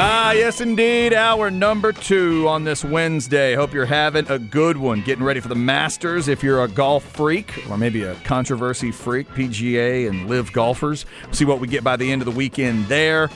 Ah, 0.00 0.30
yes, 0.30 0.60
indeed. 0.60 1.12
Hour 1.12 1.50
number 1.50 1.92
two 1.92 2.46
on 2.46 2.62
this 2.62 2.84
Wednesday. 2.84 3.56
Hope 3.56 3.74
you're 3.74 3.84
having 3.84 4.30
a 4.30 4.38
good 4.38 4.76
one. 4.76 5.02
Getting 5.02 5.24
ready 5.24 5.40
for 5.40 5.48
the 5.48 5.56
Masters 5.56 6.28
if 6.28 6.40
you're 6.40 6.62
a 6.62 6.68
golf 6.68 7.02
freak 7.02 7.68
or 7.68 7.76
maybe 7.76 8.04
a 8.04 8.14
controversy 8.22 8.92
freak, 8.92 9.26
PGA 9.30 10.08
and 10.08 10.28
live 10.28 10.52
golfers. 10.52 11.04
See 11.32 11.44
what 11.44 11.58
we 11.58 11.66
get 11.66 11.82
by 11.82 11.96
the 11.96 12.12
end 12.12 12.22
of 12.22 12.26
the 12.26 12.30
weekend 12.30 12.86
there. 12.86 13.28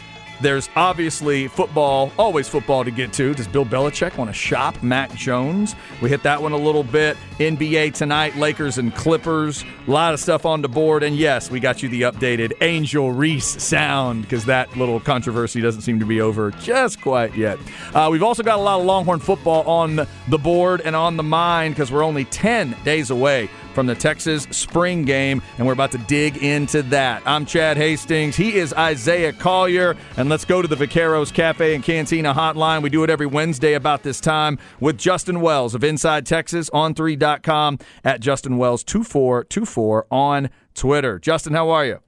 There's 0.43 0.69
obviously 0.75 1.47
football, 1.47 2.11
always 2.19 2.49
football 2.49 2.83
to 2.83 2.91
get 2.91 3.13
to. 3.13 3.33
Does 3.33 3.47
Bill 3.47 3.65
Belichick 3.65 4.17
want 4.19 4.29
to 4.29 4.35
shop 4.35 4.83
Mac 4.83 5.15
Jones? 5.15 5.77
We 6.01 6.09
hit 6.09 6.25
that 6.25 6.43
one 6.43 6.51
a 6.51 6.57
little 6.57 6.83
bit. 6.83 7.17
NBA 7.39 7.95
tonight, 7.95 8.35
Lakers 8.35 8.77
and 8.77 8.93
Clippers. 8.93 9.65
A 9.87 9.91
lot 9.91 10.15
of 10.15 10.19
stuff 10.19 10.45
on 10.45 10.61
the 10.61 10.69
board. 10.69 11.05
And 11.05 11.15
yes, 11.15 11.49
we 11.49 11.61
got 11.61 11.81
you 11.81 11.89
the 11.89 12.03
updated 12.03 12.55
Angel 12.61 13.13
Reese 13.13 13.63
sound 13.63 14.23
because 14.23 14.45
that 14.47 14.77
little 14.77 14.99
controversy 14.99 15.61
doesn't 15.61 15.83
seem 15.83 16.01
to 16.01 16.07
be 16.07 16.21
over 16.21 16.51
just 16.51 17.01
quite 17.01 17.37
yet. 17.37 17.61
Uh, 17.95 18.09
we've 18.11 18.25
also 18.25 18.43
got 18.43 18.59
a 18.59 18.63
lot 18.63 18.81
of 18.81 18.85
Longhorn 18.85 19.21
football 19.21 19.63
on 19.69 20.09
the 20.27 20.39
board 20.39 20.81
and 20.81 20.97
on 20.97 21.17
the 21.17 21.23
mind 21.23 21.77
because 21.77 21.93
we're 21.93 22.03
only 22.03 22.25
10 22.25 22.75
days 22.85 23.11
away 23.11 23.49
from 23.73 23.87
the 23.87 23.95
Texas 23.95 24.45
spring 24.51 25.05
game, 25.05 25.43
and 25.59 25.67
we're 25.67 25.73
about 25.73 25.93
to 25.93 25.99
dig 25.99 26.37
into 26.39 26.83
that. 26.85 27.23
I'm 27.27 27.47
Chad 27.47 27.77
Hastings. 27.77 28.37
He 28.37 28.55
is 28.57 28.73
Isaiah 28.75 29.33
Collier, 29.33 29.97
and 30.17 30.29
let's 30.29 30.45
go 30.45 30.63
to 30.63 30.69
the 30.69 30.77
Vaqueros 30.77 31.33
Cafe 31.33 31.75
and 31.75 31.83
Cantina 31.83 32.33
hotline. 32.35 32.83
We 32.83 32.91
do 32.91 33.05
it 33.05 33.11
every 33.11 33.27
Wednesday 33.27 33.75
about 33.75 34.03
this 34.03 34.21
time 34.21 34.59
with 34.81 34.99
Justin 34.99 35.41
Wells 35.41 35.75
of 35.75 35.83
Inside 35.83 36.27
Texas 36.27 36.71
on 36.71 36.95
3.com 36.95 37.79
at 38.05 38.21
Justin 38.21 38.59
Wells 38.59 38.85
2424 38.85 40.07
on 40.11 40.51
Twitter. 40.75 41.19
Justin, 41.19 41.55
how 41.55 41.71
are 41.71 41.85
you? 41.85 42.01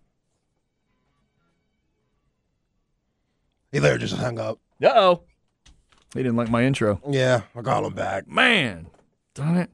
He 3.72 3.80
there 3.80 3.98
just 3.98 4.14
hung 4.14 4.38
up. 4.38 4.60
Uh 4.82 4.92
oh. 4.94 5.22
He 6.14 6.22
didn't 6.22 6.36
like 6.36 6.48
my 6.48 6.62
intro. 6.64 7.00
Yeah, 7.10 7.42
I 7.56 7.62
call 7.62 7.84
him 7.84 7.94
back. 7.94 8.28
Man, 8.28 8.86
darn 9.34 9.56
it. 9.56 9.70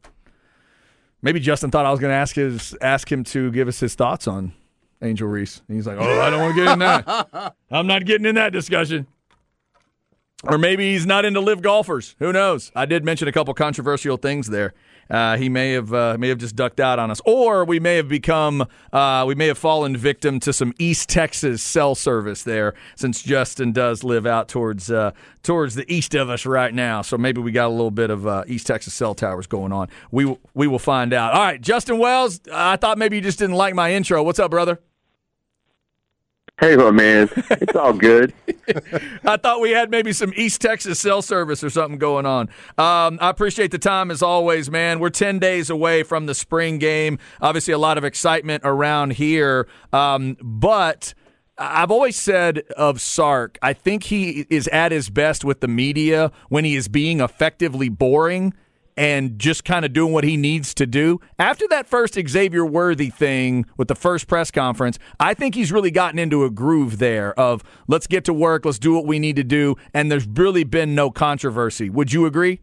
Maybe 1.23 1.41
Justin 1.41 1.71
thought 1.71 1.87
I 1.87 1.91
was 1.91 2.01
going 2.01 2.11
to 2.11 2.17
ask 2.17 2.35
his 2.35 2.77
ask 2.81 3.11
him 3.11 3.25
to 3.25 3.51
give 3.51 3.69
us 3.69 3.79
his 3.81 3.95
thoughts 3.95 4.27
on 4.27 4.53
Angel 5.03 5.29
Reese. 5.29 5.63
And 5.69 5.77
he's 5.77 5.87
like, 5.87 5.99
"Oh, 5.99 6.21
I 6.21 6.31
don't 6.31 6.41
want 6.41 6.55
to 6.57 6.65
get 6.65 6.73
in 6.73 6.79
that. 6.79 7.55
I'm 7.71 7.87
not 7.87 8.05
getting 8.07 8.27
in 8.27 8.37
that 8.37 8.53
discussion." 8.53 9.07
Or 10.45 10.57
maybe 10.57 10.93
he's 10.93 11.05
not 11.05 11.27
into 11.27 11.41
live 11.41 11.61
golfers. 11.61 12.17
Who 12.19 12.33
knows? 12.33 12.73
I 12.75 12.87
did 12.87 13.05
mention 13.05 13.29
a 13.29 13.33
couple 13.33 13.53
controversial 13.53 14.17
things 14.17 14.47
there. 14.47 14.73
Uh, 15.11 15.37
he 15.37 15.49
may 15.49 15.73
have 15.73 15.93
uh, 15.93 16.17
may 16.19 16.29
have 16.29 16.39
just 16.39 16.55
ducked 16.57 16.81
out 16.81 16.99
on 16.99 17.11
us, 17.11 17.21
or 17.25 17.65
we 17.65 17.81
may 17.81 17.97
have 17.97 18.09
become 18.09 18.67
uh, 18.93 19.25
we 19.27 19.35
may 19.35 19.49
have 19.49 19.59
fallen 19.59 19.97
victim 19.97 20.39
to 20.41 20.53
some 20.53 20.73
East 20.79 21.09
Texas 21.09 21.63
cell 21.63 21.95
service 21.95 22.45
there, 22.45 22.75
since 22.97 23.23
Justin 23.23 23.73
does 23.73 24.05
live 24.05 24.27
out 24.27 24.49
towards 24.49 24.91
uh, 24.91 25.11
towards 25.43 25.75
the 25.75 25.91
east 25.93 26.15
of 26.15 26.31
us 26.31 26.47
right 26.47 26.73
now. 26.73 27.03
So 27.03 27.19
maybe 27.19 27.41
we 27.41 27.51
got 27.53 27.67
a 27.67 27.71
little 27.71 27.91
bit 27.91 28.11
of 28.11 28.27
uh, 28.27 28.45
East 28.47 28.67
Texas 28.67 28.95
cell 28.95 29.15
towers 29.15 29.47
going 29.47 29.73
on. 29.73 29.89
We 30.11 30.37
we 30.55 30.67
will 30.67 30.79
find 30.79 31.13
out. 31.13 31.33
All 31.33 31.41
right, 31.41 31.61
Justin 31.61 31.99
Wells. 31.99 32.41
I 32.53 32.77
thought 32.77 32.99
maybe 32.99 33.17
you 33.17 33.23
just 33.23 33.39
didn't 33.39 33.57
like 33.57 33.75
my 33.75 33.93
intro. 33.93 34.23
What's 34.23 34.39
up, 34.39 34.51
brother? 34.51 34.81
Hey, 36.61 36.77
my 36.77 36.91
man, 36.91 37.31
it's 37.53 37.75
all 37.75 37.95
good. 37.95 38.35
I 39.25 39.39
thought 39.39 39.63
we 39.63 39.71
had 39.71 39.91
maybe 39.91 40.13
some 40.13 40.31
East 40.37 40.61
Texas 40.61 41.01
cell 41.01 41.23
service 41.23 41.65
or 41.65 41.71
something 41.71 41.99
going 41.99 42.27
on. 42.27 42.51
Um, 42.77 43.19
I 43.23 43.31
appreciate 43.31 43.71
the 43.71 43.79
time 43.79 44.11
as 44.11 44.23
always, 44.23 44.71
man. 44.71 45.01
We're 45.01 45.09
10 45.09 45.39
days 45.39 45.71
away 45.71 46.03
from 46.03 46.27
the 46.27 46.35
spring 46.35 46.77
game. 46.77 47.19
Obviously, 47.41 47.73
a 47.73 47.79
lot 47.79 47.97
of 47.97 48.05
excitement 48.05 48.63
around 48.65 49.15
here. 49.15 49.69
Um, 49.93 50.37
but. 50.43 51.15
I've 51.63 51.91
always 51.91 52.17
said 52.17 52.61
of 52.79 53.03
Sark, 53.03 53.59
I 53.61 53.75
think 53.75 54.05
he 54.05 54.47
is 54.49 54.67
at 54.69 54.93
his 54.93 55.11
best 55.11 55.45
with 55.45 55.61
the 55.61 55.69
media 55.69 56.33
when 56.49 56.65
he 56.65 56.75
is 56.75 56.89
being 56.89 57.21
effectively 57.21 57.91
boring 57.91 58.55
and 59.01 59.39
just 59.39 59.65
kind 59.65 59.87
of 59.87 59.95
doing 59.95 60.13
what 60.13 60.25
he 60.25 60.37
needs 60.37 60.75
to 60.75 60.87
do. 60.87 61.19
After 61.39 61.67
that 61.69 61.87
first 61.87 62.19
Xavier 62.29 62.67
Worthy 62.67 63.09
thing 63.09 63.65
with 63.79 63.89
the 63.89 63.95
first 63.95 64.29
press 64.29 64.51
conference, 64.51 64.99
I 65.19 65.33
think 65.33 65.55
he's 65.55 65.73
really 65.73 65.91
gotten 65.91 66.19
into 66.19 66.45
a 66.45 66.51
groove 66.51 66.99
there 66.99 67.33
of 67.41 67.65
let's 67.89 68.07
get 68.07 68.27
to 68.27 68.35
work, 68.35 68.67
let's 68.67 68.79
do 68.79 68.93
what 68.93 69.07
we 69.07 69.19
need 69.19 69.37
to 69.37 69.43
do, 69.43 69.77
and 69.95 70.13
there's 70.13 70.27
really 70.27 70.65
been 70.65 70.95
no 70.95 71.11
controversy. 71.11 71.89
Would 71.89 72.13
you 72.13 72.27
agree? 72.27 72.61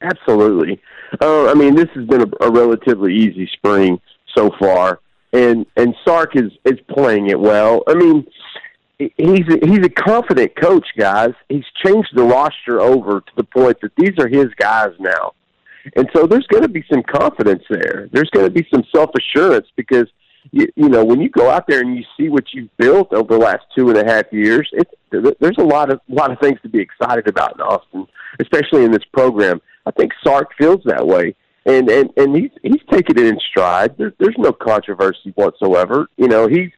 Absolutely. 0.00 0.80
Uh, 1.20 1.50
I 1.50 1.54
mean, 1.54 1.74
this 1.74 1.88
has 1.96 2.06
been 2.06 2.22
a, 2.22 2.46
a 2.46 2.50
relatively 2.52 3.12
easy 3.16 3.50
spring 3.52 4.00
so 4.32 4.48
far, 4.60 5.00
and 5.32 5.66
and 5.76 5.92
Sark 6.04 6.36
is 6.36 6.52
is 6.64 6.78
playing 6.88 7.30
it 7.30 7.40
well. 7.40 7.82
I 7.88 7.94
mean, 7.94 8.24
he's 9.16 9.48
a, 9.48 9.66
he's 9.66 9.84
a 9.84 9.88
confident 9.88 10.54
coach, 10.56 10.86
guys. 10.96 11.32
He's 11.48 11.64
changed 11.84 12.10
the 12.14 12.22
roster 12.22 12.80
over 12.80 13.20
to 13.20 13.32
the 13.36 13.44
point 13.44 13.80
that 13.82 13.92
these 13.96 14.18
are 14.18 14.28
his 14.28 14.48
guys 14.58 14.90
now, 14.98 15.34
and 15.96 16.08
so 16.14 16.26
there's 16.26 16.46
going 16.46 16.62
to 16.62 16.68
be 16.68 16.84
some 16.92 17.02
confidence 17.02 17.62
there. 17.70 18.08
There's 18.12 18.30
going 18.30 18.46
to 18.46 18.52
be 18.52 18.66
some 18.72 18.84
self 18.94 19.10
assurance 19.16 19.66
because 19.76 20.06
you, 20.50 20.68
you 20.76 20.88
know 20.88 21.04
when 21.04 21.20
you 21.20 21.28
go 21.28 21.50
out 21.50 21.66
there 21.66 21.80
and 21.80 21.96
you 21.96 22.04
see 22.16 22.28
what 22.28 22.52
you've 22.52 22.74
built 22.76 23.12
over 23.12 23.34
the 23.34 23.44
last 23.44 23.64
two 23.76 23.88
and 23.90 23.98
a 23.98 24.04
half 24.04 24.26
years, 24.32 24.68
it's 24.72 24.90
there's 25.10 25.58
a 25.58 25.64
lot 25.64 25.90
of 25.90 26.00
lot 26.08 26.30
of 26.30 26.38
things 26.40 26.58
to 26.62 26.68
be 26.68 26.80
excited 26.80 27.28
about 27.28 27.54
in 27.54 27.60
Austin, 27.60 28.06
especially 28.40 28.84
in 28.84 28.90
this 28.90 29.04
program. 29.12 29.60
I 29.86 29.90
think 29.90 30.12
Sark 30.24 30.50
feels 30.58 30.80
that 30.84 31.06
way. 31.06 31.34
And 31.64 31.88
and 31.88 32.10
and 32.16 32.34
he's 32.34 32.50
he's 32.62 32.80
taking 32.90 33.18
it 33.18 33.26
in 33.26 33.38
stride. 33.50 33.96
There, 33.96 34.12
there's 34.18 34.36
no 34.38 34.52
controversy 34.52 35.32
whatsoever. 35.36 36.08
You 36.16 36.26
know, 36.28 36.48
he's 36.48 36.70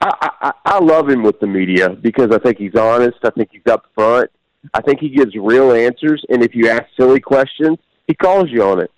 I, 0.00 0.30
I, 0.40 0.52
I 0.64 0.78
love 0.78 1.08
him 1.08 1.22
with 1.22 1.40
the 1.40 1.46
media 1.46 1.90
because 1.90 2.30
I 2.30 2.38
think 2.38 2.58
he's 2.58 2.74
honest. 2.74 3.18
I 3.24 3.30
think 3.30 3.50
he's 3.52 3.66
up 3.66 3.86
front. 3.94 4.30
I 4.74 4.80
think 4.82 5.00
he 5.00 5.08
gives 5.08 5.34
real 5.36 5.72
answers. 5.72 6.24
And 6.28 6.42
if 6.42 6.54
you 6.54 6.68
ask 6.68 6.84
silly 6.98 7.20
questions, 7.20 7.78
he 8.06 8.14
calls 8.14 8.50
you 8.50 8.62
on 8.62 8.80
it. 8.80 8.90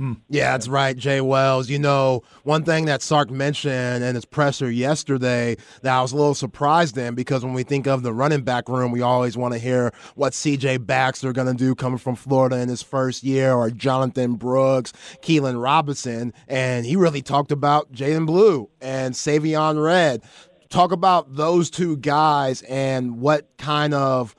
Hmm. 0.00 0.14
Yeah, 0.30 0.52
that's 0.52 0.66
right, 0.66 0.96
Jay 0.96 1.20
Wells. 1.20 1.68
You 1.68 1.78
know, 1.78 2.22
one 2.42 2.64
thing 2.64 2.86
that 2.86 3.02
Sark 3.02 3.30
mentioned 3.30 4.02
in 4.02 4.14
his 4.14 4.24
presser 4.24 4.70
yesterday 4.70 5.58
that 5.82 5.94
I 5.94 6.00
was 6.00 6.12
a 6.12 6.16
little 6.16 6.34
surprised 6.34 6.96
in 6.96 7.14
because 7.14 7.44
when 7.44 7.52
we 7.52 7.64
think 7.64 7.86
of 7.86 8.02
the 8.02 8.14
running 8.14 8.40
back 8.40 8.70
room, 8.70 8.92
we 8.92 9.02
always 9.02 9.36
want 9.36 9.52
to 9.52 9.60
hear 9.60 9.92
what 10.14 10.32
CJ 10.32 10.86
Baxter 10.86 11.34
going 11.34 11.48
to 11.48 11.52
do 11.52 11.74
coming 11.74 11.98
from 11.98 12.14
Florida 12.14 12.56
in 12.60 12.70
his 12.70 12.80
first 12.80 13.22
year 13.22 13.52
or 13.52 13.70
Jonathan 13.70 14.36
Brooks, 14.36 14.94
Keilan 15.20 15.62
Robinson. 15.62 16.32
And 16.48 16.86
he 16.86 16.96
really 16.96 17.20
talked 17.20 17.52
about 17.52 17.92
Jaydon 17.92 18.24
Blue 18.24 18.70
and 18.80 19.12
Savion 19.12 19.84
Red. 19.84 20.22
Talk 20.70 20.92
about 20.92 21.34
those 21.34 21.68
two 21.68 21.98
guys 21.98 22.62
and 22.62 23.20
what 23.20 23.50
kind 23.58 23.92
of 23.92 24.34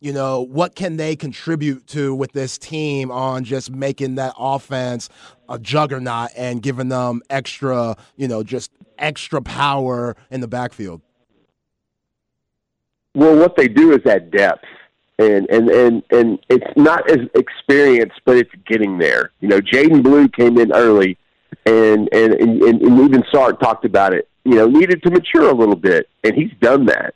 you 0.00 0.12
know, 0.12 0.40
what 0.40 0.74
can 0.74 0.96
they 0.96 1.16
contribute 1.16 1.86
to 1.88 2.14
with 2.14 2.32
this 2.32 2.58
team 2.58 3.10
on 3.10 3.44
just 3.44 3.70
making 3.70 4.16
that 4.16 4.34
offense 4.38 5.08
a 5.48 5.58
juggernaut 5.58 6.30
and 6.36 6.62
giving 6.62 6.88
them 6.88 7.22
extra, 7.30 7.96
you 8.16 8.28
know, 8.28 8.42
just 8.42 8.70
extra 8.98 9.40
power 9.40 10.16
in 10.30 10.40
the 10.40 10.48
backfield? 10.48 11.00
Well, 13.14 13.36
what 13.36 13.56
they 13.56 13.68
do 13.68 13.92
is 13.92 14.00
that 14.04 14.30
depth. 14.30 14.64
And, 15.18 15.48
and 15.48 15.70
and 15.70 16.02
and 16.10 16.38
it's 16.50 16.76
not 16.76 17.08
as 17.10 17.20
experienced, 17.34 18.20
but 18.26 18.36
it's 18.36 18.50
getting 18.66 18.98
there. 18.98 19.30
You 19.40 19.48
know, 19.48 19.60
Jaydon 19.62 20.02
Blue 20.02 20.28
came 20.28 20.58
in 20.58 20.72
early, 20.72 21.16
and 21.64 22.06
and, 22.12 22.34
and 22.34 22.62
and 22.62 23.00
even 23.00 23.24
Sark 23.32 23.58
talked 23.58 23.86
about 23.86 24.12
it. 24.12 24.28
You 24.44 24.56
know, 24.56 24.66
needed 24.66 25.02
to 25.04 25.10
mature 25.10 25.48
a 25.48 25.54
little 25.54 25.74
bit, 25.74 26.10
and 26.22 26.34
he's 26.34 26.52
done 26.60 26.84
that 26.86 27.14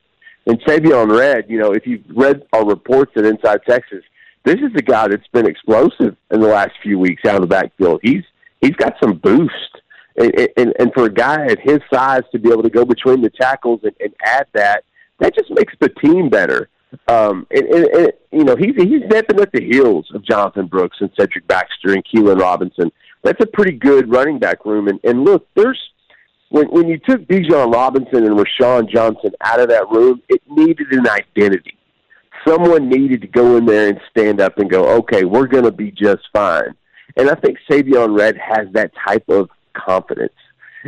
and 0.51 0.61
Savion 0.63 1.17
Red, 1.17 1.45
you 1.49 1.61
know, 1.61 1.71
if 1.71 1.87
you've 1.87 2.03
read 2.13 2.43
our 2.53 2.67
reports 2.67 3.13
at 3.17 3.25
Inside 3.25 3.61
Texas, 3.69 4.03
this 4.45 4.57
is 4.57 4.73
a 4.75 4.83
guy 4.83 5.07
that's 5.07 5.27
been 5.29 5.47
explosive 5.47 6.17
in 6.33 6.41
the 6.41 6.49
last 6.49 6.73
few 6.83 6.99
weeks 6.99 7.25
out 7.25 7.37
of 7.37 7.43
the 7.43 7.47
backfield. 7.47 8.01
He's 8.03 8.25
he's 8.61 8.75
got 8.75 8.95
some 9.01 9.19
boost, 9.19 9.81
and, 10.17 10.49
and 10.57 10.75
and 10.81 10.93
for 10.93 11.05
a 11.05 11.13
guy 11.13 11.45
at 11.47 11.61
his 11.61 11.79
size 11.93 12.23
to 12.33 12.41
be 12.41 12.51
able 12.51 12.65
to 12.65 12.71
go 12.71 12.85
between 12.85 13.23
the 13.23 13.31
tackles 13.31 13.81
and, 13.85 13.95
and 14.01 14.13
add 14.25 14.47
that, 14.55 14.83
that 15.21 15.37
just 15.37 15.51
makes 15.53 15.73
the 15.79 15.89
team 15.89 16.29
better. 16.29 16.69
Um, 17.07 17.47
and, 17.53 17.67
and, 17.67 17.87
and 17.95 18.13
you 18.33 18.43
know 18.43 18.57
he's 18.57 18.75
he's 18.75 19.03
nipping 19.09 19.39
at 19.39 19.53
the 19.53 19.65
heels 19.65 20.11
of 20.13 20.25
Jonathan 20.25 20.67
Brooks 20.67 20.97
and 21.01 21.11
Cedric 21.17 21.47
Baxter 21.47 21.93
and 21.93 22.05
Keilan 22.05 22.41
Robinson. 22.41 22.91
That's 23.23 23.41
a 23.41 23.47
pretty 23.47 23.73
good 23.73 24.11
running 24.11 24.41
back 24.41 24.65
room. 24.65 24.89
And, 24.89 24.99
and 25.05 25.23
look, 25.25 25.47
there's 25.55 25.79
when 26.51 26.67
when 26.67 26.89
you 26.89 26.99
took 26.99 27.23
Bijan 27.23 27.73
Robinson 27.73 28.27
and 28.27 28.37
Roschon 28.37 28.89
Johnson 28.89 29.33
out 29.41 29.61
of 29.61 29.69
that 29.69 29.89
room, 29.91 30.21
it 30.29 30.43
needed 30.49 30.93
an 30.93 31.09
identity. 31.09 31.77
Someone 32.47 32.89
needed 32.89 33.23
to 33.23 33.27
go 33.27 33.57
in 33.57 33.67
there 33.67 33.89
and 33.89 34.01
stand 34.11 34.41
up 34.41 34.59
and 34.59 34.71
go, 34.71 34.89
okay, 34.99 35.25
we're 35.25 35.47
going 35.47 35.65
to 35.65 35.73
be 35.73 35.91
just 35.91 36.23
fine. 36.33 36.75
And 37.17 37.29
I 37.29 37.35
think 37.35 37.59
Savion 37.69 38.19
Red 38.19 38.37
has 38.39 38.67
that 38.73 38.93
type 39.07 39.29
of 39.29 39.51
confidence. 39.75 40.33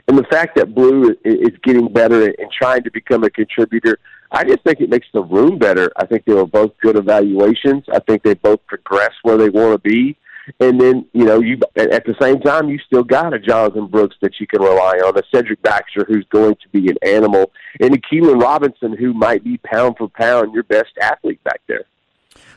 And 0.09 0.17
the 0.17 0.25
fact 0.25 0.57
that 0.57 0.75
Blue 0.75 1.15
is 1.25 1.51
getting 1.63 1.93
better 1.93 2.25
and 2.25 2.51
trying 2.51 2.83
to 2.85 2.91
become 2.91 3.25
a 3.25 3.31
contributor, 3.31 3.99
I 4.31 4.45
just 4.45 4.63
think 4.65 4.81
it 4.81 4.89
makes 4.89 5.07
the 5.13 5.23
room 5.23 5.59
better. 5.59 5.93
I 5.97 6.07
think 6.07 6.25
they 6.25 6.33
were 6.33 6.47
both 6.47 6.73
good 6.81 6.97
evaluations. 6.97 7.85
I 7.93 7.99
think 7.99 8.23
they 8.23 8.35
both 8.35 8.67
progress 8.67 9.13
where 9.23 9.37
they 9.37 9.51
want 9.51 9.75
to 9.75 9.89
be. 9.89 10.17
And 10.61 10.81
then, 10.81 11.07
you 11.13 11.25
know, 11.25 11.41
you 11.41 11.59
at 11.77 12.05
the 12.05 12.15
same 12.21 12.41
time, 12.41 12.69
you 12.69 12.79
still 12.79 13.05
got 13.05 13.35
a 13.35 13.39
Jonathan 13.39 13.87
Brooks 13.87 14.17
that 14.23 14.41
you 14.41 14.47
can 14.47 14.61
rely 14.61 14.99
on, 15.05 15.17
a 15.17 15.23
Cedric 15.35 15.63
Baxter 15.63 16.05
who's 16.07 16.27
going 16.31 16.57
to 16.57 16.69
be 16.71 16.89
an 16.89 16.97
animal, 17.03 17.53
and 17.81 17.95
a 17.95 17.99
Keilan 17.99 18.41
Robinson 18.41 18.97
who 18.97 19.13
might 19.13 19.45
be 19.45 19.59
pound 19.59 19.97
for 19.99 20.09
pound 20.09 20.53
your 20.53 20.65
best 20.65 20.91
athlete 21.01 21.43
back 21.45 21.61
there. 21.69 21.85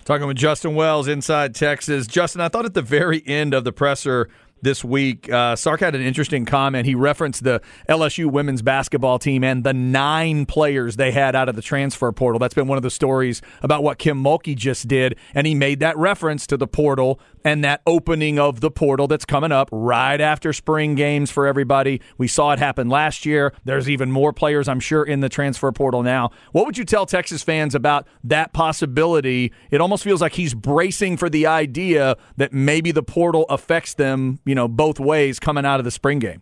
Talking 0.03 0.27
with 0.27 0.37
Justin 0.37 0.75
Wells 0.75 1.07
inside 1.07 1.55
Texas. 1.55 2.05
Justin, 2.05 2.41
I 2.41 2.47
thought 2.47 2.65
at 2.65 2.75
the 2.75 2.83
very 2.83 3.23
end 3.25 3.55
of 3.55 3.63
the 3.63 3.71
presser 3.71 4.29
this 4.61 4.83
week. 4.83 5.31
Uh, 5.31 5.55
Sark 5.55 5.79
had 5.79 5.95
an 5.95 6.01
interesting 6.01 6.45
comment. 6.45 6.85
He 6.85 6.95
referenced 6.95 7.43
the 7.43 7.61
LSU 7.87 8.31
women's 8.31 8.61
basketball 8.61 9.19
team 9.19 9.43
and 9.43 9.63
the 9.63 9.73
nine 9.73 10.45
players 10.45 10.95
they 10.95 11.11
had 11.11 11.35
out 11.35 11.49
of 11.49 11.55
the 11.55 11.61
transfer 11.61 12.11
portal. 12.11 12.39
That's 12.39 12.53
been 12.53 12.67
one 12.67 12.77
of 12.77 12.83
the 12.83 12.89
stories 12.89 13.41
about 13.61 13.83
what 13.83 13.97
Kim 13.97 14.21
Mulkey 14.23 14.55
just 14.55 14.87
did, 14.87 15.17
and 15.33 15.45
he 15.45 15.55
made 15.55 15.79
that 15.81 15.97
reference 15.97 16.47
to 16.47 16.57
the 16.57 16.67
portal 16.67 17.19
and 17.43 17.63
that 17.63 17.81
opening 17.85 18.39
of 18.39 18.59
the 18.59 18.71
portal 18.71 19.07
that's 19.07 19.23
coming 19.23 19.51
up 19.51 19.69
right 19.71 20.19
after 20.19 20.51
spring 20.51 20.95
games 20.95 21.29
for 21.29 21.45
everybody. 21.45 22.01
We 22.17 22.27
saw 22.27 22.51
it 22.51 22.59
happen 22.59 22.89
last 22.89 23.25
year. 23.25 23.53
There's 23.65 23.87
even 23.87 24.11
more 24.11 24.33
players, 24.33 24.67
I'm 24.67 24.79
sure, 24.79 25.03
in 25.03 25.19
the 25.19 25.29
transfer 25.29 25.71
portal 25.71 26.01
now. 26.01 26.31
What 26.53 26.65
would 26.65 26.77
you 26.77 26.85
tell 26.85 27.05
Texas 27.05 27.43
fans 27.43 27.75
about 27.75 28.07
that 28.23 28.51
possibility? 28.51 29.53
It 29.69 29.79
almost 29.79 30.03
feels 30.03 30.21
like 30.21 30.33
he's 30.33 30.55
bracing 30.55 31.17
for 31.17 31.29
the 31.29 31.45
idea 31.45 32.17
that 32.37 32.51
maybe 32.51 32.91
the 32.91 33.03
portal 33.03 33.45
affects 33.49 33.93
them, 33.93 34.39
you 34.45 34.55
know, 34.55 34.67
both 34.67 34.99
ways 34.99 35.39
coming 35.39 35.65
out 35.65 35.79
of 35.79 35.83
the 35.83 35.91
spring 35.91 36.19
game. 36.19 36.41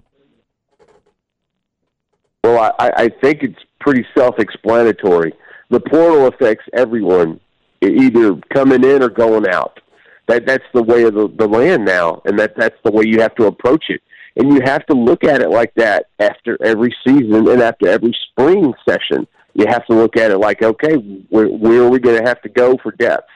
Well, 2.44 2.76
I, 2.78 2.92
I 2.98 3.10
think 3.22 3.42
it's 3.42 3.60
pretty 3.80 4.06
self-explanatory. 4.18 5.34
The 5.70 5.80
portal 5.80 6.28
affects 6.28 6.66
everyone, 6.74 7.40
either 7.82 8.36
coming 8.54 8.84
in 8.84 9.02
or 9.02 9.10
going 9.10 9.48
out. 9.48 9.80
That 10.28 10.46
that's 10.46 10.64
the 10.74 10.84
way 10.84 11.04
of 11.04 11.14
the, 11.14 11.28
the 11.38 11.48
land 11.48 11.84
now, 11.84 12.22
and 12.26 12.38
that 12.40 12.56
that's 12.56 12.78
the 12.84 12.92
way 12.92 13.06
you 13.06 13.22
have 13.22 13.36
to 13.36 13.46
approach 13.46 13.86
it. 13.90 14.02
And 14.36 14.54
you 14.54 14.62
have 14.66 14.86
to 14.88 14.94
look 14.94 15.24
at 15.24 15.42
it 15.42 15.50
like 15.50 15.74
that 15.76 16.08
after 16.20 16.58
every 16.64 16.96
season 17.06 17.48
and 17.48 17.62
after 17.62 17.88
every 17.88 18.16
spring 18.32 18.74
session. 18.88 19.28
You 19.54 19.68
have 19.68 19.86
to 19.86 19.94
look 19.94 20.18
at 20.18 20.32
it 20.32 20.40
like, 20.40 20.64
okay, 20.64 20.96
where, 21.30 21.48
where 21.48 21.84
are 21.84 21.90
we 21.90 22.00
going 22.00 22.18
to 22.18 22.28
have 22.28 22.42
to 22.42 22.50
go 22.50 22.78
for 22.82 22.92
depth? 22.94 23.30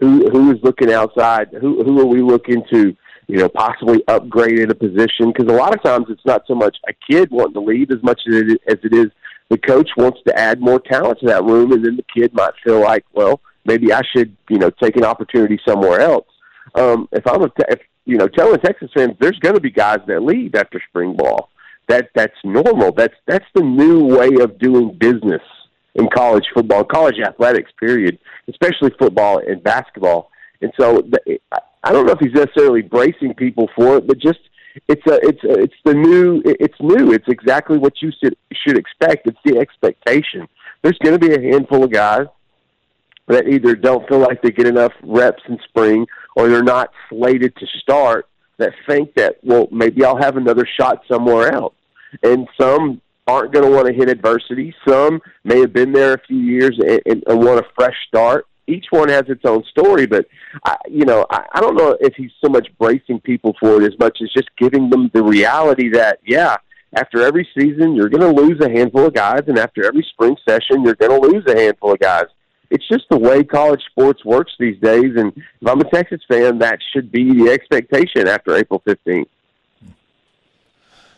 Who 0.00 0.30
who 0.30 0.52
is 0.52 0.58
looking 0.62 0.92
outside? 0.92 1.48
Who 1.60 1.82
who 1.82 2.00
are 2.00 2.06
we 2.06 2.22
looking 2.22 2.62
to? 2.72 2.96
You 3.26 3.38
know, 3.38 3.48
possibly 3.48 4.02
upgrade 4.06 4.58
in 4.58 4.70
a 4.70 4.74
position 4.74 5.32
because 5.32 5.48
a 5.48 5.56
lot 5.56 5.74
of 5.74 5.82
times 5.82 6.06
it's 6.10 6.24
not 6.26 6.42
so 6.46 6.54
much 6.54 6.76
a 6.88 6.92
kid 7.10 7.30
wanting 7.30 7.54
to 7.54 7.60
leave 7.60 7.90
as 7.90 8.02
much 8.02 8.20
as 8.28 8.34
it, 8.34 8.60
as 8.66 8.78
it 8.82 8.94
is 8.94 9.06
the 9.50 9.58
coach 9.58 9.90
wants 9.96 10.20
to 10.26 10.38
add 10.38 10.60
more 10.60 10.80
talent 10.80 11.20
to 11.20 11.26
that 11.26 11.44
room, 11.44 11.72
and 11.72 11.84
then 11.84 11.96
the 11.96 12.04
kid 12.14 12.32
might 12.32 12.52
feel 12.64 12.80
like, 12.80 13.04
well, 13.12 13.40
maybe 13.66 13.92
I 13.92 14.00
should, 14.14 14.34
you 14.48 14.58
know, 14.58 14.70
take 14.82 14.96
an 14.96 15.04
opportunity 15.04 15.60
somewhere 15.66 16.00
else 16.00 16.26
um, 16.74 17.08
if 17.12 17.26
I'm 17.26 17.42
a, 17.42 17.50
if, 17.68 17.80
you 18.04 18.16
know, 18.16 18.28
telling 18.28 18.60
Texas 18.60 18.90
fans 18.94 19.14
there's 19.20 19.38
going 19.40 19.54
to 19.54 19.60
be 19.60 19.70
guys 19.70 19.98
that 20.06 20.22
leave 20.22 20.54
after 20.54 20.80
spring 20.88 21.16
ball. 21.16 21.50
That 21.88 22.08
that's 22.14 22.36
normal. 22.44 22.92
That's 22.92 23.14
that's 23.26 23.44
the 23.54 23.62
new 23.62 24.04
way 24.04 24.30
of 24.40 24.58
doing 24.58 24.96
business 24.98 25.42
in 25.94 26.08
college 26.08 26.44
football, 26.54 26.84
college 26.84 27.16
athletics. 27.22 27.70
Period. 27.78 28.18
Especially 28.48 28.90
football 28.98 29.38
and 29.46 29.62
basketball. 29.62 30.30
And 30.64 30.72
so 30.80 31.06
I 31.82 31.92
don't 31.92 32.06
know 32.06 32.12
if 32.12 32.18
he's 32.18 32.32
necessarily 32.32 32.80
bracing 32.80 33.34
people 33.34 33.68
for 33.76 33.98
it, 33.98 34.06
but 34.06 34.18
just 34.18 34.40
it's 34.88 35.06
a 35.06 35.18
it's 35.22 35.44
a, 35.44 35.62
it's 35.62 35.74
the 35.84 35.92
new 35.92 36.42
it's 36.44 36.80
new. 36.80 37.12
It's 37.12 37.28
exactly 37.28 37.76
what 37.76 38.00
you 38.00 38.10
should 38.22 38.34
should 38.52 38.78
expect. 38.78 39.26
It's 39.26 39.38
the 39.44 39.58
expectation. 39.58 40.48
There's 40.82 40.98
going 40.98 41.18
to 41.18 41.28
be 41.28 41.34
a 41.34 41.40
handful 41.52 41.84
of 41.84 41.92
guys 41.92 42.26
that 43.28 43.46
either 43.46 43.76
don't 43.76 44.08
feel 44.08 44.20
like 44.20 44.40
they 44.40 44.50
get 44.50 44.66
enough 44.66 44.92
reps 45.02 45.42
in 45.48 45.58
spring 45.68 46.06
or 46.34 46.48
they're 46.48 46.62
not 46.62 46.90
slated 47.10 47.54
to 47.56 47.66
start 47.78 48.26
that 48.58 48.72
think 48.86 49.14
that, 49.14 49.36
well, 49.42 49.68
maybe 49.70 50.04
I'll 50.04 50.16
have 50.16 50.36
another 50.36 50.66
shot 50.66 51.02
somewhere 51.10 51.52
else. 51.52 51.74
And 52.22 52.48
some 52.58 53.00
aren't 53.26 53.52
going 53.52 53.64
to 53.64 53.70
want 53.74 53.86
to 53.86 53.92
hit 53.92 54.08
adversity. 54.08 54.74
Some 54.86 55.20
may 55.42 55.60
have 55.60 55.72
been 55.72 55.92
there 55.92 56.14
a 56.14 56.20
few 56.26 56.38
years 56.38 56.78
and, 56.78 57.00
and, 57.06 57.24
and 57.26 57.44
want 57.44 57.60
a 57.60 57.66
fresh 57.74 57.96
start. 58.08 58.46
Each 58.66 58.86
one 58.90 59.08
has 59.08 59.24
its 59.28 59.42
own 59.44 59.62
story, 59.64 60.06
but 60.06 60.26
I, 60.64 60.76
you 60.88 61.04
know, 61.04 61.26
I, 61.30 61.44
I 61.52 61.60
don't 61.60 61.76
know 61.76 61.96
if 62.00 62.14
he's 62.14 62.32
so 62.42 62.48
much 62.48 62.68
bracing 62.78 63.20
people 63.20 63.54
for 63.60 63.82
it 63.82 63.92
as 63.92 63.98
much 63.98 64.18
as 64.22 64.30
just 64.32 64.48
giving 64.58 64.90
them 64.90 65.10
the 65.12 65.22
reality 65.22 65.90
that, 65.90 66.18
yeah, 66.26 66.56
after 66.96 67.22
every 67.22 67.48
season 67.58 67.94
you're 67.94 68.08
going 68.08 68.34
to 68.34 68.42
lose 68.42 68.60
a 68.60 68.70
handful 68.70 69.06
of 69.06 69.14
guys, 69.14 69.42
and 69.48 69.58
after 69.58 69.84
every 69.84 70.06
spring 70.10 70.36
session 70.48 70.82
you're 70.82 70.94
going 70.94 71.20
to 71.20 71.28
lose 71.28 71.44
a 71.46 71.56
handful 71.56 71.92
of 71.92 71.98
guys 71.98 72.26
it's 72.74 72.86
just 72.88 73.04
the 73.08 73.16
way 73.16 73.44
college 73.44 73.82
sports 73.90 74.24
works 74.24 74.52
these 74.58 74.78
days. 74.80 75.12
And 75.16 75.32
if 75.36 75.68
I'm 75.68 75.80
a 75.80 75.90
Texas 75.90 76.20
fan, 76.28 76.58
that 76.58 76.80
should 76.92 77.12
be 77.12 77.32
the 77.32 77.50
expectation 77.50 78.26
after 78.26 78.56
April 78.56 78.82
15th. 78.86 79.28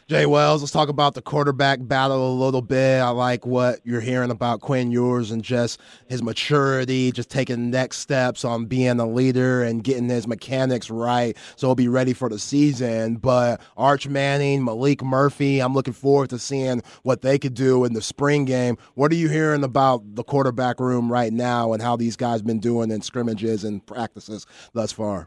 Jay 0.08 0.24
Wells, 0.24 0.62
let's 0.62 0.70
talk 0.70 0.88
about 0.88 1.14
the 1.14 1.20
quarterback 1.20 1.80
battle 1.82 2.32
a 2.32 2.38
little 2.38 2.62
bit. 2.62 3.00
I 3.00 3.08
like 3.08 3.44
what 3.44 3.80
you're 3.82 4.00
hearing 4.00 4.30
about 4.30 4.60
Quinn 4.60 4.92
Ewers 4.92 5.32
and 5.32 5.42
just 5.42 5.80
his 6.06 6.22
maturity, 6.22 7.10
just 7.10 7.28
taking 7.28 7.72
next 7.72 7.98
steps 7.98 8.44
on 8.44 8.66
being 8.66 9.00
a 9.00 9.06
leader 9.06 9.64
and 9.64 9.82
getting 9.82 10.08
his 10.08 10.28
mechanics 10.28 10.90
right 10.90 11.36
so 11.56 11.66
he'll 11.66 11.74
be 11.74 11.88
ready 11.88 12.12
for 12.12 12.28
the 12.28 12.38
season. 12.38 13.16
But 13.16 13.60
Arch 13.76 14.06
Manning, 14.06 14.64
Maalik 14.64 15.02
Murphy, 15.02 15.58
I'm 15.58 15.74
looking 15.74 15.92
forward 15.92 16.30
to 16.30 16.38
seeing 16.38 16.84
what 17.02 17.22
they 17.22 17.36
could 17.36 17.54
do 17.54 17.84
in 17.84 17.92
the 17.92 18.00
spring 18.00 18.44
game. 18.44 18.78
What 18.94 19.10
are 19.10 19.16
you 19.16 19.28
hearing 19.28 19.64
about 19.64 20.14
the 20.14 20.22
quarterback 20.22 20.78
room 20.78 21.10
right 21.10 21.32
now 21.32 21.72
and 21.72 21.82
how 21.82 21.96
these 21.96 22.14
guys 22.14 22.42
been 22.42 22.60
doing 22.60 22.92
in 22.92 23.02
scrimmages 23.02 23.64
and 23.64 23.84
practices 23.84 24.46
thus 24.72 24.92
far? 24.92 25.26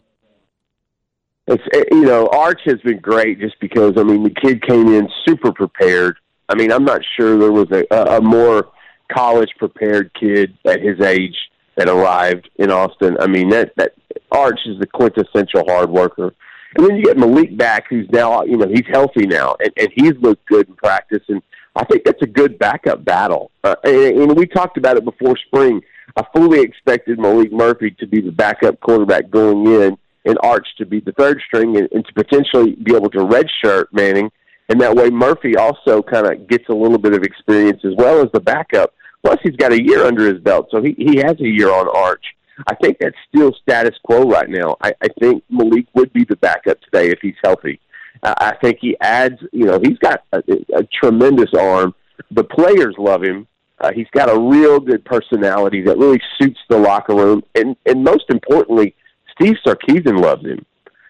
It's 1.49 1.63
eh, 1.73 1.83
you 1.91 2.05
know 2.05 2.27
Arch 2.27 2.61
has 2.65 2.79
been 2.81 2.99
great 2.99 3.39
just 3.39 3.59
because 3.59 3.93
I 3.97 4.03
mean 4.03 4.23
the 4.23 4.29
kid 4.29 4.61
came 4.61 4.87
in 4.87 5.09
super 5.27 5.51
prepared. 5.51 6.17
I 6.47 6.55
mean 6.55 6.71
I'm 6.71 6.85
not 6.85 7.01
sure 7.17 7.37
there 7.37 7.51
was 7.51 7.67
a, 7.71 7.85
a 7.95 8.21
more 8.21 8.69
college 9.11 9.49
prepared 9.57 10.11
kid 10.13 10.55
at 10.65 10.81
his 10.81 11.01
age 11.01 11.35
that 11.75 11.89
arrived 11.89 12.49
in 12.57 12.71
Austin. 12.71 13.17
I 13.19 13.27
mean 13.27 13.49
that 13.49 13.73
that 13.77 13.93
Arch 14.31 14.59
is 14.65 14.79
the 14.79 14.87
quintessential 14.87 15.63
hard 15.67 15.89
worker. 15.89 16.33
And 16.77 16.85
then 16.85 16.97
you 16.97 17.03
get 17.03 17.17
Maalik 17.17 17.57
back, 17.57 17.85
who's 17.89 18.07
now 18.11 18.43
you 18.43 18.57
know 18.57 18.67
he's 18.67 18.85
healthy 18.87 19.25
now, 19.25 19.55
and, 19.59 19.71
and 19.77 19.89
he's 19.95 20.13
looked 20.21 20.45
good 20.45 20.67
in 20.67 20.75
practice, 20.75 21.23
and 21.27 21.41
I 21.75 21.83
think 21.85 22.03
that's 22.03 22.21
a 22.21 22.27
good 22.27 22.59
backup 22.59 23.03
battle. 23.03 23.49
Uh, 23.63 23.75
and, 23.83 24.19
and 24.19 24.37
we 24.37 24.45
talked 24.45 24.77
about 24.77 24.97
it 24.97 25.03
before 25.03 25.35
spring. 25.47 25.81
I 26.15 26.23
fully 26.35 26.61
expected 26.61 27.17
Maalik 27.17 27.51
Murphy 27.51 27.91
to 27.99 28.05
be 28.05 28.21
the 28.21 28.31
backup 28.31 28.79
quarterback 28.81 29.31
going 29.31 29.65
in 29.65 29.97
and 30.25 30.37
Arch 30.43 30.67
to 30.77 30.85
be 30.85 30.99
the 30.99 31.11
third 31.13 31.41
string 31.45 31.77
and, 31.77 31.87
and 31.91 32.05
to 32.05 32.13
potentially 32.13 32.75
be 32.83 32.95
able 32.95 33.09
to 33.11 33.19
redshirt 33.19 33.85
Manning. 33.91 34.31
And 34.69 34.79
that 34.81 34.95
way, 34.95 35.09
Murphy 35.09 35.55
also 35.55 36.01
kind 36.01 36.27
of 36.27 36.47
gets 36.47 36.65
a 36.69 36.73
little 36.73 36.99
bit 36.99 37.13
of 37.13 37.23
experience 37.23 37.81
as 37.83 37.93
well 37.97 38.21
as 38.21 38.29
the 38.33 38.39
backup. 38.39 38.93
Plus, 39.23 39.39
he's 39.43 39.55
got 39.55 39.71
a 39.71 39.83
year 39.83 40.05
under 40.05 40.31
his 40.31 40.41
belt, 40.41 40.67
so 40.71 40.81
he, 40.81 40.93
he 40.97 41.17
has 41.17 41.39
a 41.39 41.47
year 41.47 41.71
on 41.71 41.89
Arch. 41.89 42.23
I 42.67 42.75
think 42.75 42.97
that's 42.99 43.15
still 43.33 43.53
status 43.61 43.97
quo 44.03 44.23
right 44.23 44.49
now. 44.49 44.77
I, 44.81 44.93
I 45.01 45.07
think 45.19 45.43
Maalik 45.51 45.87
would 45.95 46.11
be 46.13 46.25
the 46.25 46.35
backup 46.35 46.79
today 46.81 47.09
if 47.09 47.19
he's 47.21 47.35
healthy. 47.43 47.79
Uh, 48.21 48.33
I 48.37 48.55
think 48.61 48.79
he 48.81 48.97
adds, 48.99 49.39
you 49.51 49.65
know, 49.65 49.79
he's 49.81 49.97
got 49.99 50.23
a, 50.33 50.41
a 50.75 50.83
tremendous 50.83 51.53
arm. 51.57 51.95
The 52.31 52.43
players 52.43 52.95
love 52.97 53.23
him. 53.23 53.47
Uh, 53.79 53.91
he's 53.93 54.09
got 54.11 54.29
a 54.29 54.37
real 54.37 54.79
good 54.79 55.05
personality 55.05 55.81
that 55.83 55.97
really 55.97 56.21
suits 56.37 56.59
the 56.69 56.77
locker 56.77 57.15
room, 57.15 57.43
and 57.55 57.77
and 57.85 58.03
most 58.03 58.25
importantly, 58.29 58.93
Steve 59.39 59.55
Sarkisian 59.65 60.21
loves 60.21 60.45
him. 60.45 60.65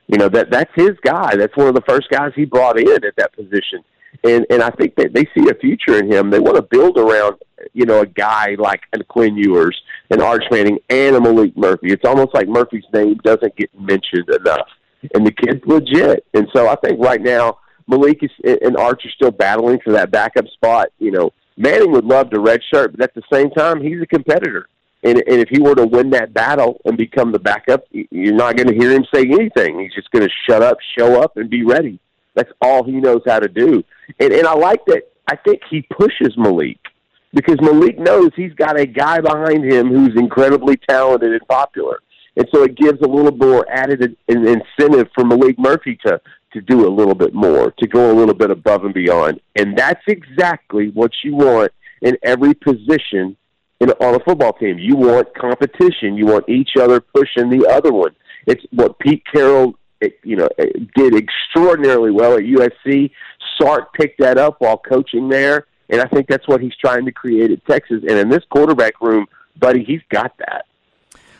You 0.07 0.17
know 0.17 0.29
that 0.29 0.49
that's 0.49 0.71
his 0.75 0.91
guy. 1.03 1.35
That's 1.35 1.55
one 1.55 1.67
of 1.67 1.75
the 1.75 1.83
first 1.87 2.09
guys 2.09 2.31
he 2.35 2.45
brought 2.45 2.79
in 2.79 3.05
at 3.05 3.15
that 3.17 3.33
position, 3.33 3.83
and 4.23 4.45
and 4.49 4.63
I 4.63 4.71
think 4.71 4.95
that 4.95 5.13
they 5.13 5.25
see 5.35 5.49
a 5.49 5.53
future 5.53 5.99
in 5.99 6.11
him. 6.11 6.31
They 6.31 6.39
want 6.39 6.55
to 6.55 6.63
build 6.63 6.97
around 6.97 7.35
you 7.73 7.85
know 7.85 8.01
a 8.01 8.07
guy 8.07 8.55
like 8.57 8.81
Quinn 9.07 9.37
Ewers, 9.37 9.79
and 10.09 10.21
Arch 10.21 10.43
Manning, 10.49 10.79
and 10.89 11.15
a 11.15 11.19
Maalik 11.19 11.55
Murphy. 11.55 11.91
It's 11.91 12.05
almost 12.05 12.33
like 12.33 12.47
Murphy's 12.47 12.85
name 12.91 13.19
doesn't 13.23 13.55
get 13.55 13.69
mentioned 13.79 14.29
enough, 14.29 14.67
and 15.13 15.27
the 15.27 15.31
kid's 15.31 15.61
legit. 15.67 16.25
And 16.33 16.47
so 16.55 16.67
I 16.67 16.75
think 16.77 16.99
right 16.99 17.21
now 17.21 17.59
Maalik 17.87 18.23
is, 18.23 18.31
and 18.63 18.77
Arch 18.77 19.05
are 19.05 19.11
still 19.11 19.31
battling 19.31 19.79
for 19.83 19.93
that 19.93 20.09
backup 20.09 20.47
spot. 20.47 20.87
You 20.97 21.11
know 21.11 21.33
Manning 21.55 21.91
would 21.91 22.05
love 22.05 22.31
to 22.31 22.37
redshirt, 22.37 22.97
but 22.97 23.01
at 23.01 23.13
the 23.13 23.21
same 23.31 23.51
time 23.51 23.79
he's 23.79 24.01
a 24.01 24.07
competitor. 24.07 24.67
And, 25.03 25.17
and 25.17 25.39
if 25.39 25.49
he 25.49 25.61
were 25.61 25.75
to 25.75 25.85
win 25.85 26.09
that 26.11 26.33
battle 26.33 26.81
and 26.85 26.97
become 26.97 27.31
the 27.31 27.39
backup, 27.39 27.85
you're 27.91 28.33
not 28.33 28.57
going 28.57 28.67
to 28.67 28.75
hear 28.75 28.91
him 28.91 29.05
say 29.13 29.21
anything. 29.21 29.79
He's 29.79 29.93
just 29.93 30.11
going 30.11 30.27
to 30.27 30.33
shut 30.47 30.61
up, 30.61 30.77
show 30.97 31.21
up, 31.21 31.37
and 31.37 31.49
be 31.49 31.63
ready. 31.63 31.99
That's 32.35 32.51
all 32.61 32.83
he 32.83 32.93
knows 32.93 33.21
how 33.25 33.39
to 33.39 33.47
do. 33.47 33.83
And, 34.19 34.33
and 34.33 34.45
I 34.45 34.53
like 34.53 34.85
that. 34.85 35.03
I 35.27 35.35
think 35.35 35.61
he 35.69 35.83
pushes 35.83 36.35
Maalik 36.35 36.79
because 37.33 37.57
Maalik 37.57 37.97
knows 37.97 38.31
he's 38.35 38.53
got 38.53 38.79
a 38.79 38.85
guy 38.85 39.21
behind 39.21 39.63
him 39.63 39.87
who's 39.87 40.15
incredibly 40.17 40.77
talented 40.77 41.31
and 41.31 41.47
popular. 41.47 41.99
And 42.35 42.47
so 42.53 42.63
it 42.63 42.75
gives 42.75 43.01
a 43.01 43.07
little 43.07 43.35
more 43.35 43.65
added 43.69 44.01
an 44.27 44.47
incentive 44.47 45.09
for 45.13 45.23
Maalik 45.23 45.57
Murphy 45.57 45.97
to, 46.05 46.19
to 46.53 46.61
do 46.61 46.87
a 46.87 46.89
little 46.89 47.15
bit 47.15 47.33
more, 47.33 47.71
to 47.71 47.87
go 47.87 48.11
a 48.11 48.15
little 48.15 48.33
bit 48.33 48.49
above 48.49 48.85
and 48.85 48.93
beyond. 48.93 49.39
And 49.55 49.77
that's 49.77 50.03
exactly 50.07 50.89
what 50.91 51.11
you 51.23 51.35
want 51.35 51.71
in 52.01 52.17
every 52.23 52.53
position 52.53 53.35
in, 53.79 53.89
on 53.91 54.15
a 54.15 54.19
football 54.19 54.53
team. 54.53 54.77
You 54.77 54.95
want 54.95 55.33
competition. 55.35 56.15
You 56.15 56.25
want 56.25 56.47
each 56.49 56.71
other 56.79 56.99
pushing 56.99 57.49
the 57.49 57.67
other 57.67 57.91
one. 57.91 58.15
It's 58.45 58.63
what 58.71 58.99
Pete 58.99 59.23
Carroll 59.31 59.75
you 60.23 60.35
know, 60.35 60.49
did 60.95 61.15
extraordinarily 61.15 62.11
well 62.11 62.35
at 62.35 62.43
USC. 62.43 63.11
Sark 63.59 63.93
picked 63.93 64.21
that 64.21 64.37
up 64.37 64.55
while 64.59 64.77
coaching 64.77 65.29
there, 65.29 65.67
and 65.89 66.01
I 66.01 66.05
think 66.05 66.27
that's 66.27 66.47
what 66.47 66.61
he's 66.61 66.75
trying 66.79 67.05
to 67.05 67.11
create 67.11 67.51
at 67.51 67.65
Texas. 67.65 68.03
And 68.07 68.17
in 68.17 68.29
this 68.29 68.43
quarterback 68.49 69.01
room, 69.01 69.25
buddy, 69.57 69.83
he's 69.83 70.01
got 70.09 70.33
that. 70.39 70.65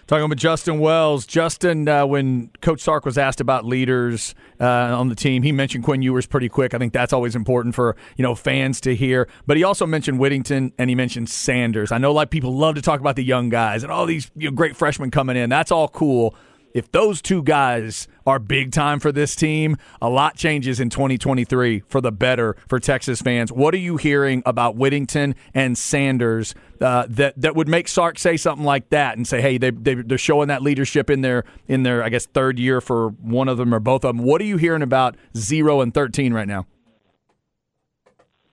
Talking 0.10 0.26
about 0.26 0.40
Justin 0.40 0.80
Wells. 0.80 1.28
Justin, 1.28 1.88
uh, 1.88 2.04
when 2.04 2.50
Coach 2.62 2.82
Sark 2.82 3.06
was 3.06 3.16
asked 3.16 3.42
about 3.42 3.64
leaders 3.64 4.34
uh, 4.60 4.66
on 4.66 5.08
the 5.08 5.14
team, 5.14 5.44
he 5.44 5.52
mentioned 5.52 5.84
Quinn 5.84 6.02
Ewers 6.02 6.26
pretty 6.26 6.50
quick. 6.50 6.74
I 6.74 6.80
think 6.80 6.94
that's 6.94 7.14
always 7.14 7.36
important 7.36 7.76
for 7.76 7.96
you 8.18 8.24
know 8.24 8.34
fans 8.34 8.82
to 8.82 8.96
hear. 8.96 9.30
But 9.46 9.58
he 9.58 9.64
also 9.64 9.86
mentioned 9.86 10.18
Whittington 10.18 10.74
and 10.80 10.90
he 10.90 10.96
mentioned 10.96 11.30
Sanders. 11.30 11.92
I 11.92 12.00
know 12.00 12.12
like 12.12 12.32
people 12.32 12.58
love 12.58 12.74
to 12.74 12.82
talk 12.82 13.00
about 13.00 13.18
the 13.18 13.24
young 13.24 13.50
guys 13.50 13.84
and 13.84 13.92
all 13.92 14.08
these 14.08 14.32
you 14.36 14.50
know, 14.50 14.56
great 14.56 14.76
freshmen 14.76 15.12
coming 15.12 15.38
in. 15.38 15.48
That's 15.48 15.72
all 15.72 15.88
cool 15.88 16.34
if 16.74 16.92
those 16.92 17.22
two 17.22 17.44
guys 17.44 18.08
are 18.26 18.40
big 18.40 18.72
time 18.72 19.00
for 19.00 19.12
this 19.12 19.36
team, 19.36 19.78
a 20.02 20.10
lot 20.10 20.36
changes 20.36 20.80
in 20.80 20.90
2023 20.90 21.84
for 21.88 22.02
the 22.02 22.12
better 22.12 22.56
for 22.68 22.80
Texas 22.80 23.22
fans. 23.22 23.52
What 23.52 23.74
are 23.74 23.80
you 23.80 23.98
hearing 23.98 24.44
about 24.46 24.76
Whittington 24.76 25.36
and 25.54 25.78
Sanders 25.78 26.54
uh, 26.82 27.06
that 27.10 27.40
that 27.42 27.56
would 27.56 27.68
make 27.68 27.88
Sark 27.88 28.20
say 28.20 28.38
something 28.38 28.66
like 28.66 28.90
that 28.90 29.18
and 29.18 29.28
say, 29.28 29.42
"Hey, 29.42 29.58
they, 29.58 29.72
they 29.72 29.96
they're 29.96 30.18
showing 30.18 30.48
that 30.48 30.62
leadership 30.62 31.10
in 31.10 31.22
their 31.22 31.44
in 31.68 31.84
their 31.84 32.04
I 32.04 32.10
guess 32.10 32.26
third 32.26 32.60
year 32.60 32.82
for 32.82 33.10
one 33.10 33.50
of 33.50 33.58
them 33.58 33.74
or 33.74 33.80
both 33.80 34.06
of 34.06 34.16
them." 34.16 34.26
What 34.26 34.42
are 34.42 34.46
you 34.46 34.58
hearing 34.58 34.82
about 34.82 35.16
zero 35.36 35.82
and 35.82 35.94
thirteen 35.94 36.34
right 36.34 36.48
now? 36.48 36.66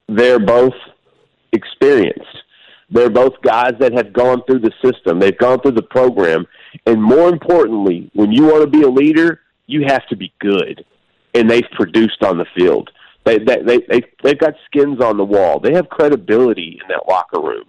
They're 0.09 0.39
both 0.39 0.75
experienced. 1.53 2.36
They're 2.89 3.11
both 3.11 3.35
guys 3.43 3.73
that 3.81 3.93
have 3.95 4.13
gone 4.13 4.43
through 4.45 4.61
the 4.61 4.73
system. 4.85 5.19
They've 5.19 5.37
gone 5.37 5.61
through 5.61 5.73
the 5.73 5.83
program 5.83 6.47
and 6.85 7.03
more 7.03 7.29
importantly, 7.29 8.11
when 8.15 8.33
you 8.33 8.45
want 8.45 8.63
to 8.63 8.67
be 8.67 8.83
a 8.83 8.91
leader, 8.91 9.41
you 9.67 9.85
have 9.87 10.07
to 10.09 10.17
be 10.17 10.33
good. 10.41 10.85
And 11.35 11.49
they've 11.51 11.69
produced 11.73 12.23
on 12.23 12.39
the 12.39 12.47
field. 12.57 12.91
They, 13.25 13.39
they, 13.39 13.63
they, 13.63 13.79
they, 13.89 14.03
they've 14.23 14.39
got 14.39 14.55
skins 14.67 15.01
on 15.01 15.17
the 15.17 15.25
wall. 15.25 15.61
They 15.61 15.75
have 15.75 15.89
credibility 15.89 16.79
in 16.83 16.89
that 16.89 17.09
locker 17.09 17.41
room. 17.41 17.65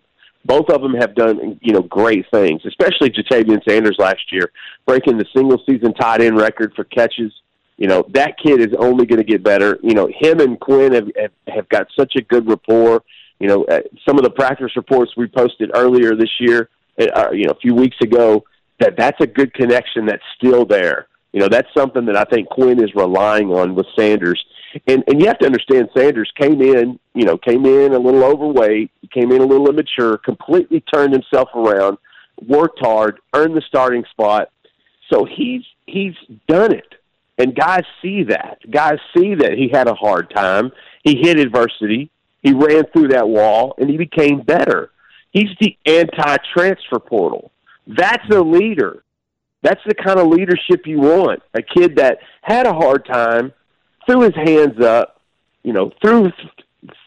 Both 0.46 0.70
of 0.70 0.82
them 0.82 0.94
have 0.94 1.16
done, 1.16 1.60
you 1.62 1.74
know, 1.74 1.82
great 1.82 2.26
things, 2.32 2.62
especially 2.66 3.10
Ja'Tavion 3.10 3.62
Sanders 3.68 3.98
last 4.00 4.32
year, 4.32 4.52
breaking 4.86 5.18
the 5.18 5.26
single 5.36 5.62
season 5.66 5.94
tight 5.94 6.22
end 6.22 6.38
record 6.38 6.74
for 6.74 6.86
catches. 6.86 7.34
You 7.76 7.88
know, 7.88 8.06
that 8.14 8.38
kid 8.42 8.62
is 8.62 8.74
only 8.80 9.06
going 9.06 9.20
to 9.20 9.26
get 9.26 9.44
better. 9.44 9.78
You 9.84 9.94
know, 9.94 10.08
him 10.08 10.40
and 10.40 10.60
Quinn 10.60 10.94
have, 10.94 11.10
have, 11.20 11.32
have 11.48 11.70
got 11.70 11.88
such 12.00 12.16
a 12.16 12.22
good 12.22 12.48
rapport. 12.48 13.04
You 13.39 13.48
know, 13.48 13.63
uh, 13.65 13.82
some 14.08 14.17
of 14.17 14.24
the 14.24 14.29
practice 14.29 14.75
reports 14.75 15.15
we 15.15 15.27
posted 15.27 15.72
earlier 15.74 16.15
this 16.15 16.32
year, 16.39 16.70
uh, 17.00 17.29
you 17.32 17.46
know, 17.46 17.51
a 17.51 17.60
few 17.60 17.75
weeks 17.75 17.98
ago, 18.01 18.44
that 18.79 18.96
that's 18.98 19.20
a 19.22 19.27
good 19.27 19.53
connection 19.53 20.06
that's 20.06 20.24
still 20.36 20.65
there. 20.65 21.08
You 21.34 21.41
know, 21.41 21.50
that's 21.50 21.67
something 21.75 22.06
that 22.06 22.15
I 22.15 22.24
think 22.24 22.50
Quinn 22.50 22.82
is 22.84 22.96
relying 22.96 23.50
on 23.51 23.75
with 23.75 23.86
Sanders. 23.96 24.44
And 24.88 25.03
and 25.08 25.22
you 25.22 25.27
have 25.27 25.39
to 25.39 25.46
understand 25.46 25.89
Sanders 25.96 26.32
came 26.36 26.62
in, 26.62 27.00
you 27.13 27.25
know, 27.25 27.38
came 27.38 27.65
in 27.65 27.94
a 27.94 28.00
little 28.00 28.24
overweight, 28.24 28.91
came 29.12 29.32
in 29.32 29.41
a 29.41 29.46
little 29.46 29.70
immature, 29.70 30.17
completely 30.17 30.82
turned 30.82 31.13
himself 31.13 31.50
around, 31.53 31.98
worked 32.46 32.79
hard, 32.79 33.20
earned 33.36 33.56
the 33.56 33.62
starting 33.67 34.03
spot. 34.12 34.50
So 35.12 35.25
he's 35.25 35.63
he's 35.86 36.15
done 36.48 36.74
it. 36.74 36.96
And 37.38 37.56
guys 37.56 37.84
see 38.01 38.24
that. 38.24 38.60
Guys 38.70 38.98
see 39.15 39.36
that 39.36 39.53
he 39.53 39.70
had 39.72 39.88
a 39.88 39.94
hard 39.94 40.32
time. 40.32 40.72
He 41.03 41.17
hit 41.22 41.39
adversity. 41.39 42.10
He 42.48 42.54
ran 42.54 42.86
through 42.94 43.10
that 43.10 43.27
wall 43.27 43.75
and 43.77 43.89
he 43.89 43.98
became 43.98 44.39
better. 44.39 44.92
He's 45.32 45.50
the 45.60 45.77
anti 45.86 46.38
transfer 46.56 46.98
portal. 46.98 47.51
That's 47.86 48.24
a 48.34 48.39
leader. 48.39 49.04
That's 49.63 49.82
the 49.86 49.94
kind 49.94 50.18
of 50.18 50.27
leadership 50.27 50.86
you 50.86 51.01
want. 51.01 51.44
A 51.54 51.62
kid 51.62 51.98
that 51.98 52.20
had 52.42 52.66
a 52.66 52.72
hard 52.72 53.06
time, 53.06 53.51
threw 54.06 54.22
his 54.22 54.36
hands 54.36 54.80
up, 54.82 55.20
you 55.63 55.74
know, 55.74 55.92
threw 56.01 56.32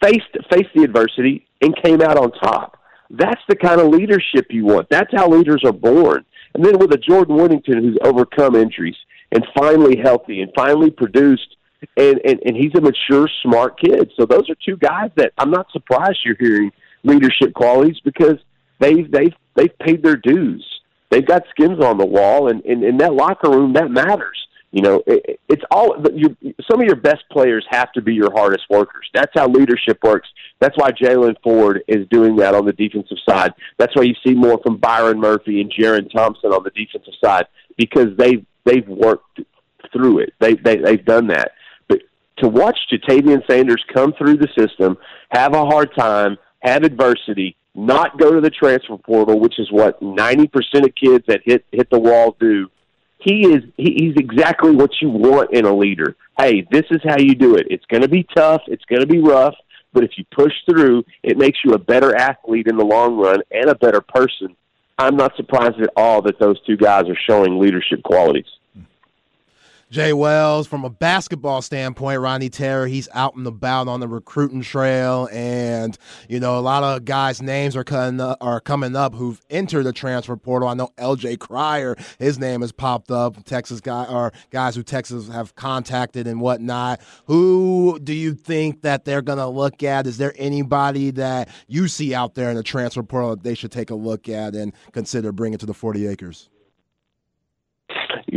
faced 0.02 0.28
faced 0.52 0.74
the 0.74 0.82
adversity 0.84 1.46
and 1.62 1.74
came 1.82 2.02
out 2.02 2.18
on 2.18 2.32
top. 2.32 2.78
That's 3.08 3.40
the 3.48 3.56
kind 3.56 3.80
of 3.80 3.88
leadership 3.88 4.48
you 4.50 4.66
want. 4.66 4.90
That's 4.90 5.10
how 5.16 5.30
leaders 5.30 5.62
are 5.64 5.72
born. 5.72 6.26
And 6.54 6.62
then 6.62 6.78
with 6.78 6.92
a 6.92 6.98
Jordan 6.98 7.36
Whittington 7.36 7.82
who's 7.82 7.98
overcome 8.02 8.56
injuries 8.56 8.96
and 9.32 9.42
finally 9.56 9.98
healthy 10.02 10.42
and 10.42 10.52
finally 10.54 10.90
produced 10.90 11.56
and, 11.96 12.20
and, 12.24 12.40
and 12.44 12.56
he's 12.56 12.74
a 12.74 12.80
mature, 12.80 13.28
smart 13.42 13.80
kid. 13.80 14.12
So 14.18 14.26
those 14.26 14.48
are 14.50 14.56
two 14.66 14.76
guys 14.76 15.10
that 15.16 15.32
I'm 15.38 15.50
not 15.50 15.70
surprised 15.72 16.18
you're 16.24 16.36
hearing 16.38 16.72
leadership 17.02 17.54
qualities 17.54 17.98
because 18.04 18.36
they've 18.78 19.10
they've 19.10 19.34
they've 19.54 19.78
paid 19.78 20.02
their 20.02 20.16
dues. 20.16 20.66
They've 21.10 21.26
got 21.26 21.42
skins 21.50 21.82
on 21.82 21.98
the 21.98 22.06
wall, 22.06 22.48
and 22.48 22.64
in, 22.64 22.84
in 22.84 22.98
that 22.98 23.14
locker 23.14 23.50
room, 23.50 23.72
that 23.72 23.90
matters. 23.90 24.38
You 24.70 24.82
know, 24.82 25.02
it, 25.06 25.40
it's 25.48 25.62
all 25.72 25.96
you, 26.14 26.36
some 26.70 26.80
of 26.80 26.86
your 26.86 26.96
best 26.96 27.24
players 27.32 27.66
have 27.70 27.90
to 27.92 28.00
be 28.00 28.14
your 28.14 28.30
hardest 28.32 28.64
workers. 28.70 29.08
That's 29.12 29.32
how 29.34 29.48
leadership 29.48 29.98
works. 30.04 30.28
That's 30.60 30.76
why 30.76 30.92
Jaylan 30.92 31.34
Ford 31.42 31.82
is 31.88 32.06
doing 32.08 32.36
that 32.36 32.54
on 32.54 32.66
the 32.66 32.72
defensive 32.72 33.18
side. 33.28 33.52
That's 33.78 33.96
why 33.96 34.02
you 34.02 34.14
see 34.24 34.34
more 34.34 34.60
from 34.62 34.76
Byron 34.76 35.18
Murphy 35.18 35.60
and 35.60 35.72
Jerrin 35.72 36.10
Thompson 36.12 36.52
on 36.52 36.62
the 36.62 36.70
defensive 36.70 37.14
side 37.22 37.46
because 37.76 38.16
they've 38.16 38.46
they've 38.64 38.86
worked 38.86 39.40
through 39.92 40.20
it. 40.20 40.34
They, 40.38 40.54
they 40.54 40.76
they've 40.76 41.04
done 41.04 41.26
that. 41.28 41.52
To 42.40 42.48
watch 42.48 42.78
Ja'Tavion 42.90 43.42
Sanders 43.50 43.84
come 43.92 44.12
through 44.14 44.38
the 44.38 44.48
system, 44.58 44.96
have 45.30 45.54
a 45.54 45.64
hard 45.64 45.94
time, 45.94 46.38
have 46.60 46.84
adversity, 46.84 47.56
not 47.74 48.18
go 48.18 48.32
to 48.32 48.40
the 48.40 48.50
transfer 48.50 48.96
portal, 48.96 49.38
which 49.38 49.58
is 49.58 49.70
what 49.70 50.00
90% 50.00 50.48
of 50.84 50.94
kids 50.94 51.24
that 51.28 51.40
hit 51.44 51.64
hit 51.70 51.88
the 51.90 51.98
wall 51.98 52.36
do. 52.40 52.68
He 53.18 53.46
is 53.46 53.62
he, 53.76 53.94
he's 53.98 54.16
exactly 54.16 54.74
what 54.74 54.90
you 55.00 55.10
want 55.10 55.52
in 55.52 55.66
a 55.66 55.74
leader. 55.74 56.16
Hey, 56.38 56.66
this 56.70 56.84
is 56.90 57.00
how 57.04 57.18
you 57.18 57.34
do 57.34 57.56
it. 57.56 57.66
It's 57.70 57.84
going 57.86 58.02
to 58.02 58.08
be 58.08 58.26
tough, 58.34 58.62
it's 58.66 58.84
going 58.86 59.02
to 59.02 59.06
be 59.06 59.20
rough, 59.20 59.54
but 59.92 60.04
if 60.04 60.12
you 60.16 60.24
push 60.34 60.52
through, 60.68 61.04
it 61.22 61.36
makes 61.36 61.58
you 61.64 61.74
a 61.74 61.78
better 61.78 62.16
athlete 62.16 62.68
in 62.68 62.76
the 62.76 62.84
long 62.84 63.16
run 63.16 63.42
and 63.50 63.68
a 63.68 63.74
better 63.74 64.00
person. 64.00 64.56
I'm 64.98 65.16
not 65.16 65.36
surprised 65.36 65.80
at 65.80 65.90
all 65.96 66.22
that 66.22 66.38
those 66.38 66.60
two 66.62 66.76
guys 66.76 67.04
are 67.08 67.18
showing 67.28 67.58
leadership 67.58 68.02
qualities. 68.02 68.46
Jay 69.90 70.12
Wells, 70.12 70.68
from 70.68 70.84
a 70.84 70.88
basketball 70.88 71.60
standpoint, 71.62 72.20
Rodney 72.20 72.48
Terry, 72.48 72.92
he's 72.92 73.08
out 73.12 73.34
and 73.34 73.44
about 73.44 73.88
on 73.88 73.98
the 73.98 74.06
recruiting 74.06 74.62
trail, 74.62 75.28
and 75.32 75.98
you 76.28 76.38
know 76.38 76.56
a 76.56 76.60
lot 76.60 76.84
of 76.84 77.04
guys' 77.04 77.42
names 77.42 77.74
are 77.74 77.82
coming 77.82 78.20
up, 78.20 78.38
are 78.40 78.60
coming 78.60 78.94
up 78.94 79.16
who've 79.16 79.40
entered 79.50 79.82
the 79.82 79.92
transfer 79.92 80.36
portal. 80.36 80.68
I 80.68 80.74
know 80.74 80.90
L.J. 80.96 81.38
Cryer, 81.38 81.96
his 82.20 82.38
name 82.38 82.60
has 82.60 82.70
popped 82.70 83.10
up. 83.10 83.42
Texas 83.44 83.80
guy 83.80 84.04
or 84.04 84.32
guys 84.50 84.76
who 84.76 84.84
Texas 84.84 85.26
have 85.26 85.56
contacted 85.56 86.28
and 86.28 86.40
whatnot. 86.40 87.00
Who 87.26 87.98
do 87.98 88.14
you 88.14 88.34
think 88.34 88.82
that 88.82 89.04
they're 89.04 89.22
going 89.22 89.38
to 89.38 89.48
look 89.48 89.82
at? 89.82 90.06
Is 90.06 90.18
there 90.18 90.34
anybody 90.36 91.10
that 91.10 91.48
you 91.66 91.88
see 91.88 92.14
out 92.14 92.36
there 92.36 92.48
in 92.48 92.54
the 92.54 92.62
transfer 92.62 93.02
portal 93.02 93.30
that 93.30 93.42
they 93.42 93.56
should 93.56 93.72
take 93.72 93.90
a 93.90 93.96
look 93.96 94.28
at 94.28 94.54
and 94.54 94.72
consider 94.92 95.32
bringing 95.32 95.58
to 95.58 95.66
the 95.66 95.74
Forty 95.74 96.06
Acres? 96.06 96.48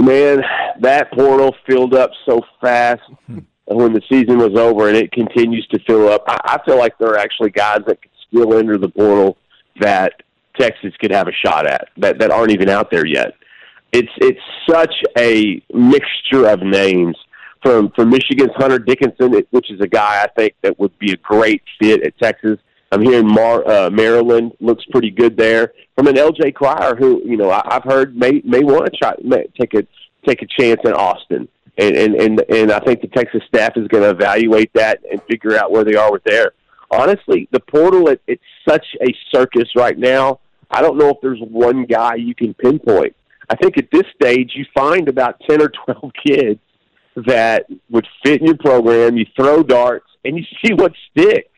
Man, 0.01 0.43
that 0.79 1.11
portal 1.11 1.55
filled 1.67 1.93
up 1.93 2.11
so 2.25 2.41
fast 2.61 3.01
hmm. 3.27 3.39
when 3.65 3.93
the 3.93 4.01
season 4.09 4.37
was 4.37 4.57
over, 4.57 4.87
and 4.87 4.97
it 4.97 5.11
continues 5.11 5.67
to 5.67 5.79
fill 5.85 6.09
up. 6.09 6.23
I, 6.27 6.37
I 6.45 6.65
feel 6.65 6.77
like 6.77 6.97
there 6.97 7.09
are 7.09 7.17
actually 7.17 7.51
guys 7.51 7.79
that 7.87 8.01
could 8.01 8.11
still 8.27 8.57
enter 8.57 8.77
the 8.77 8.89
portal 8.89 9.37
that 9.79 10.13
Texas 10.59 10.93
could 10.99 11.11
have 11.11 11.27
a 11.27 11.31
shot 11.31 11.67
at 11.67 11.89
that 11.97 12.19
that 12.19 12.31
aren't 12.31 12.51
even 12.51 12.69
out 12.69 12.91
there 12.91 13.05
yet. 13.05 13.33
It's 13.91 14.11
it's 14.17 14.39
such 14.69 14.93
a 15.17 15.61
mixture 15.73 16.47
of 16.47 16.61
names 16.61 17.17
from 17.61 17.91
from 17.91 18.09
Michigan's 18.09 18.51
Hunter 18.55 18.79
Dickinson, 18.79 19.33
which 19.51 19.71
is 19.71 19.81
a 19.81 19.87
guy 19.87 20.23
I 20.23 20.27
think 20.35 20.55
that 20.61 20.79
would 20.79 20.97
be 20.99 21.11
a 21.11 21.17
great 21.17 21.61
fit 21.79 22.03
at 22.03 22.17
Texas. 22.19 22.59
I'm 22.93 23.01
hearing 23.01 23.27
Mar, 23.27 23.67
uh, 23.67 23.89
Maryland 23.89 24.51
looks 24.59 24.85
pretty 24.91 25.09
good 25.09 25.35
there. 25.35 25.73
From 25.95 26.05
an 26.05 26.15
LJ 26.15 26.53
Cryer 26.53 26.95
who 26.95 27.23
you 27.25 27.37
know 27.37 27.49
I, 27.49 27.61
I've 27.65 27.83
heard 27.83 28.15
may 28.15 28.41
may 28.45 28.63
want 28.63 28.85
to 28.85 28.91
try 28.91 29.13
may, 29.23 29.47
take 29.59 29.73
a 29.73 29.83
take 30.27 30.43
a 30.43 30.45
chance 30.59 30.79
in 30.85 30.93
Austin, 30.93 31.47
and 31.79 31.95
and 31.95 32.15
and, 32.15 32.43
and 32.49 32.71
I 32.71 32.79
think 32.79 33.01
the 33.01 33.07
Texas 33.07 33.41
staff 33.47 33.73
is 33.77 33.87
going 33.87 34.03
to 34.03 34.11
evaluate 34.11 34.71
that 34.73 34.99
and 35.11 35.19
figure 35.23 35.57
out 35.57 35.71
where 35.71 35.83
they 35.83 35.95
are 35.95 36.11
with 36.11 36.23
there. 36.23 36.51
Honestly, 36.91 37.47
the 37.51 37.59
portal 37.59 38.09
it, 38.09 38.21
it's 38.27 38.43
such 38.67 38.85
a 39.01 39.07
circus 39.33 39.69
right 39.75 39.97
now. 39.97 40.39
I 40.69 40.83
don't 40.83 40.97
know 40.99 41.09
if 41.09 41.17
there's 41.23 41.41
one 41.41 41.85
guy 41.85 42.15
you 42.15 42.35
can 42.35 42.53
pinpoint. 42.53 43.15
I 43.49 43.55
think 43.55 43.79
at 43.79 43.89
this 43.91 44.05
stage 44.21 44.51
you 44.53 44.65
find 44.75 45.09
about 45.09 45.41
ten 45.49 45.63
or 45.63 45.69
twelve 45.69 46.11
kids 46.25 46.59
that 47.15 47.65
would 47.89 48.07
fit 48.23 48.41
in 48.41 48.47
your 48.47 48.57
program. 48.57 49.17
You 49.17 49.25
throw 49.35 49.63
darts 49.63 50.07
and 50.23 50.37
you 50.37 50.43
see 50.63 50.73
what 50.75 50.93
sticks 51.09 51.49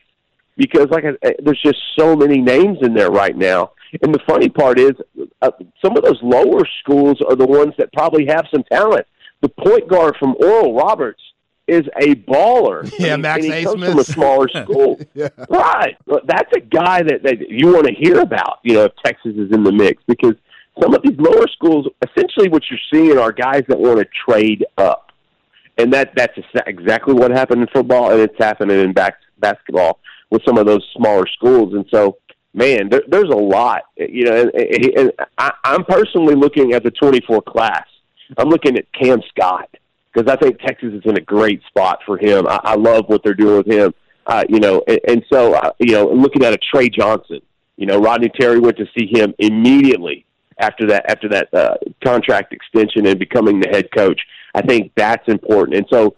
because 0.56 0.88
like 0.90 1.04
I, 1.04 1.34
there's 1.42 1.60
just 1.62 1.78
so 1.98 2.16
many 2.16 2.40
names 2.40 2.78
in 2.82 2.94
there 2.94 3.10
right 3.10 3.36
now. 3.36 3.72
And 4.02 4.14
the 4.14 4.20
funny 4.26 4.48
part 4.48 4.78
is, 4.78 4.92
uh, 5.40 5.50
some 5.82 5.96
of 5.96 6.02
those 6.02 6.18
lower 6.22 6.66
schools 6.80 7.18
are 7.26 7.36
the 7.36 7.46
ones 7.46 7.72
that 7.78 7.92
probably 7.92 8.26
have 8.26 8.46
some 8.52 8.64
talent. 8.64 9.06
The 9.42 9.48
point 9.48 9.88
guard 9.88 10.16
from 10.18 10.34
Oral 10.40 10.74
Roberts 10.74 11.20
is 11.66 11.82
a 12.00 12.14
baller. 12.14 12.90
Yeah, 12.98 13.12
I 13.14 13.16
mean, 13.16 13.22
Max 13.22 13.44
and 13.44 13.54
he 13.54 13.64
comes 13.64 13.84
from 13.84 13.98
a 13.98 14.04
smaller 14.04 14.48
school. 14.62 14.98
yeah. 15.14 15.28
Right. 15.48 15.96
That's 16.24 16.52
a 16.54 16.60
guy 16.60 17.02
that, 17.02 17.22
that 17.22 17.48
you 17.48 17.68
want 17.72 17.86
to 17.86 17.94
hear 17.94 18.20
about, 18.20 18.58
you 18.64 18.74
know, 18.74 18.84
if 18.84 18.92
Texas 19.04 19.34
is 19.36 19.52
in 19.52 19.62
the 19.62 19.72
mix 19.72 20.02
because 20.06 20.34
some 20.82 20.94
of 20.94 21.02
these 21.02 21.18
lower 21.18 21.46
schools, 21.48 21.86
essentially 22.06 22.48
what 22.48 22.62
you're 22.70 22.78
seeing 22.92 23.18
are 23.18 23.32
guys 23.32 23.62
that 23.68 23.78
want 23.78 23.98
to 23.98 24.06
trade 24.28 24.64
up. 24.78 25.12
and 25.78 25.92
that 25.92 26.12
that's 26.16 26.38
exactly 26.66 27.14
what 27.14 27.30
happened 27.30 27.62
in 27.62 27.68
football, 27.68 28.10
and 28.10 28.20
it's 28.20 28.36
happening 28.38 28.78
in 28.80 28.92
back, 28.92 29.14
basketball 29.38 30.00
with 30.30 30.42
some 30.44 30.58
of 30.58 30.66
those 30.66 30.86
smaller 30.96 31.26
schools. 31.26 31.74
And 31.74 31.86
so, 31.92 32.18
man, 32.54 32.88
there, 32.88 33.02
there's 33.08 33.30
a 33.30 33.36
lot. 33.36 33.82
You 33.96 34.24
know, 34.24 34.50
and, 34.54 34.98
and 34.98 35.12
I, 35.38 35.52
I'm 35.64 35.84
personally 35.84 36.34
looking 36.34 36.72
at 36.72 36.82
the 36.82 36.90
24 36.90 37.42
class. 37.42 37.86
I'm 38.36 38.48
looking 38.48 38.76
at 38.76 38.92
Cam 38.92 39.22
Scott 39.28 39.68
because 40.12 40.30
I 40.30 40.36
think 40.36 40.58
Texas 40.60 40.92
is 40.94 41.02
in 41.04 41.16
a 41.16 41.20
great 41.20 41.62
spot 41.68 42.00
for 42.04 42.18
him. 42.18 42.46
I, 42.48 42.60
I 42.64 42.74
love 42.74 43.04
what 43.08 43.22
they're 43.22 43.34
doing 43.34 43.58
with 43.58 43.66
him. 43.66 43.94
Uh, 44.26 44.42
you 44.48 44.58
know, 44.58 44.82
and, 44.88 45.00
and 45.06 45.24
so 45.32 45.54
uh, 45.54 45.70
you 45.78 45.92
know, 45.92 46.08
looking 46.08 46.44
at 46.44 46.52
a 46.52 46.58
Trey 46.58 46.88
Johnson. 46.88 47.40
You 47.76 47.86
know, 47.86 48.00
Rodney 48.00 48.30
Terry 48.40 48.58
went 48.58 48.78
to 48.78 48.86
see 48.98 49.06
him 49.06 49.34
immediately 49.38 50.24
after 50.58 50.86
that 50.88 51.08
after 51.10 51.28
that 51.28 51.52
uh, 51.54 51.76
contract 52.02 52.52
extension 52.52 53.06
and 53.06 53.18
becoming 53.18 53.60
the 53.60 53.68
head 53.68 53.88
coach. 53.94 54.20
I 54.54 54.62
think 54.62 54.92
that's 54.96 55.28
important. 55.28 55.76
And 55.76 55.86
so 55.92 56.16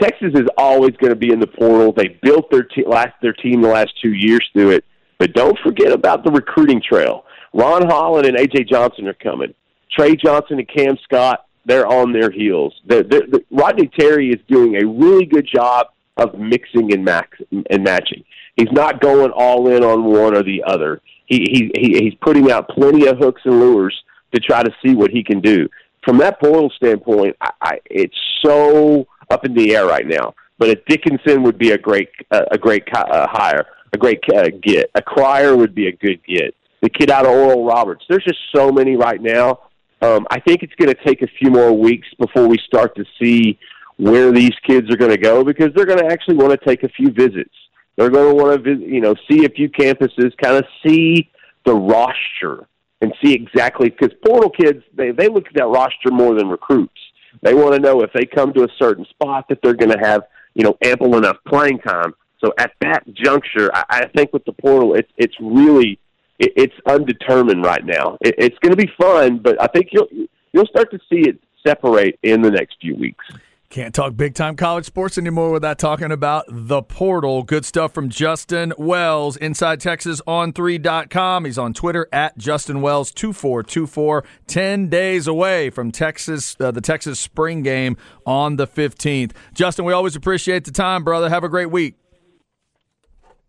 Texas 0.00 0.32
is 0.34 0.46
always 0.56 0.92
going 0.96 1.10
to 1.10 1.16
be 1.16 1.32
in 1.32 1.40
the 1.40 1.46
portal. 1.46 1.92
They 1.92 2.18
built 2.22 2.50
their 2.50 2.62
te- 2.62 2.86
last 2.86 3.14
their 3.20 3.32
team 3.32 3.62
the 3.62 3.68
last 3.68 3.92
two 4.00 4.12
years 4.12 4.46
through 4.52 4.70
it, 4.70 4.84
but 5.18 5.32
don't 5.32 5.58
forget 5.64 5.92
about 5.92 6.24
the 6.24 6.30
recruiting 6.30 6.80
trail. 6.80 7.24
Ron 7.52 7.86
Holland 7.86 8.26
and 8.26 8.36
AJ 8.36 8.68
Johnson 8.68 9.08
are 9.08 9.14
coming. 9.14 9.54
Trey 9.90 10.14
Johnson 10.16 10.58
and 10.58 10.68
Cam 10.68 10.96
Scott, 11.02 11.46
they're 11.64 11.86
on 11.86 12.12
their 12.12 12.30
heels. 12.30 12.74
They're, 12.86 13.02
they're, 13.02 13.26
the, 13.26 13.44
Rodney 13.50 13.90
Terry 13.98 14.30
is 14.30 14.40
doing 14.48 14.76
a 14.76 14.86
really 14.86 15.24
good 15.24 15.48
job 15.52 15.86
of 16.16 16.38
mixing 16.38 16.92
and 16.92 17.04
max 17.04 17.38
and 17.50 17.84
matching. 17.84 18.24
He's 18.56 18.72
not 18.72 19.00
going 19.00 19.30
all 19.30 19.68
in 19.68 19.84
on 19.84 20.04
one 20.04 20.36
or 20.36 20.42
the 20.42 20.62
other. 20.66 21.00
He, 21.26 21.70
he, 21.74 21.98
he's 21.98 22.14
putting 22.20 22.50
out 22.50 22.68
plenty 22.68 23.06
of 23.06 23.18
hooks 23.18 23.42
and 23.44 23.60
lures 23.60 23.96
to 24.34 24.40
try 24.40 24.62
to 24.62 24.70
see 24.84 24.94
what 24.94 25.10
he 25.10 25.22
can 25.22 25.40
do. 25.40 25.68
From 26.04 26.18
that 26.18 26.40
portal 26.40 26.70
standpoint, 26.76 27.36
I, 27.40 27.50
I, 27.60 27.80
it's 27.86 28.16
so 28.44 29.06
up 29.30 29.44
in 29.44 29.54
the 29.54 29.74
air 29.74 29.86
right 29.86 30.06
now. 30.06 30.34
But 30.58 30.70
a 30.70 30.74
Dickinson 30.88 31.42
would 31.44 31.58
be 31.58 31.70
a 31.72 31.78
great 31.78 32.10
uh, 32.30 32.44
a 32.50 32.58
great 32.58 32.84
uh, 32.92 33.26
hire, 33.30 33.66
a 33.92 33.98
great 33.98 34.20
uh, 34.34 34.48
get. 34.62 34.90
A 34.94 35.02
Cryer 35.02 35.56
would 35.56 35.74
be 35.74 35.88
a 35.88 35.92
good 35.92 36.20
get. 36.26 36.54
The 36.82 36.88
kid 36.88 37.10
out 37.10 37.26
of 37.26 37.32
Oral 37.32 37.64
Roberts. 37.64 38.04
There's 38.08 38.24
just 38.24 38.38
so 38.54 38.70
many 38.70 38.96
right 38.96 39.20
now. 39.20 39.60
Um, 40.00 40.26
I 40.30 40.38
think 40.40 40.62
it's 40.62 40.74
going 40.74 40.94
to 40.94 41.04
take 41.04 41.22
a 41.22 41.26
few 41.38 41.50
more 41.50 41.72
weeks 41.72 42.06
before 42.18 42.46
we 42.46 42.58
start 42.58 42.94
to 42.96 43.04
see 43.20 43.58
where 43.96 44.30
these 44.30 44.52
kids 44.64 44.88
are 44.90 44.96
going 44.96 45.10
to 45.10 45.18
go 45.18 45.42
because 45.42 45.68
they're 45.74 45.86
going 45.86 45.98
to 45.98 46.06
actually 46.06 46.36
want 46.36 46.52
to 46.52 46.66
take 46.66 46.84
a 46.84 46.88
few 46.88 47.10
visits. 47.10 47.54
They're 47.96 48.10
going 48.10 48.28
to 48.28 48.42
want 48.42 48.64
to, 48.64 48.74
visit, 48.74 48.88
you 48.88 49.00
know, 49.00 49.16
see 49.28 49.44
a 49.44 49.48
few 49.48 49.68
campuses, 49.68 50.30
kind 50.40 50.56
of 50.56 50.64
see 50.86 51.28
the 51.66 51.74
roster 51.74 52.68
and 53.00 53.12
see 53.22 53.32
exactly 53.32 53.90
because 53.90 54.16
portal 54.24 54.50
kids 54.50 54.82
they 54.94 55.10
they 55.10 55.28
look 55.28 55.46
at 55.46 55.54
that 55.54 55.66
roster 55.66 56.10
more 56.10 56.34
than 56.34 56.48
recruits. 56.48 56.98
They 57.42 57.54
want 57.54 57.74
to 57.74 57.80
know 57.80 58.02
if 58.02 58.12
they 58.12 58.26
come 58.26 58.52
to 58.54 58.64
a 58.64 58.68
certain 58.78 59.04
spot 59.06 59.46
that 59.48 59.60
they're 59.62 59.74
going 59.74 59.92
to 59.92 59.98
have 59.98 60.22
you 60.54 60.64
know 60.64 60.76
ample 60.82 61.16
enough 61.16 61.36
playing 61.46 61.78
time. 61.78 62.14
So 62.44 62.52
at 62.58 62.72
that 62.80 63.02
juncture, 63.12 63.70
I, 63.74 63.84
I 63.90 64.06
think 64.08 64.32
with 64.32 64.44
the 64.44 64.52
portal, 64.52 64.94
it's 64.94 65.10
it's 65.16 65.34
really 65.40 65.98
it, 66.38 66.52
it's 66.56 66.74
undetermined 66.86 67.64
right 67.64 67.84
now. 67.84 68.18
It, 68.20 68.34
it's 68.38 68.58
going 68.58 68.76
to 68.76 68.76
be 68.76 68.90
fun, 69.00 69.38
but 69.38 69.60
I 69.60 69.66
think 69.66 69.88
you'll 69.92 70.08
you'll 70.52 70.66
start 70.66 70.90
to 70.90 70.98
see 71.10 71.28
it 71.28 71.38
separate 71.66 72.18
in 72.22 72.42
the 72.42 72.50
next 72.50 72.76
few 72.80 72.94
weeks. 72.94 73.24
Can't 73.70 73.94
talk 73.94 74.16
big 74.16 74.34
time 74.34 74.56
college 74.56 74.86
sports 74.86 75.18
anymore 75.18 75.50
without 75.52 75.78
talking 75.78 76.10
about 76.10 76.46
the 76.48 76.82
portal. 76.82 77.42
Good 77.42 77.66
stuff 77.66 77.92
from 77.92 78.08
Justin 78.08 78.72
Wells, 78.78 79.36
Inside 79.36 79.78
Texas 79.80 80.22
on 80.26 80.54
3.com. 80.54 81.44
He's 81.44 81.58
on 81.58 81.74
Twitter 81.74 82.08
at 82.10 82.38
Justin 82.38 82.80
Wells 82.80 83.12
2424. 83.12 84.24
10 84.46 84.88
days 84.88 85.26
away 85.26 85.68
from 85.68 85.92
Texas, 85.92 86.56
uh, 86.58 86.70
the 86.70 86.80
Texas 86.80 87.20
spring 87.20 87.62
game 87.62 87.98
on 88.24 88.56
the 88.56 88.66
15th. 88.66 89.32
Justin, 89.52 89.84
we 89.84 89.92
always 89.92 90.16
appreciate 90.16 90.64
the 90.64 90.72
time, 90.72 91.04
brother. 91.04 91.28
Have 91.28 91.44
a 91.44 91.48
great 91.50 91.70
week. 91.70 91.96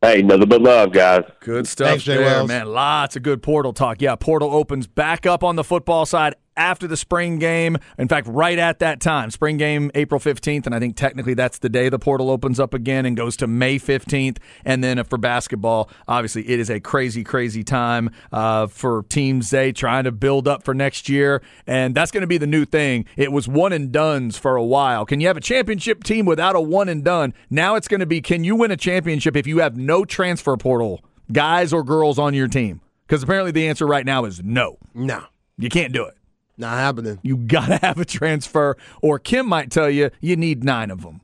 Hey, 0.01 0.21
nothing 0.21 0.49
but 0.49 0.61
love, 0.61 0.91
guys. 0.91 1.23
Good 1.39 1.65
stuff 1.65 1.87
Thanks, 1.87 2.05
there, 2.05 2.19
Wells. 2.21 2.47
man. 2.49 2.67
Lots 2.67 3.15
of 3.15 3.23
good 3.23 3.41
portal 3.41 3.71
talk. 3.71 4.01
Yeah, 4.01 4.15
portal 4.15 4.53
opens 4.53 4.85
back 4.85 5.25
up 5.25 5.45
on 5.45 5.55
the 5.55 5.63
football 5.63 6.05
side 6.05 6.35
after 6.59 6.87
the 6.87 6.97
spring 6.97 7.39
game. 7.39 7.77
In 7.97 8.07
fact, 8.07 8.27
right 8.27 8.59
at 8.59 8.79
that 8.79 8.99
time, 8.99 9.31
spring 9.31 9.57
game 9.57 9.89
April 9.95 10.19
15th, 10.19 10.65
and 10.65 10.75
I 10.75 10.79
think 10.79 10.95
technically 10.95 11.33
that's 11.33 11.57
the 11.57 11.69
day 11.69 11.89
the 11.89 11.97
portal 11.97 12.29
opens 12.29 12.59
up 12.59 12.73
again 12.73 13.05
and 13.05 13.15
goes 13.15 13.37
to 13.37 13.47
May 13.47 13.79
15th. 13.79 14.37
And 14.65 14.83
then 14.83 15.03
for 15.05 15.17
basketball, 15.17 15.89
obviously 16.07 16.47
it 16.47 16.59
is 16.59 16.69
a 16.69 16.79
crazy, 16.79 17.23
crazy 17.23 17.63
time 17.63 18.11
uh, 18.31 18.67
for 18.67 19.03
teams. 19.03 19.49
They 19.49 19.71
trying 19.71 20.03
to 20.03 20.11
build 20.11 20.47
up 20.47 20.63
for 20.63 20.73
next 20.73 21.07
year, 21.09 21.41
and 21.65 21.95
that's 21.95 22.11
going 22.11 22.21
to 22.21 22.27
be 22.27 22.37
the 22.37 22.45
new 22.47 22.65
thing. 22.65 23.05
It 23.15 23.31
was 23.31 23.47
one 23.47 23.71
and 23.71 23.91
duns 23.91 24.37
for 24.37 24.57
a 24.57 24.63
while. 24.63 25.05
Can 25.05 25.21
you 25.21 25.27
have 25.27 25.37
a 25.37 25.41
championship 25.41 26.03
team 26.03 26.25
without 26.25 26.55
a 26.55 26.61
one 26.61 26.89
and 26.89 27.03
done? 27.03 27.33
Now 27.49 27.75
it's 27.75 27.87
going 27.87 28.01
to 28.01 28.05
be 28.05 28.21
can 28.21 28.43
you 28.43 28.55
win 28.57 28.69
a 28.69 28.77
championship 28.77 29.37
if 29.37 29.47
you 29.47 29.59
have 29.59 29.77
no 29.77 30.03
transfer 30.03 30.57
portal 30.57 31.03
guys 31.31 31.71
or 31.71 31.83
girls 31.83 32.19
on 32.19 32.33
your 32.33 32.49
team? 32.49 32.81
Because 33.07 33.23
apparently 33.23 33.51
the 33.51 33.67
answer 33.67 33.87
right 33.87 34.05
now 34.05 34.25
is 34.25 34.43
no. 34.43 34.77
No, 34.93 35.25
You 35.57 35.69
can't 35.69 35.93
do 35.93 36.03
it. 36.03 36.15
Not 36.59 36.77
happening. 36.77 37.19
You 37.23 37.37
got 37.37 37.67
to 37.67 37.77
have 37.81 37.99
a 37.99 38.05
transfer, 38.05 38.77
or 39.01 39.19
Kim 39.19 39.47
might 39.47 39.71
tell 39.71 39.89
you 39.89 40.11
you 40.21 40.35
need 40.35 40.63
nine 40.63 40.91
of 40.91 41.01
them. 41.01 41.21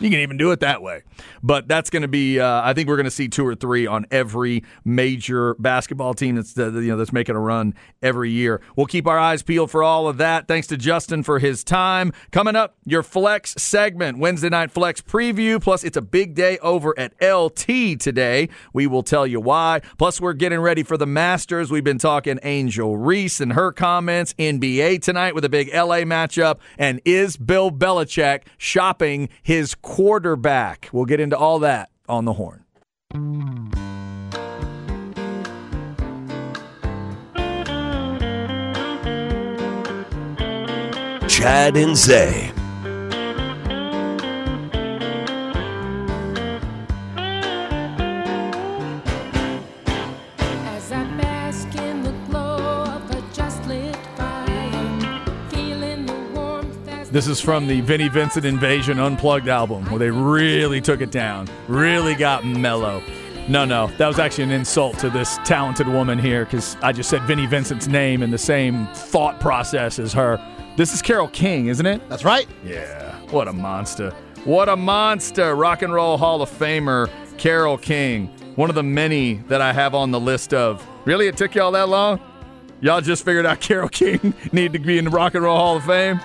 You 0.00 0.10
can 0.10 0.20
even 0.20 0.36
do 0.36 0.50
it 0.50 0.60
that 0.60 0.82
way. 0.82 1.02
But 1.42 1.68
that's 1.68 1.90
going 1.90 2.02
to 2.02 2.08
be. 2.08 2.40
Uh, 2.40 2.62
I 2.62 2.72
think 2.72 2.88
we're 2.88 2.96
going 2.96 3.04
to 3.04 3.10
see 3.10 3.28
two 3.28 3.46
or 3.46 3.54
three 3.54 3.86
on 3.86 4.06
every 4.10 4.64
major 4.84 5.54
basketball 5.54 6.14
team 6.14 6.36
that's 6.36 6.56
uh, 6.58 6.72
you 6.72 6.88
know 6.88 6.96
that's 6.96 7.12
making 7.12 7.36
a 7.36 7.40
run 7.40 7.74
every 8.02 8.30
year. 8.30 8.60
We'll 8.76 8.86
keep 8.86 9.06
our 9.06 9.18
eyes 9.18 9.42
peeled 9.42 9.70
for 9.70 9.82
all 9.82 10.08
of 10.08 10.18
that. 10.18 10.48
Thanks 10.48 10.66
to 10.68 10.76
Justin 10.76 11.22
for 11.22 11.38
his 11.38 11.64
time. 11.64 12.12
Coming 12.30 12.56
up, 12.56 12.76
your 12.84 13.02
flex 13.02 13.54
segment, 13.56 14.18
Wednesday 14.18 14.48
night 14.48 14.70
flex 14.70 15.00
preview. 15.00 15.60
Plus, 15.62 15.84
it's 15.84 15.96
a 15.96 16.02
big 16.02 16.34
day 16.34 16.58
over 16.58 16.98
at 16.98 17.12
LT 17.22 18.00
today. 18.00 18.48
We 18.72 18.86
will 18.86 19.02
tell 19.02 19.26
you 19.26 19.40
why. 19.40 19.80
Plus, 19.98 20.20
we're 20.20 20.32
getting 20.32 20.60
ready 20.60 20.82
for 20.82 20.96
the 20.96 21.06
Masters. 21.06 21.70
We've 21.70 21.84
been 21.84 21.98
talking 21.98 22.38
Angel 22.42 22.96
Reese 22.96 23.40
and 23.40 23.52
her 23.52 23.72
comments. 23.72 24.34
NBA 24.38 25.02
tonight 25.02 25.34
with 25.34 25.44
a 25.44 25.48
big 25.48 25.68
LA 25.72 26.00
matchup. 26.00 26.58
And 26.78 27.00
is 27.04 27.36
Bill 27.36 27.70
Belichick 27.70 28.42
shopping 28.58 29.28
his 29.42 29.74
quarterback? 29.94 30.88
We'll 30.92 31.04
get 31.04 31.20
into 31.20 31.38
all 31.38 31.60
that 31.60 31.88
on 32.08 32.24
the 32.24 32.32
horn. 32.32 32.64
Chad 41.28 41.76
and 41.76 41.96
Zay. 41.96 42.50
This 57.14 57.28
is 57.28 57.40
from 57.40 57.68
the 57.68 57.80
Vinnie 57.80 58.08
Vincent 58.08 58.44
Invasion 58.44 58.98
Unplugged 58.98 59.46
album, 59.46 59.84
where 59.84 60.00
they 60.00 60.10
really 60.10 60.80
took 60.80 61.00
it 61.00 61.12
down, 61.12 61.48
really 61.68 62.16
got 62.16 62.44
mellow. 62.44 63.00
No, 63.48 63.64
no, 63.64 63.86
that 63.98 64.08
was 64.08 64.18
actually 64.18 64.42
an 64.42 64.50
insult 64.50 64.98
to 64.98 65.10
this 65.10 65.38
talented 65.44 65.86
woman 65.86 66.18
here 66.18 66.44
because 66.44 66.76
I 66.82 66.90
just 66.90 67.08
said 67.08 67.22
Vinnie 67.22 67.46
Vincent's 67.46 67.86
name 67.86 68.24
in 68.24 68.32
the 68.32 68.36
same 68.36 68.88
thought 68.94 69.38
process 69.38 70.00
as 70.00 70.12
her. 70.12 70.40
This 70.76 70.92
is 70.92 71.02
Carole 71.02 71.28
King, 71.28 71.68
isn't 71.68 71.86
it? 71.86 72.02
That's 72.08 72.24
right. 72.24 72.48
Yeah, 72.64 73.14
what 73.30 73.46
a 73.46 73.52
monster. 73.52 74.10
What 74.42 74.68
a 74.68 74.74
monster. 74.74 75.54
Rock 75.54 75.82
and 75.82 75.94
Roll 75.94 76.16
Hall 76.16 76.42
of 76.42 76.50
Famer, 76.50 77.08
Carole 77.38 77.78
King. 77.78 78.26
One 78.56 78.70
of 78.70 78.74
the 78.74 78.82
many 78.82 79.34
that 79.46 79.60
I 79.60 79.72
have 79.72 79.94
on 79.94 80.10
the 80.10 80.18
list 80.18 80.52
of. 80.52 80.84
Really? 81.04 81.28
It 81.28 81.36
took 81.36 81.54
y'all 81.54 81.70
that 81.70 81.88
long? 81.88 82.18
Y'all 82.80 83.00
just 83.00 83.24
figured 83.24 83.46
out 83.46 83.60
Carole 83.60 83.88
King 83.88 84.34
needed 84.52 84.72
to 84.72 84.78
be 84.80 84.98
in 84.98 85.04
the 85.04 85.12
Rock 85.12 85.36
and 85.36 85.44
Roll 85.44 85.56
Hall 85.56 85.76
of 85.76 85.84
Fame? 85.84 86.20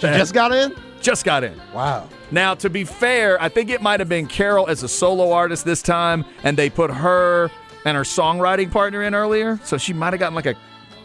She 0.00 0.06
just 0.06 0.34
got 0.34 0.52
in. 0.52 0.74
Just 1.00 1.24
got 1.24 1.44
in. 1.44 1.60
Wow. 1.74 2.08
Now, 2.30 2.54
to 2.54 2.70
be 2.70 2.84
fair, 2.84 3.40
I 3.40 3.48
think 3.48 3.70
it 3.70 3.82
might 3.82 4.00
have 4.00 4.08
been 4.08 4.26
Carole 4.26 4.68
as 4.68 4.82
a 4.82 4.88
solo 4.88 5.32
artist 5.32 5.64
this 5.64 5.82
time, 5.82 6.24
and 6.42 6.56
they 6.56 6.70
put 6.70 6.90
her 6.90 7.50
and 7.84 7.96
her 7.96 8.02
songwriting 8.02 8.70
partner 8.70 9.02
in 9.02 9.14
earlier. 9.14 9.58
So 9.64 9.78
she 9.78 9.92
might 9.92 10.12
have 10.12 10.20
gotten 10.20 10.34
like 10.34 10.46
a, 10.46 10.54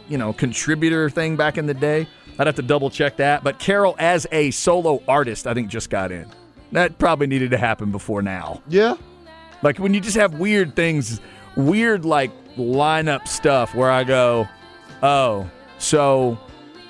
you 0.10 0.18
know, 0.18 0.34
contributor 0.34 1.10
thing 1.10 1.36
back 1.36 1.58
in 1.58 1.66
the 1.66 1.74
day. 1.74 2.08
I'd 2.38 2.48
have 2.48 2.56
to 2.58 2.62
double 2.62 2.90
check 2.90 3.18
that. 3.18 3.44
But 3.44 3.60
Carole 3.60 3.96
as 3.98 4.28
a 4.32 4.52
solo 4.52 5.02
artist, 5.08 5.48
I 5.48 5.54
think 5.54 5.70
just 5.70 5.90
got 5.90 6.12
in. 6.12 6.30
That 6.74 6.98
probably 6.98 7.28
needed 7.28 7.52
to 7.52 7.58
happen 7.58 7.92
before 7.92 8.22
now. 8.22 8.62
Yeah. 8.68 8.96
Like 9.62 9.78
when 9.78 9.94
you 9.94 10.02
just 10.02 10.18
have 10.18 10.34
weird 10.36 10.76
things, 10.76 11.22
weird 11.56 12.04
like 12.04 12.32
lineup 12.58 13.28
stuff 13.28 13.74
where 13.74 13.90
I 13.90 14.04
go, 14.04 14.48
oh, 15.02 15.50
so 15.78 16.38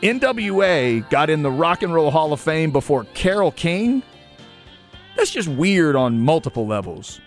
NWA 0.06 1.10
got 1.10 1.32
in 1.32 1.41
the 1.41 1.50
Rock 1.50 1.82
and 1.82 1.91
Roll 1.91 2.12
Hall 2.12 2.32
of 2.32 2.39
Fame 2.39 2.70
before 2.70 3.06
Carole 3.15 3.52
King? 3.52 4.04
That's 5.15 5.32
just 5.32 5.48
weird 5.48 5.96
on 5.96 6.20
multiple 6.20 6.68
levels. 6.68 7.20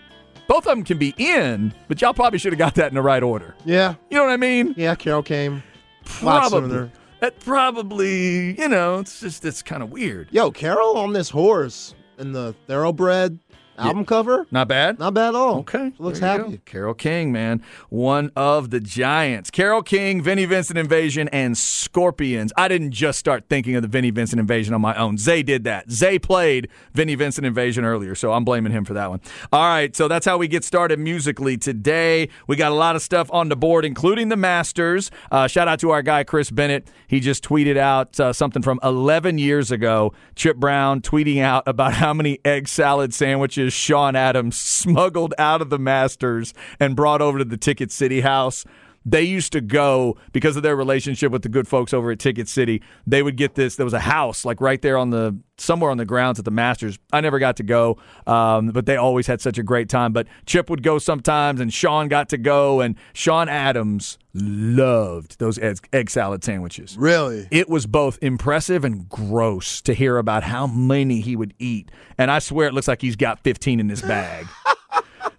Both 0.47 0.65
of 0.65 0.77
them 0.77 0.85
can 0.85 0.97
be 0.97 1.13
in, 1.17 1.73
but 1.89 2.01
y'all 2.01 2.13
probably 2.13 2.39
should 2.39 2.53
have 2.53 2.57
got 2.57 2.75
that 2.75 2.87
in 2.87 2.95
the 2.95 3.01
right 3.01 3.21
order. 3.21 3.53
Yeah. 3.65 3.95
You 4.09 4.17
know 4.17 4.23
what 4.23 4.31
I 4.31 4.37
mean? 4.37 4.73
Yeah. 4.77 4.95
Carol 4.95 5.23
came. 5.23 5.61
Probably. 6.05 6.89
that 7.19 7.39
probably, 7.41 8.57
you 8.59 8.69
know, 8.69 8.99
it's 8.99 9.19
just 9.19 9.43
it's 9.43 9.61
kind 9.61 9.83
of 9.83 9.91
weird. 9.91 10.29
Yo, 10.31 10.49
Carole 10.49 10.97
on 10.97 11.11
this 11.11 11.29
horse 11.29 11.93
in 12.17 12.31
the 12.31 12.55
Thoroughbred 12.65 13.39
album 13.79 14.05
cover. 14.05 14.45
Not 14.51 14.67
bad. 14.67 14.99
Not 14.99 15.13
bad 15.13 15.29
at 15.29 15.35
all. 15.35 15.59
Okay. 15.59 15.91
She 15.95 16.03
looks 16.03 16.19
happy. 16.19 16.51
go. 16.51 16.57
Carole 16.65 16.93
King, 16.93 17.31
man. 17.31 17.63
One 17.89 18.31
of 18.35 18.69
the 18.69 18.79
giants. 18.79 19.49
Carole 19.49 19.81
King, 19.83 20.21
Vinnie 20.21 20.45
Vincent 20.45 20.77
Invasion, 20.77 21.27
and 21.29 21.57
Scorpions. 21.57 22.53
I 22.57 22.67
didn't 22.67 22.91
just 22.91 23.19
start 23.19 23.45
thinking 23.49 23.75
of 23.75 23.81
the 23.81 23.87
Vinnie 23.87 24.11
Vincent 24.11 24.39
Invasion 24.39 24.73
on 24.73 24.81
my 24.81 24.95
own. 24.95 25.17
Zay 25.17 25.43
did 25.43 25.63
that. 25.63 25.89
Zay 25.91 26.19
played 26.19 26.69
Vinnie 26.93 27.15
Vincent 27.15 27.45
Invasion 27.45 27.83
earlier, 27.85 28.15
so 28.15 28.33
I'm 28.33 28.45
blaming 28.45 28.71
him 28.71 28.85
for 28.85 28.93
that 28.93 29.09
one. 29.09 29.21
All 29.51 29.67
right, 29.67 29.95
so 29.95 30.07
that's 30.07 30.25
how 30.25 30.37
we 30.37 30.47
get 30.47 30.63
started 30.63 30.99
musically 30.99 31.57
today. 31.57 32.29
We 32.47 32.55
got 32.55 32.71
a 32.71 32.75
lot 32.75 32.95
of 32.95 33.01
stuff 33.01 33.29
on 33.31 33.49
the 33.49 33.55
board, 33.55 33.85
including 33.85 34.29
the 34.29 34.37
Masters. 34.37 35.09
Uh, 35.31 35.47
shout 35.47 35.67
out 35.67 35.79
to 35.79 35.89
our 35.91 36.01
guy, 36.01 36.23
Chris 36.23 36.51
Bennett. 36.51 36.87
He 37.07 37.19
just 37.19 37.43
tweeted 37.43 37.77
out 37.77 38.19
uh, 38.19 38.33
something 38.33 38.61
from 38.61 38.79
11 38.83 39.37
years 39.37 39.71
ago. 39.71 40.13
Chip 40.35 40.57
Brown 40.57 41.01
tweeting 41.01 41.41
out 41.41 41.63
about 41.67 41.93
how 41.99 42.13
many 42.13 42.39
egg 42.45 42.67
salad 42.67 43.13
sandwiches 43.13 43.68
Sean 43.73 44.15
Adams 44.15 44.57
smuggled 44.59 45.33
out 45.37 45.61
of 45.61 45.69
the 45.69 45.79
Masters 45.79 46.53
and 46.79 46.95
brought 46.95 47.21
over 47.21 47.39
to 47.39 47.45
the 47.45 47.57
Ticket 47.57 47.91
City 47.91 48.21
house. 48.21 48.65
They 49.05 49.23
used 49.23 49.51
to 49.53 49.61
go 49.61 50.17
because 50.31 50.55
of 50.55 50.63
their 50.63 50.75
relationship 50.75 51.31
with 51.31 51.41
the 51.41 51.49
good 51.49 51.67
folks 51.67 51.93
over 51.93 52.11
at 52.11 52.19
Ticket 52.19 52.47
City. 52.47 52.81
They 53.07 53.23
would 53.23 53.37
get 53.37 53.55
this. 53.55 53.75
There 53.75 53.85
was 53.85 53.93
a 53.93 53.99
house 53.99 54.45
like 54.45 54.61
right 54.61 54.81
there 54.81 54.97
on 54.97 55.09
the 55.09 55.37
somewhere 55.57 55.91
on 55.91 55.97
the 55.97 56.05
grounds 56.05 56.39
at 56.39 56.45
the 56.45 56.51
Masters. 56.51 56.97
I 57.11 57.21
never 57.21 57.39
got 57.39 57.57
to 57.57 57.63
go, 57.63 57.97
um, 58.27 58.67
but 58.67 58.85
they 58.85 58.95
always 58.95 59.27
had 59.27 59.41
such 59.41 59.57
a 59.57 59.63
great 59.63 59.89
time. 59.89 60.13
But 60.13 60.27
Chip 60.45 60.69
would 60.69 60.83
go 60.83 60.99
sometimes, 60.99 61.59
and 61.59 61.73
Sean 61.73 62.07
got 62.07 62.29
to 62.29 62.37
go, 62.37 62.81
and 62.81 62.95
Sean 63.13 63.49
Adams 63.49 64.17
loved 64.33 65.39
those 65.39 65.57
egg, 65.59 65.87
egg 65.91 66.09
salad 66.09 66.43
sandwiches. 66.43 66.97
Really? 66.97 67.47
It 67.51 67.69
was 67.69 67.85
both 67.85 68.19
impressive 68.21 68.83
and 68.85 69.07
gross 69.09 69.81
to 69.81 69.93
hear 69.93 70.17
about 70.17 70.43
how 70.43 70.67
many 70.67 71.21
he 71.21 71.35
would 71.35 71.53
eat. 71.59 71.91
And 72.17 72.29
I 72.31 72.39
swear 72.39 72.67
it 72.67 72.73
looks 72.73 72.87
like 72.87 73.01
he's 73.01 73.15
got 73.15 73.39
15 73.39 73.79
in 73.79 73.87
this 73.87 74.01
bag. 74.01 74.47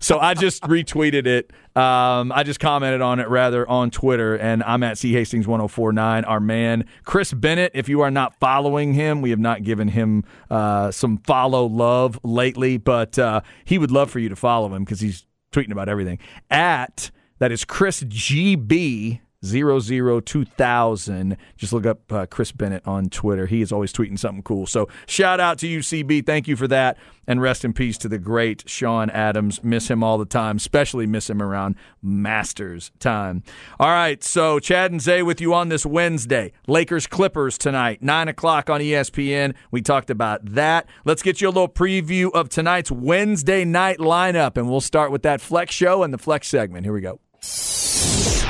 so 0.01 0.19
I 0.19 0.35
just 0.35 0.63
retweeted 0.63 1.27
it. 1.27 1.53
Um, 1.77 2.33
I 2.33 2.43
just 2.43 2.59
commented 2.59 3.01
on 3.01 3.21
it 3.21 3.29
rather 3.29 3.69
on 3.69 3.91
Twitter, 3.91 4.35
and 4.37 4.63
I'm 4.65 4.83
at 4.83 4.99
C 4.99 5.13
Hastings 5.13 5.47
1049. 5.47 6.25
Our 6.25 6.41
man, 6.41 6.87
Chris 7.05 7.33
Bennett, 7.33 7.73
if 7.75 7.89
you 7.89 8.01
are 8.01 8.11
not 8.11 8.35
following 8.41 8.95
him, 8.95 9.21
we 9.21 9.31
have 9.31 9.39
not 9.39 9.63
given 9.63 9.89
him 9.89 10.25
uh, 10.51 10.91
some 10.91 11.19
follow 11.19 11.67
love 11.67 12.19
lately, 12.25 12.79
but 12.79 13.19
uh, 13.19 13.43
he 13.65 13.79
would 13.79 13.91
love 13.91 14.11
for 14.11 14.19
you 14.19 14.29
to 14.31 14.37
follow 14.37 14.75
him 14.75 14.85
because 14.85 15.01
he's 15.01 15.27
tweeting 15.53 15.73
about 15.73 15.89
everything. 15.89 16.19
At 16.51 17.11
that 17.39 17.53
is 17.53 17.65
Chris 17.65 18.03
GB. 18.03 19.21
002000. 19.45 21.37
Just 21.57 21.73
look 21.73 21.87
up 21.87 22.13
uh, 22.13 22.27
Chris 22.27 22.53
Bennett 22.53 22.87
on 22.87 23.09
Twitter. 23.09 23.47
He 23.47 23.63
is 23.63 23.73
always 23.73 23.93
tweeting 23.93 24.19
something 24.19 24.43
cool. 24.43 24.67
So 24.67 24.89
shout 25.07 25.41
out 25.41 25.59
to 25.59 25.67
you, 25.67 25.81
CB. 25.81 26.27
Thank 26.27 26.47
you 26.47 26.57
for 26.57 26.69
that. 26.69 26.99
And 27.27 27.41
rest 27.41 27.65
in 27.65 27.73
peace 27.73 27.97
to 27.99 28.09
the 28.09 28.19
great 28.19 28.69
Sean 28.69 29.09
Adams. 29.09 29.63
Miss 29.63 29.89
him 29.89 30.03
all 30.03 30.19
the 30.19 30.25
time, 30.25 30.57
especially 30.57 31.07
miss 31.07 31.31
him 31.31 31.41
around 31.41 31.77
Masters 32.03 32.91
time. 32.99 33.45
All 33.79 33.89
right, 33.91 34.23
so 34.25 34.59
Chad 34.59 34.91
and 34.91 35.01
Zay 35.01 35.23
with 35.23 35.41
you 35.41 35.55
on 35.55 35.69
this 35.69 35.87
Wednesday. 35.87 36.53
Lakers 36.67 37.07
Clippers 37.07 37.57
tonight, 37.57 38.03
9 38.03 38.29
o'clock 38.29 38.69
on 38.69 38.81
ESPN. 38.81 39.55
We 39.71 39.81
talked 39.81 40.11
about 40.11 40.45
that. 40.45 40.89
Let's 41.05 41.23
get 41.23 41.41
you 41.41 41.49
a 41.49 41.51
little 41.51 41.69
preview 41.69 42.33
of 42.33 42.49
tonight's 42.49 42.91
Wednesday 42.91 43.65
night 43.65 43.99
lineup, 43.99 44.57
and 44.57 44.69
we'll 44.69 44.81
start 44.81 45.13
with 45.13 45.23
that 45.23 45.41
Flex 45.41 45.73
show 45.73 46.03
and 46.03 46.13
the 46.13 46.19
Flex 46.19 46.49
segment. 46.49 46.85
Here 46.85 46.93
we 46.93 47.01
go. 47.01 47.21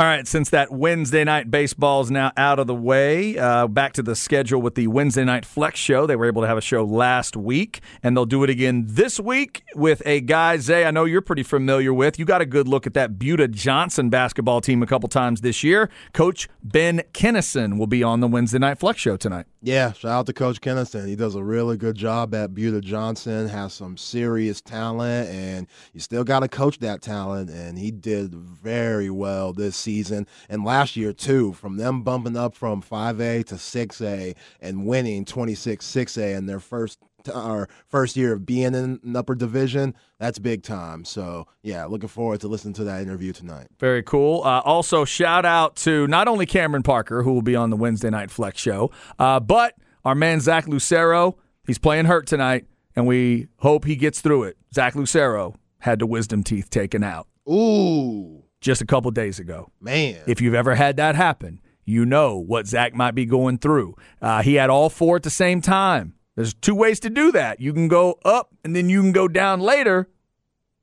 All 0.00 0.06
right, 0.06 0.26
since 0.26 0.48
that 0.48 0.72
Wednesday 0.72 1.24
night 1.24 1.50
baseball 1.50 2.00
is 2.00 2.10
now 2.10 2.32
out 2.34 2.58
of 2.58 2.66
the 2.66 2.74
way, 2.74 3.36
uh, 3.36 3.66
back 3.66 3.92
to 3.92 4.02
the 4.02 4.16
schedule 4.16 4.62
with 4.62 4.74
the 4.74 4.86
Wednesday 4.86 5.24
night 5.24 5.44
flex 5.44 5.78
show. 5.78 6.06
They 6.06 6.16
were 6.16 6.24
able 6.24 6.40
to 6.40 6.48
have 6.48 6.56
a 6.56 6.62
show 6.62 6.84
last 6.84 7.36
week, 7.36 7.82
and 8.02 8.16
they'll 8.16 8.24
do 8.24 8.42
it 8.42 8.48
again 8.48 8.86
this 8.88 9.20
week 9.20 9.62
with 9.74 10.00
a 10.06 10.22
guy, 10.22 10.56
Zay, 10.56 10.86
I 10.86 10.90
know 10.90 11.04
you're 11.04 11.20
pretty 11.20 11.42
familiar 11.42 11.92
with. 11.92 12.18
You 12.18 12.24
got 12.24 12.40
a 12.40 12.46
good 12.46 12.66
look 12.66 12.86
at 12.86 12.94
that 12.94 13.18
Buda 13.18 13.48
Johnson 13.48 14.08
basketball 14.08 14.62
team 14.62 14.82
a 14.82 14.86
couple 14.86 15.10
times 15.10 15.42
this 15.42 15.62
year. 15.62 15.90
Coach 16.14 16.48
Ben 16.62 17.02
Kennison 17.12 17.76
will 17.76 17.86
be 17.86 18.02
on 18.02 18.20
the 18.20 18.26
Wednesday 18.26 18.58
night 18.58 18.78
flex 18.78 19.02
show 19.02 19.18
tonight. 19.18 19.44
Yeah, 19.62 19.92
shout 19.92 20.10
out 20.12 20.26
to 20.26 20.32
Coach 20.32 20.62
Kennison. 20.62 21.06
He 21.06 21.16
does 21.16 21.34
a 21.34 21.44
really 21.44 21.76
good 21.76 21.94
job 21.94 22.34
at 22.34 22.54
Buda 22.54 22.80
Johnson, 22.80 23.46
has 23.46 23.74
some 23.74 23.98
serious 23.98 24.62
talent, 24.62 25.28
and 25.28 25.66
you 25.92 26.00
still 26.00 26.24
got 26.24 26.40
to 26.40 26.48
coach 26.48 26.78
that 26.78 27.02
talent. 27.02 27.50
And 27.50 27.78
he 27.78 27.90
did 27.90 28.32
very 28.32 29.10
well 29.10 29.52
this 29.52 29.76
season 29.76 30.26
and 30.48 30.64
last 30.64 30.96
year, 30.96 31.12
too, 31.12 31.52
from 31.52 31.76
them 31.76 32.02
bumping 32.02 32.38
up 32.38 32.54
from 32.54 32.80
5A 32.80 33.44
to 33.48 33.56
6A 33.56 34.34
and 34.62 34.86
winning 34.86 35.26
26 35.26 35.86
6A 35.86 36.36
in 36.38 36.46
their 36.46 36.60
first. 36.60 36.98
Our 37.28 37.68
first 37.88 38.16
year 38.16 38.32
of 38.32 38.46
being 38.46 38.74
in 38.74 39.00
an 39.02 39.16
upper 39.16 39.34
division, 39.34 39.94
that's 40.18 40.38
big 40.38 40.62
time. 40.62 41.04
So, 41.04 41.46
yeah, 41.62 41.84
looking 41.86 42.08
forward 42.08 42.40
to 42.40 42.48
listening 42.48 42.74
to 42.74 42.84
that 42.84 43.02
interview 43.02 43.32
tonight. 43.32 43.68
Very 43.78 44.02
cool. 44.02 44.42
Uh, 44.44 44.60
also, 44.60 45.04
shout 45.04 45.44
out 45.44 45.76
to 45.76 46.06
not 46.06 46.28
only 46.28 46.46
Cameron 46.46 46.82
Parker, 46.82 47.22
who 47.22 47.32
will 47.32 47.42
be 47.42 47.56
on 47.56 47.70
the 47.70 47.76
Wednesday 47.76 48.10
Night 48.10 48.30
Flex 48.30 48.60
show, 48.60 48.90
uh, 49.18 49.40
but 49.40 49.74
our 50.04 50.14
man 50.14 50.40
Zach 50.40 50.66
Lucero. 50.66 51.36
He's 51.66 51.78
playing 51.78 52.06
hurt 52.06 52.26
tonight, 52.26 52.66
and 52.96 53.06
we 53.06 53.48
hope 53.58 53.84
he 53.84 53.96
gets 53.96 54.20
through 54.20 54.44
it. 54.44 54.56
Zach 54.74 54.94
Lucero 54.94 55.54
had 55.78 55.98
the 55.98 56.06
wisdom 56.06 56.42
teeth 56.42 56.68
taken 56.70 57.02
out 57.02 57.26
Ooh, 57.48 58.42
just 58.60 58.80
a 58.80 58.86
couple 58.86 59.10
days 59.10 59.38
ago. 59.38 59.70
man. 59.80 60.20
If 60.26 60.40
you've 60.40 60.54
ever 60.54 60.74
had 60.74 60.96
that 60.96 61.14
happen, 61.14 61.60
you 61.84 62.04
know 62.06 62.36
what 62.36 62.66
Zach 62.66 62.94
might 62.94 63.14
be 63.14 63.24
going 63.26 63.58
through. 63.58 63.94
Uh, 64.22 64.42
he 64.42 64.54
had 64.54 64.70
all 64.70 64.88
four 64.88 65.16
at 65.16 65.22
the 65.22 65.30
same 65.30 65.60
time. 65.60 66.14
There's 66.40 66.54
two 66.54 66.74
ways 66.74 67.00
to 67.00 67.10
do 67.10 67.32
that. 67.32 67.60
You 67.60 67.72
can 67.72 67.88
go 67.88 68.18
up 68.24 68.50
and 68.64 68.74
then 68.74 68.88
you 68.88 69.00
can 69.00 69.12
go 69.12 69.28
down 69.28 69.60
later, 69.60 70.08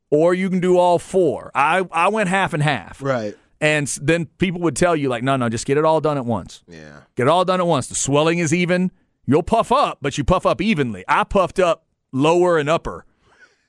or 0.09 0.33
you 0.33 0.49
can 0.49 0.59
do 0.59 0.77
all 0.77 0.99
four. 0.99 1.51
I, 1.55 1.85
I 1.91 2.09
went 2.09 2.29
half 2.29 2.53
and 2.53 2.63
half. 2.63 3.01
right. 3.01 3.35
And 3.59 3.87
then 4.03 4.27
people 4.37 4.61
would 4.61 4.75
tell 4.75 4.95
you, 4.95 5.09
like, 5.09 5.23
no, 5.23 5.35
no, 5.35 5.49
just 5.49 5.65
get 5.65 5.79
it 5.79 5.83
all 5.85 5.99
done 5.99 6.15
at 6.15 6.25
once. 6.25 6.63
Yeah. 6.67 7.01
Get 7.15 7.23
it 7.23 7.29
all 7.29 7.43
done 7.43 7.59
at 7.59 7.65
once. 7.65 7.87
The 7.87 7.95
swelling 7.95 8.37
is 8.37 8.53
even. 8.53 8.91
You'll 9.25 9.41
puff 9.41 9.71
up, 9.71 9.97
but 9.99 10.15
you 10.15 10.23
puff 10.23 10.45
up 10.45 10.61
evenly. 10.61 11.03
I 11.07 11.23
puffed 11.23 11.57
up 11.59 11.87
lower 12.11 12.59
and 12.59 12.69
upper. 12.69 13.05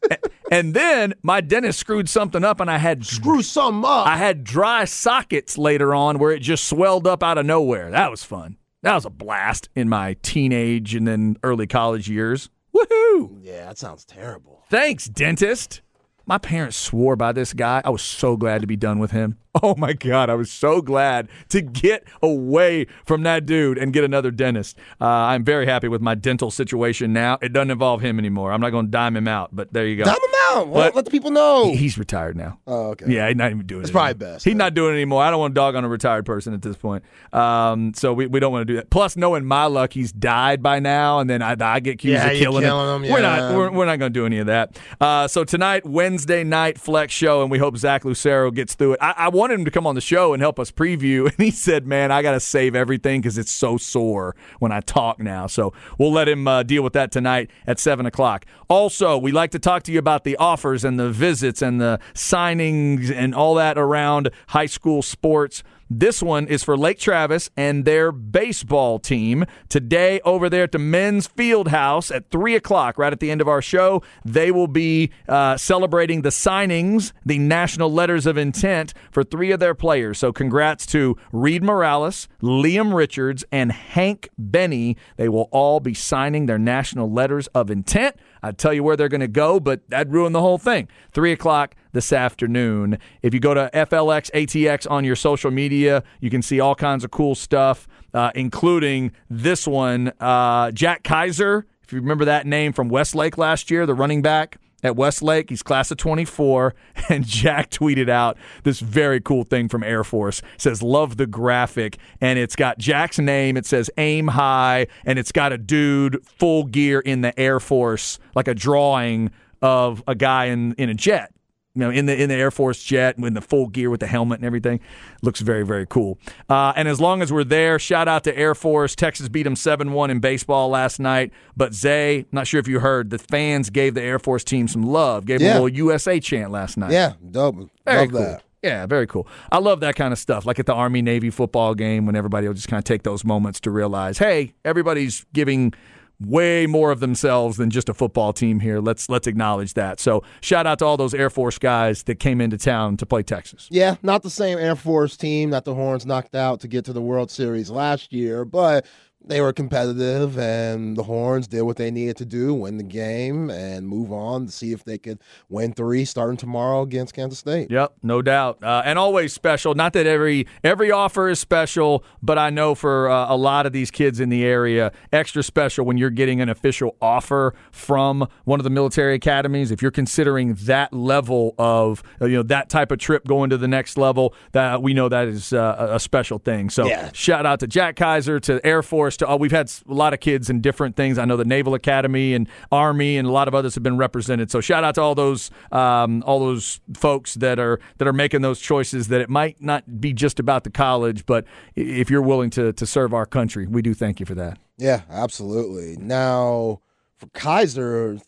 And 0.51 0.73
then 0.73 1.15
my 1.23 1.41
dentist 1.41 1.79
screwed 1.79 2.09
something 2.09 2.43
up, 2.45 2.61
and 2.61 2.71
I 2.71 2.79
had 2.79 3.05
Screw 3.05 3.43
something 3.43 3.85
up. 3.85 4.07
I 4.07 4.17
had 4.17 4.45
dry 4.45 4.85
sockets 4.87 5.59
later 5.59 5.95
on 5.95 6.19
where 6.19 6.31
it 6.33 6.41
just 6.41 6.65
swelled 6.65 7.07
up 7.07 7.23
out 7.23 7.37
of 7.39 7.45
nowhere. 7.47 7.91
That 7.91 8.11
was 8.11 8.25
fun. 8.25 8.57
That 8.83 8.95
was 8.95 9.05
a 9.05 9.11
blast 9.11 9.69
in 9.75 9.89
my 9.89 10.15
teenage 10.23 10.95
and 10.95 11.07
then 11.07 11.37
early 11.43 11.67
college 11.67 12.09
years. 12.09 12.49
Woohoo! 12.75 13.39
yeah, 13.43 13.67
that 13.67 13.79
sounds 13.79 14.05
terrible. 14.05 14.63
Thanks, 14.71 15.07
dentist. 15.07 15.81
My 16.27 16.39
parents 16.39 16.77
swore 16.77 17.17
by 17.17 17.33
this 17.33 17.53
guy. 17.55 17.83
I 17.85 17.91
was 17.91 18.03
so 18.03 18.37
glad 18.37 18.61
to 18.61 18.67
be 18.67 18.77
done 18.77 18.99
with 18.99 19.11
him. 19.11 19.39
Oh 19.69 19.75
my 19.77 19.93
God, 19.93 20.31
I 20.31 20.35
was 20.35 20.51
so 20.51 20.81
glad 20.81 21.29
to 21.49 21.61
get 21.61 22.05
away 22.23 22.87
from 23.05 23.23
that 23.25 23.45
dude 23.45 23.77
and 23.77 23.93
get 23.93 24.05
another 24.05 24.31
dentist. 24.31 24.79
Uh, 25.01 25.07
I'm 25.07 25.43
very 25.45 25.67
happy 25.67 25.89
with 25.89 26.01
my 26.01 26.15
dental 26.15 26.51
situation 26.51 27.13
now. 27.13 27.39
It 27.43 27.53
doesn't 27.53 27.71
involve 27.71 28.01
him 28.01 28.19
anymore. 28.19 28.53
I'm 28.53 28.61
not 28.61 28.71
going 28.71 28.87
to 28.87 28.91
dime 28.91 29.17
him 29.17 29.27
out, 29.27 29.51
but 29.55 29.73
there 29.73 29.87
you 29.87 29.97
go. 29.97 30.05
Dime 30.05 30.15
him 30.15 30.41
out. 30.51 30.69
Let, 30.69 30.95
let 30.95 31.05
the 31.05 31.11
people 31.11 31.31
know. 31.31 31.73
He's 31.75 31.99
retired 31.99 32.37
now. 32.37 32.59
oh, 32.67 32.91
okay. 32.91 33.07
Yeah, 33.09 33.27
he's 33.29 33.37
not 33.37 33.51
even 33.51 33.67
doing 33.67 33.81
it. 33.81 33.85
It's 33.85 33.91
probably 33.91 34.11
anymore. 34.11 34.35
best, 34.35 34.45
He's 34.45 34.53
yeah. 34.53 34.59
not 34.59 34.75
doing 34.75 34.93
it 34.93 34.97
anymore. 34.97 35.23
I 35.23 35.31
don't 35.31 35.41
want 35.41 35.55
to 35.55 35.59
dog 35.59 35.75
on 35.75 35.85
a 35.85 35.89
retired 35.89 36.25
person 36.25 36.55
at 36.55 36.63
this 36.63 36.77
point. 36.77 37.05
Um, 37.33 37.93
so 37.95 38.13
we, 38.13 38.27
we 38.27 38.41
don't 38.41 38.53
want 38.53 38.63
to 38.67 38.73
do 38.73 38.77
that. 38.77 38.91
Plus, 38.91 39.17
knowing 39.17 39.45
my 39.45 39.67
luck, 39.67 39.93
he's 39.93 40.13
died 40.13 40.63
by 40.63 40.79
now, 40.79 41.19
and 41.19 41.29
then 41.29 41.43
I, 41.43 41.57
I 41.61 41.81
get 41.81 41.95
accused 41.95 42.15
Yeah, 42.15 42.31
of 42.31 42.39
killing, 42.39 42.63
killing 42.63 43.05
him, 43.05 43.11
We're 43.13 43.21
yeah. 43.21 43.37
not 43.39 43.55
we're, 43.55 43.71
we're 43.73 43.87
not 43.87 43.99
going 43.99 44.13
to 44.13 44.19
do 44.21 44.25
any 44.25 44.39
of 44.39 44.47
that. 44.47 44.79
Uh, 45.01 45.27
so 45.29 45.45
tonight, 45.45 45.85
Wednesday 45.85 46.45
night 46.45 46.79
flex 46.79 47.13
show, 47.13 47.43
and 47.43 47.51
we 47.51 47.59
hope 47.59 47.77
Zach 47.77 48.05
Lucero 48.05 48.51
gets 48.51 48.75
through 48.75 48.95
it. 48.95 48.99
I, 49.03 49.15
I 49.17 49.29
wanted 49.49 49.61
him 49.61 49.65
to 49.65 49.71
come 49.71 49.87
on 49.87 49.95
the 49.95 50.01
show 50.03 50.35
and 50.35 50.43
help 50.43 50.61
us 50.61 50.71
preview, 50.71 51.25
and 51.33 51.35
he 51.39 51.51
said, 51.51 51.87
"Man, 51.87 52.13
I 52.13 52.21
got 52.21 52.33
to 52.33 52.41
save 52.41 52.75
everything 52.75 53.23
because 53.23 53.39
it's 53.39 53.51
so 53.51 53.79
sore 53.79 54.37
when 54.59 54.73
I 54.73 54.81
talk 54.81 55.19
now." 55.19 55.47
So 55.47 55.73
we'll 55.97 56.13
let 56.13 56.29
him 56.29 56.47
uh, 56.47 56.63
deal 56.65 56.83
with 56.83 56.93
that 56.93 57.11
tonight 57.11 57.51
at 57.67 57.79
seven 57.79 58.05
o'clock. 58.05 58.45
Also, 58.69 59.17
we 59.17 59.33
like 59.33 59.51
to 59.53 59.59
talk 59.59 59.85
to 59.85 59.93
you 59.93 59.99
about 59.99 60.25
the 60.25 60.37
offers 60.37 60.85
and 60.85 61.01
the 61.01 61.11
visits 61.11 61.63
and 61.63 61.81
the 61.81 61.99
signings 62.13 63.11
and 63.11 63.35
all 63.35 63.55
that 63.55 63.79
around 63.79 64.31
high 64.49 64.67
school 64.67 65.01
sports. 65.01 65.63
This 65.91 66.23
one 66.23 66.47
is 66.47 66.63
for 66.63 66.77
Lake 66.77 66.99
Travis 66.99 67.51
and 67.57 67.85
their 67.85 68.13
baseball 68.13 68.99
team. 68.99 69.47
Today, 69.69 70.21
over 70.25 70.51
there 70.51 70.65
at 70.65 70.73
the 70.73 70.79
men's 70.79 71.27
field 71.27 71.69
house 71.69 72.11
at 72.11 72.31
3 72.31 72.55
o'clock, 72.55 72.99
right 72.99 73.13
at 73.13 73.21
the 73.21 73.31
end 73.31 73.41
of 73.41 73.49
our 73.49 73.63
show, 73.63 74.03
they 74.25 74.51
will 74.51 74.67
be 74.67 75.11
uh, 75.29 75.57
celebrating 75.57 76.23
the 76.23 76.29
signings, 76.29 77.13
the 77.25 77.39
national 77.39 77.91
letters 77.91 78.27
of 78.27 78.37
intent 78.37 78.93
for 79.11 79.25
three 79.25 79.51
of 79.51 79.61
their 79.61 79.75
players. 79.75 80.19
So, 80.19 80.33
congrats 80.33 80.85
to 80.87 81.17
Reed 81.33 81.63
Morales, 81.63 82.29
Liam 82.43 82.93
Richards, 82.93 83.45
and 83.51 83.73
Hank 83.73 84.29
Benny. 84.37 84.97
They 85.17 85.29
will 85.29 85.49
all 85.53 85.81
be 85.81 85.95
signing 85.95 86.47
their 86.47 86.59
national 86.59 87.11
letters 87.11 87.47
of 87.49 87.71
intent. 87.71 88.17
I'd 88.43 88.59
tell 88.59 88.73
you 88.73 88.83
where 88.83 88.97
they're 88.97 89.09
going 89.09 89.21
to 89.21 89.29
go, 89.29 89.61
but 89.61 89.89
that'd 89.89 90.13
ruin 90.13 90.33
the 90.33 90.41
whole 90.41 90.59
thing. 90.59 90.89
3 91.13 91.33
o'clock 91.33 91.75
this 91.93 92.13
afternoon. 92.13 92.99
If 93.23 93.35
you 93.35 93.41
go 93.41 93.55
to 93.55 93.71
FLX 93.75 94.31
ATX 94.33 94.91
on 94.91 95.05
your 95.05 95.17
social 95.17 95.51
media, 95.51 96.03
you 96.21 96.31
can 96.31 96.43
see 96.43 96.61
all 96.61 96.75
kinds 96.75 97.05
of 97.05 97.11
cool 97.11 97.35
stuff, 97.35 97.89
uh, 98.15 98.31
including 98.35 99.13
this 99.29 99.67
one. 99.67 100.13
Uh, 100.21 100.71
Jack 100.71 101.03
Kaiser, 101.03 101.67
if 101.83 101.93
you 101.93 102.01
remember 102.01 102.25
that 102.27 102.47
name 102.47 102.73
from 102.73 102.89
Westlake 102.89 103.39
last 103.39 103.71
year, 103.71 103.87
the 103.87 103.95
running 103.95 104.23
back 104.23 104.59
at 104.83 104.97
Westlake. 104.97 105.51
He's 105.51 105.63
class 105.63 105.91
of 105.91 105.99
24. 105.99 106.75
And 107.11 107.25
Jack 107.25 107.71
tweeted 107.71 108.11
out 108.11 108.37
this 108.65 108.81
very 108.81 109.19
cool 109.19 109.43
thing 109.43 109.69
from 109.69 109.83
Air 109.83 110.05
Force. 110.05 110.41
It 110.41 110.61
says, 110.61 110.83
Love 110.83 111.17
the 111.17 111.27
graphic. 111.27 111.97
And 112.21 112.39
it's 112.39 112.55
got 112.55 112.77
Jack's 112.77 113.19
name. 113.19 113.57
It 113.57 113.65
says, 113.65 113.91
Aim 113.97 114.29
high. 114.29 114.89
And 115.07 115.19
it's 115.19 115.33
got 115.33 115.53
a 115.53 115.59
dude 115.59 116.23
full 116.27 116.65
gear 116.65 117.01
in 117.01 117.23
the 117.23 117.39
Air 117.41 117.61
Force, 117.61 118.19
like 118.35 118.47
a 118.47 118.55
drawing 118.55 119.31
of 119.63 120.03
a 120.07 120.15
guy 120.15 120.47
in, 120.47 120.75
in 120.75 120.91
a 120.91 120.95
jet. 120.95 121.33
You 121.79 121.85
know, 121.85 121.91
in 121.91 122.07
the 122.07 122.21
in 122.21 122.29
the 122.29 122.35
Air 122.35 122.51
Force 122.51 122.83
jet 122.83 123.17
with 123.21 123.35
the 123.35 123.41
full 123.41 123.69
gear 123.69 123.89
with 123.89 124.01
the 124.01 124.09
helmet 124.09 124.41
and 124.41 124.45
everything, 124.47 124.81
looks 125.23 125.39
very 125.39 125.65
very 125.65 125.87
cool. 125.87 126.19
Uh, 126.49 126.73
and 126.75 126.89
as 126.89 127.01
long 127.01 127.23
as 127.23 127.33
we're 127.33 127.45
there, 127.45 127.79
shout 127.79 128.09
out 128.09 128.25
to 128.25 128.37
Air 128.37 128.57
Force. 128.57 128.97
Texas 128.97 129.29
beat 129.29 129.45
them 129.45 129.55
seven 129.55 129.93
one 129.93 130.11
in 130.11 130.19
baseball 130.19 130.71
last 130.71 130.99
night. 130.99 131.33
But 131.57 131.75
Zay, 131.75 132.27
not 132.33 132.49
sure 132.49 132.59
if 132.59 132.67
you 132.67 132.81
heard, 132.81 133.11
the 133.11 133.19
fans 133.19 133.71
gave 133.71 133.95
the 133.95 134.03
Air 134.03 134.19
Force 134.19 134.43
team 134.43 134.67
some 134.67 134.83
love. 134.83 135.25
Gave 135.25 135.41
Yeah. 135.41 135.51
them 135.55 135.61
a 135.61 135.65
little 135.67 135.77
USA 135.77 136.19
chant 136.19 136.51
last 136.51 136.77
night. 136.77 136.91
Yeah, 136.91 137.13
dope. 137.31 137.71
Very 137.87 138.01
Love 138.07 138.11
cool. 138.11 138.21
that. 138.23 138.43
Yeah, 138.61 138.87
very 138.87 139.07
cool. 139.07 139.29
I 139.53 139.59
love 139.59 139.79
that 139.81 139.95
kind 139.95 140.13
of 140.13 140.19
stuff. 140.19 140.45
Like 140.45 140.59
at 140.59 140.67
the 140.67 140.75
Army 140.75 141.01
Navy 141.01 141.31
football 141.31 141.77
game 141.77 142.07
when 142.07 142.17
everybody 142.17 142.49
will 142.49 142.55
just 142.55 142.67
kind 142.67 142.79
of 142.79 142.85
take 142.85 143.05
those 143.05 143.25
moments 143.25 143.61
to 143.61 143.71
realize, 143.71 144.19
hey, 144.19 144.53
everybody's 144.65 145.25
giving 145.33 145.73
way 146.21 146.67
more 146.67 146.91
of 146.91 147.01
themselves 147.01 147.57
than 147.57 147.71
just 147.71 147.89
a 147.89 147.95
football 147.95 148.33
team 148.33 148.61
here. 148.61 148.81
Let's 148.81 149.09
let's 149.09 149.27
acknowledge 149.27 149.75
that. 149.75 150.01
So 150.01 150.23
shout 150.41 150.67
out 150.67 150.81
to 150.81 150.85
all 150.85 150.97
those 150.97 151.15
Air 151.15 151.31
Force 151.31 151.59
guys 151.59 152.03
that 152.05 152.17
came 152.17 152.41
into 152.41 152.59
town 152.59 152.97
to 152.99 153.07
play 153.07 153.23
Texas. 153.23 153.69
Yeah, 153.71 153.97
not 154.03 154.23
the 154.23 154.31
same 154.31 154.59
Air 154.59 154.77
Force 154.77 155.17
team 155.17 155.51
that 155.51 155.65
the 155.65 155.75
Horns 155.75 156.07
knocked 156.07 156.35
out 156.35 156.61
to 156.61 156.69
get 156.69 156.85
to 156.87 156.93
the 156.93 157.03
World 157.03 157.31
Series 157.31 157.71
last 157.71 158.13
year, 158.13 158.45
but 158.45 158.87
they 159.25 159.41
were 159.41 159.53
competitive 159.53 160.39
and 160.39 160.97
the 160.97 161.03
Horns 161.03 161.47
did 161.49 161.63
what 161.63 161.77
they 161.77 161.91
needed 161.91 162.17
to 162.19 162.25
do, 162.25 162.55
win 162.55 162.79
the 162.79 162.85
game 162.85 163.51
and 163.51 163.87
move 163.87 164.11
on 164.13 164.47
to 164.47 164.53
see 164.53 164.73
if 164.73 164.85
they 164.85 164.97
could 164.97 165.19
win 165.49 165.73
three 165.73 166.05
starting 166.05 166.37
tomorrow 166.37 166.83
against 166.83 167.15
Kansas 167.15 167.39
State. 167.39 167.71
Yep, 167.71 167.95
no 168.03 168.23
doubt, 168.23 168.63
uh, 168.63 168.83
and 168.85 168.99
always 168.99 169.33
special. 169.33 169.75
Not 169.75 169.93
that 169.95 170.07
every 170.07 170.47
every 170.65 170.91
offer 170.91 171.29
is 171.29 171.39
special, 171.41 172.05
but 172.23 172.39
I 172.39 172.51
know 172.51 172.75
for 172.75 173.11
uh, 173.11 173.27
a 173.29 173.37
lot 173.37 173.67
of 173.67 173.73
these 173.73 173.91
kids 173.91 174.21
in 174.21 174.29
the 174.29 174.45
area, 174.45 174.93
extra 175.13 175.43
special 175.43 175.85
when 175.85 175.99
you're 175.99 176.11
getting 176.11 176.41
an 176.41 176.49
official 176.49 176.97
offer 177.03 177.55
from 177.71 178.27
one 178.45 178.61
of 178.61 178.65
the 178.65 178.71
military 178.71 179.15
academies. 179.15 179.71
If 179.71 179.83
you're 179.83 179.91
considering 179.91 180.55
that 180.63 180.93
level 180.93 181.55
of 181.59 182.03
uh, 182.21 182.27
you 182.27 182.37
know 182.37 182.43
that 182.45 182.69
type 182.69 182.91
of 182.93 182.99
trip 182.99 183.27
going 183.27 183.51
to 183.51 183.59
the 183.59 183.69
next 183.69 183.99
level, 183.99 184.33
that 184.53 184.83
we 184.83 184.95
know 184.95 185.09
that 185.09 185.29
is 185.29 185.53
uh, 185.53 185.77
a 185.91 185.95
a 185.97 186.01
special 186.01 186.39
thing. 186.39 186.71
So 186.71 186.87
Yeah. 186.87 187.11
shout 187.13 187.45
out 187.47 187.61
to 187.61 187.67
Jack 187.67 187.97
Kaiser, 187.97 188.39
to 188.41 188.65
Air 188.65 188.83
Force, 188.83 189.08
to 189.17 189.29
uh, 189.29 189.37
we've 189.37 189.51
had 189.51 189.73
a 189.89 189.95
lot 189.95 190.13
of 190.13 190.21
kids 190.21 190.49
in 190.51 190.61
different 190.61 190.97
things. 190.97 191.19
I 191.19 191.25
know 191.25 191.37
the 191.37 191.45
Naval 191.45 191.75
Academy 191.75 192.35
and 192.35 192.49
Army 192.71 193.17
and 193.17 193.27
a 193.27 193.31
lot 193.31 193.49
of 193.49 193.55
others 193.55 193.75
have 193.75 193.83
been 193.83 193.97
represented. 193.97 194.51
So 194.51 194.61
shout 194.61 194.85
out 194.85 194.95
to 194.97 195.01
all 195.01 195.15
those 195.15 195.51
um, 195.73 196.23
all 196.27 196.41
those 196.41 196.81
folks 196.95 197.35
that 197.35 197.59
are 197.59 197.81
that 197.99 198.07
are 198.07 198.13
making 198.13 198.43
those 198.43 198.61
choices. 198.61 199.09
That 199.09 199.21
it 199.21 199.31
might 199.31 199.61
not 199.63 200.01
be 200.01 200.13
just 200.13 200.39
about 200.39 200.65
the 200.65 200.71
college, 200.71 201.27
but 201.27 201.45
if 201.75 202.11
you're 202.11 202.23
willing 202.23 202.51
to 202.51 202.73
to 202.73 202.87
serve 202.87 203.15
our 203.15 203.27
country, 203.27 203.67
we 203.67 203.83
do 203.83 203.95
thank 203.95 204.21
you 204.21 204.27
for 204.27 204.35
that. 204.35 204.59
Yeah, 204.77 205.03
absolutely. 205.11 205.97
Now, 205.97 206.81
for 207.17 207.27
Kaiser, 207.35 208.19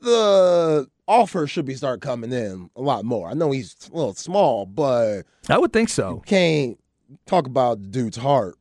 the 0.00 0.86
offer 1.06 1.46
should 1.46 1.64
be 1.64 1.74
start 1.74 2.00
coming 2.00 2.32
in 2.32 2.70
a 2.76 2.82
lot 2.82 3.04
more. 3.04 3.28
I 3.28 3.34
know 3.34 3.50
he's 3.50 3.74
a 3.90 3.96
little 3.96 4.14
small, 4.14 4.66
but 4.66 5.22
I 5.48 5.58
would 5.58 5.72
think 5.72 5.88
so. 5.88 6.22
can't 6.26 6.78
talk 7.26 7.46
about 7.46 7.80
the 7.80 7.88
dude's 7.88 8.18
heart. 8.18 8.57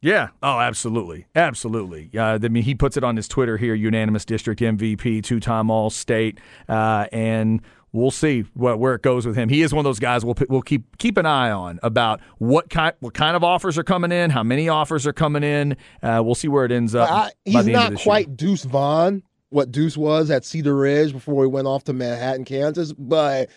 Yeah. 0.00 0.28
Oh, 0.42 0.60
absolutely. 0.60 1.26
Absolutely. 1.34 2.10
Uh, 2.16 2.38
I 2.42 2.48
mean, 2.48 2.62
he 2.62 2.74
puts 2.74 2.96
it 2.96 3.04
on 3.04 3.16
his 3.16 3.26
Twitter 3.26 3.56
here 3.56 3.74
unanimous 3.74 4.24
district 4.24 4.60
MVP, 4.60 5.22
two 5.22 5.40
time 5.40 5.70
All 5.70 5.90
State. 5.90 6.38
Uh, 6.68 7.06
and 7.10 7.60
we'll 7.92 8.10
see 8.10 8.44
what, 8.54 8.78
where 8.78 8.94
it 8.94 9.02
goes 9.02 9.26
with 9.26 9.36
him. 9.36 9.48
He 9.48 9.62
is 9.62 9.72
one 9.72 9.80
of 9.80 9.84
those 9.84 9.98
guys 9.98 10.24
we'll, 10.24 10.36
we'll 10.48 10.62
keep 10.62 10.98
keep 10.98 11.16
an 11.16 11.26
eye 11.26 11.50
on 11.50 11.80
about 11.82 12.20
what 12.38 12.70
kind, 12.70 12.94
what 13.00 13.14
kind 13.14 13.34
of 13.36 13.42
offers 13.42 13.76
are 13.76 13.84
coming 13.84 14.12
in, 14.12 14.30
how 14.30 14.42
many 14.42 14.68
offers 14.68 15.06
are 15.06 15.12
coming 15.12 15.42
in. 15.42 15.76
Uh, 16.02 16.22
we'll 16.24 16.34
see 16.34 16.48
where 16.48 16.64
it 16.64 16.72
ends 16.72 16.94
up. 16.94 17.10
I, 17.10 17.30
he's 17.44 17.54
the 17.54 17.58
end 17.58 17.68
of 17.68 17.72
not 17.72 17.90
this 17.90 18.00
year. 18.00 18.04
quite 18.04 18.36
Deuce 18.36 18.64
Vaughn, 18.64 19.22
what 19.50 19.72
Deuce 19.72 19.96
was 19.96 20.30
at 20.30 20.44
Cedar 20.44 20.76
Ridge 20.76 21.12
before 21.12 21.42
he 21.44 21.48
went 21.48 21.66
off 21.66 21.84
to 21.84 21.92
Manhattan, 21.92 22.44
Kansas, 22.44 22.92
but 22.92 23.50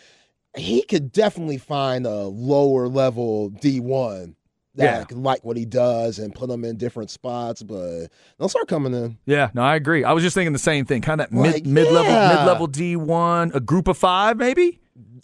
he 0.57 0.81
could 0.81 1.11
definitely 1.11 1.57
find 1.57 2.05
a 2.05 2.23
lower 2.23 2.87
level 2.87 3.51
D1 3.51 4.35
that 4.75 5.07
Yeah. 5.11 5.17
like 5.17 5.43
what 5.43 5.57
he 5.57 5.65
does 5.65 6.19
and 6.19 6.33
put 6.33 6.49
him 6.49 6.63
in 6.63 6.77
different 6.77 7.09
spots, 7.09 7.61
but 7.63 8.07
they'll 8.39 8.49
start 8.49 8.67
coming 8.67 8.93
in. 8.93 9.17
Yeah, 9.25 9.49
no, 9.53 9.61
I 9.61 9.75
agree. 9.75 10.03
I 10.03 10.13
was 10.13 10.23
just 10.23 10.33
thinking 10.33 10.53
the 10.53 10.59
same 10.59 10.85
thing. 10.85 11.01
Kind 11.01 11.21
of 11.21 11.29
that 11.29 11.35
Like, 11.37 11.65
mid 11.65 11.67
mid 11.67 11.91
level 11.91 12.11
mid 12.11 12.45
level 12.47 12.67
D 12.67 12.95
one, 12.95 13.51
a 13.53 13.59
group 13.59 13.87
of 13.87 13.97
five, 13.97 14.37
maybe 14.37 14.79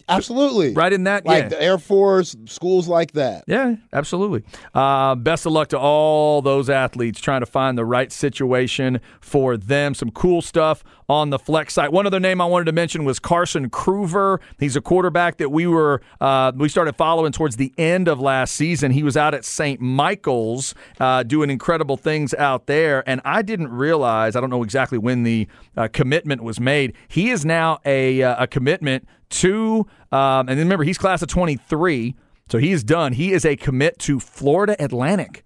Absolutely. 0.08 0.74
right 0.74 0.92
in 0.92 1.04
that. 1.04 1.26
Like 1.26 1.44
yeah. 1.44 1.48
the 1.48 1.62
Air 1.62 1.78
Force, 1.78 2.36
schools 2.46 2.88
like 2.88 3.12
that. 3.12 3.44
Yeah, 3.46 3.76
absolutely. 3.92 4.44
Uh, 4.74 5.14
best 5.14 5.46
of 5.46 5.52
luck 5.52 5.68
to 5.68 5.78
all 5.78 6.42
those 6.42 6.70
athletes 6.70 7.20
trying 7.20 7.40
to 7.40 7.46
find 7.46 7.76
the 7.76 7.84
right 7.84 8.10
situation 8.12 9.00
for 9.20 9.56
them. 9.56 9.94
Some 9.94 10.10
cool 10.10 10.42
stuff 10.42 10.84
on 11.08 11.30
the 11.30 11.38
flex 11.38 11.74
site. 11.74 11.92
One 11.92 12.06
other 12.06 12.20
name 12.20 12.40
I 12.40 12.44
wanted 12.44 12.66
to 12.66 12.72
mention 12.72 13.04
was 13.04 13.18
Carson 13.18 13.70
Kruver. 13.70 14.40
He's 14.58 14.76
a 14.76 14.80
quarterback 14.80 15.38
that 15.38 15.50
we 15.50 15.66
were 15.66 16.02
uh, 16.20 16.52
we 16.54 16.68
started 16.68 16.96
following 16.96 17.32
towards 17.32 17.56
the 17.56 17.72
end 17.78 18.08
of 18.08 18.20
last 18.20 18.54
season. 18.54 18.92
He 18.92 19.02
was 19.02 19.16
out 19.16 19.34
at 19.34 19.44
St. 19.44 19.80
Michael's 19.80 20.74
uh, 21.00 21.22
doing 21.22 21.50
incredible 21.50 21.96
things 21.96 22.34
out 22.34 22.66
there, 22.66 23.08
and 23.08 23.20
I 23.24 23.42
didn't 23.42 23.68
realize. 23.68 24.36
I 24.36 24.40
don't 24.40 24.50
know 24.50 24.62
exactly 24.62 24.98
when 24.98 25.22
the 25.22 25.48
uh, 25.76 25.88
commitment 25.92 26.42
was 26.42 26.60
made. 26.60 26.94
He 27.08 27.30
is 27.30 27.44
now 27.44 27.78
a 27.84 28.22
uh, 28.22 28.44
a 28.44 28.46
commitment 28.46 29.06
to, 29.30 29.86
um, 30.12 30.48
and 30.48 30.50
then 30.50 30.58
remember 30.58 30.84
he's 30.84 30.98
class 30.98 31.22
of 31.22 31.28
twenty 31.28 31.56
three. 31.56 32.14
So 32.50 32.58
he 32.58 32.72
is 32.72 32.82
done. 32.82 33.12
He 33.12 33.32
is 33.32 33.44
a 33.44 33.56
commit 33.56 33.98
to 34.00 34.18
Florida 34.18 34.74
Atlantic. 34.82 35.44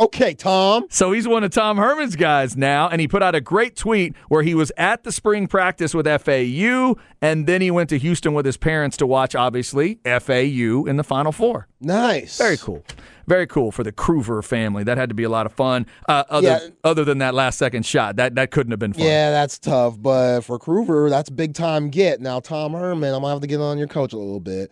Okay, 0.00 0.34
Tom. 0.34 0.86
So 0.90 1.12
he's 1.12 1.28
one 1.28 1.44
of 1.44 1.50
Tom 1.52 1.76
Herman's 1.76 2.16
guys 2.16 2.56
now, 2.56 2.88
and 2.88 3.00
he 3.00 3.06
put 3.06 3.22
out 3.22 3.34
a 3.34 3.40
great 3.40 3.76
tweet 3.76 4.16
where 4.28 4.42
he 4.42 4.54
was 4.54 4.72
at 4.76 5.04
the 5.04 5.12
spring 5.12 5.46
practice 5.46 5.94
with 5.94 6.06
FAU, 6.06 6.96
and 7.20 7.46
then 7.46 7.60
he 7.60 7.70
went 7.70 7.88
to 7.90 7.98
Houston 7.98 8.34
with 8.34 8.44
his 8.44 8.56
parents 8.56 8.96
to 8.96 9.06
watch, 9.06 9.34
obviously, 9.34 10.00
FAU 10.04 10.84
in 10.86 10.96
the 10.96 11.04
Final 11.04 11.30
Four. 11.30 11.68
Nice. 11.80 12.36
Very 12.36 12.56
cool. 12.56 12.84
Very 13.26 13.46
cool 13.46 13.70
for 13.72 13.82
the 13.84 13.92
Kruver 13.92 14.42
family. 14.44 14.84
That 14.84 14.98
had 14.98 15.08
to 15.08 15.14
be 15.14 15.22
a 15.22 15.28
lot 15.28 15.46
of 15.46 15.52
fun. 15.52 15.86
Uh, 16.08 16.24
other, 16.28 16.48
Yeah. 16.48 16.68
other 16.84 17.04
than 17.04 17.18
that 17.18 17.34
last 17.34 17.58
second 17.58 17.84
shot, 17.86 18.16
that, 18.16 18.34
that 18.34 18.50
couldn't 18.50 18.70
have 18.72 18.78
been 18.80 18.92
fun. 18.92 19.04
Yeah, 19.04 19.30
that's 19.30 19.58
tough. 19.58 20.00
But 20.00 20.40
for 20.42 20.58
Kruger, 20.58 21.08
that's 21.10 21.28
a 21.28 21.32
big 21.32 21.54
time 21.54 21.88
get. 21.90 22.20
Now, 22.20 22.40
Tom 22.40 22.72
Herman, 22.72 23.14
I'm 23.14 23.20
going 23.20 23.30
to 23.30 23.34
have 23.34 23.40
to 23.40 23.46
get 23.46 23.60
on 23.60 23.78
your 23.78 23.88
coach 23.88 24.12
a 24.12 24.18
little 24.18 24.40
bit. 24.40 24.70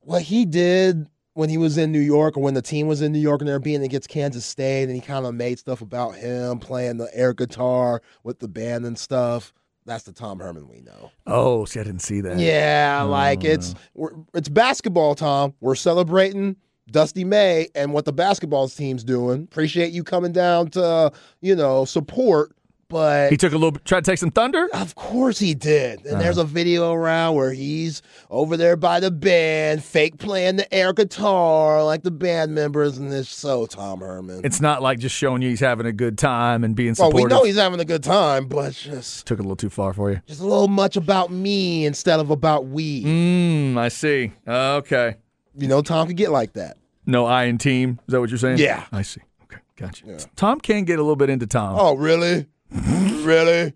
What 0.00 0.22
he 0.22 0.44
did 0.44 1.06
when 1.34 1.48
he 1.50 1.58
was 1.58 1.78
in 1.78 1.92
New 1.92 2.00
York 2.00 2.36
or 2.36 2.42
when 2.42 2.54
the 2.54 2.62
team 2.62 2.86
was 2.88 3.00
in 3.02 3.12
New 3.12 3.18
York 3.20 3.40
and 3.40 3.48
they're 3.48 3.58
being 3.60 3.82
against 3.82 4.08
Kansas 4.08 4.44
State 4.44 4.84
and 4.84 4.92
he 4.94 5.00
kind 5.00 5.24
of 5.26 5.34
made 5.34 5.58
stuff 5.58 5.82
about 5.82 6.16
him 6.16 6.58
playing 6.58 6.96
the 6.96 7.08
air 7.14 7.32
guitar 7.34 8.02
with 8.24 8.38
the 8.40 8.48
band 8.48 8.84
and 8.86 8.98
stuff. 8.98 9.52
That's 9.86 10.04
the 10.04 10.12
Tom 10.12 10.38
Herman 10.40 10.68
we 10.68 10.80
know. 10.80 11.12
Oh, 11.26 11.64
see, 11.64 11.80
I 11.80 11.84
didn't 11.84 12.02
see 12.02 12.20
that. 12.22 12.38
Yeah, 12.38 13.02
like 13.02 13.44
it's 13.44 13.74
we're, 13.94 14.10
it's 14.34 14.48
basketball, 14.48 15.14
Tom. 15.14 15.54
We're 15.60 15.76
celebrating 15.76 16.56
Dusty 16.90 17.24
May 17.24 17.68
and 17.74 17.92
what 17.92 18.04
the 18.04 18.12
basketball 18.12 18.68
team's 18.68 19.04
doing. 19.04 19.42
Appreciate 19.44 19.92
you 19.92 20.02
coming 20.04 20.32
down 20.32 20.68
to 20.70 21.12
you 21.40 21.54
know 21.54 21.84
support, 21.84 22.52
but 22.88 23.30
He 23.30 23.36
took 23.36 23.52
a 23.52 23.56
little, 23.58 23.78
tried 23.84 24.04
to 24.06 24.10
take 24.10 24.18
some 24.18 24.30
thunder. 24.30 24.66
of 24.72 24.94
course 24.94 25.38
he 25.38 25.52
did. 25.54 25.98
And 26.06 26.14
Uh-huh. 26.14 26.22
there's 26.22 26.38
a 26.38 26.44
video 26.44 26.92
around 26.94 27.34
where 27.36 27.52
he's 27.52 28.00
over 28.30 28.56
there 28.56 28.76
by 28.76 28.98
the 29.00 29.10
band, 29.10 29.84
fake 29.84 30.16
playing 30.16 30.56
the 30.56 30.74
air 30.74 30.94
guitar 30.94 31.84
like 31.84 32.02
the 32.02 32.10
band 32.10 32.54
members, 32.54 32.96
and 32.96 33.12
it's 33.12 33.28
so 33.28 33.66
Tom 33.66 34.00
Herman. 34.00 34.40
It's 34.42 34.60
not 34.62 34.80
like 34.80 34.98
just 34.98 35.14
showing 35.14 35.42
you 35.42 35.50
he's 35.50 35.60
having 35.60 35.84
a 35.84 35.92
good 35.92 36.16
time 36.16 36.64
and 36.64 36.74
being 36.74 36.94
well, 36.98 37.10
we 37.12 37.24
know 37.24 37.44
he's 37.44 37.56
having 37.58 37.80
a 37.80 37.84
good 37.84 38.02
time, 38.02 38.46
but 38.48 38.72
just 38.72 39.26
Took 39.26 39.38
it 39.38 39.42
a 39.42 39.44
little 39.44 39.56
too 39.56 39.68
far 39.70 39.92
for 39.92 40.10
you. 40.10 40.22
just 40.26 40.40
a 40.40 40.44
little 40.46 40.68
much 40.68 40.96
about 40.96 41.30
me 41.30 41.84
instead 41.84 42.18
of 42.20 42.30
about 42.30 42.64
we. 42.66 43.04
Mm, 43.04 43.76
I 43.76 43.88
see. 43.88 44.32
Okay. 44.48 45.16
You 45.58 45.68
know, 45.68 45.82
Tom 45.82 46.06
could 46.06 46.16
get 46.16 46.30
like 46.30 46.54
that. 46.54 46.76
No 47.06 47.26
I 47.26 47.44
in 47.44 47.58
team. 47.58 47.98
Is 48.06 48.12
that 48.12 48.20
what 48.20 48.30
you're 48.30 48.38
saying? 48.38 48.58
Yeah. 48.58 48.86
I 48.92 49.02
see. 49.02 49.20
Okay, 49.44 49.58
gotcha. 49.76 50.18
Tom 50.36 50.60
can 50.60 50.84
get 50.84 50.98
a 50.98 51.02
little 51.02 51.16
bit 51.16 51.30
into 51.30 51.46
Tom. 51.46 51.76
Oh, 51.78 51.94
really? 51.96 52.46
really? 52.70 53.72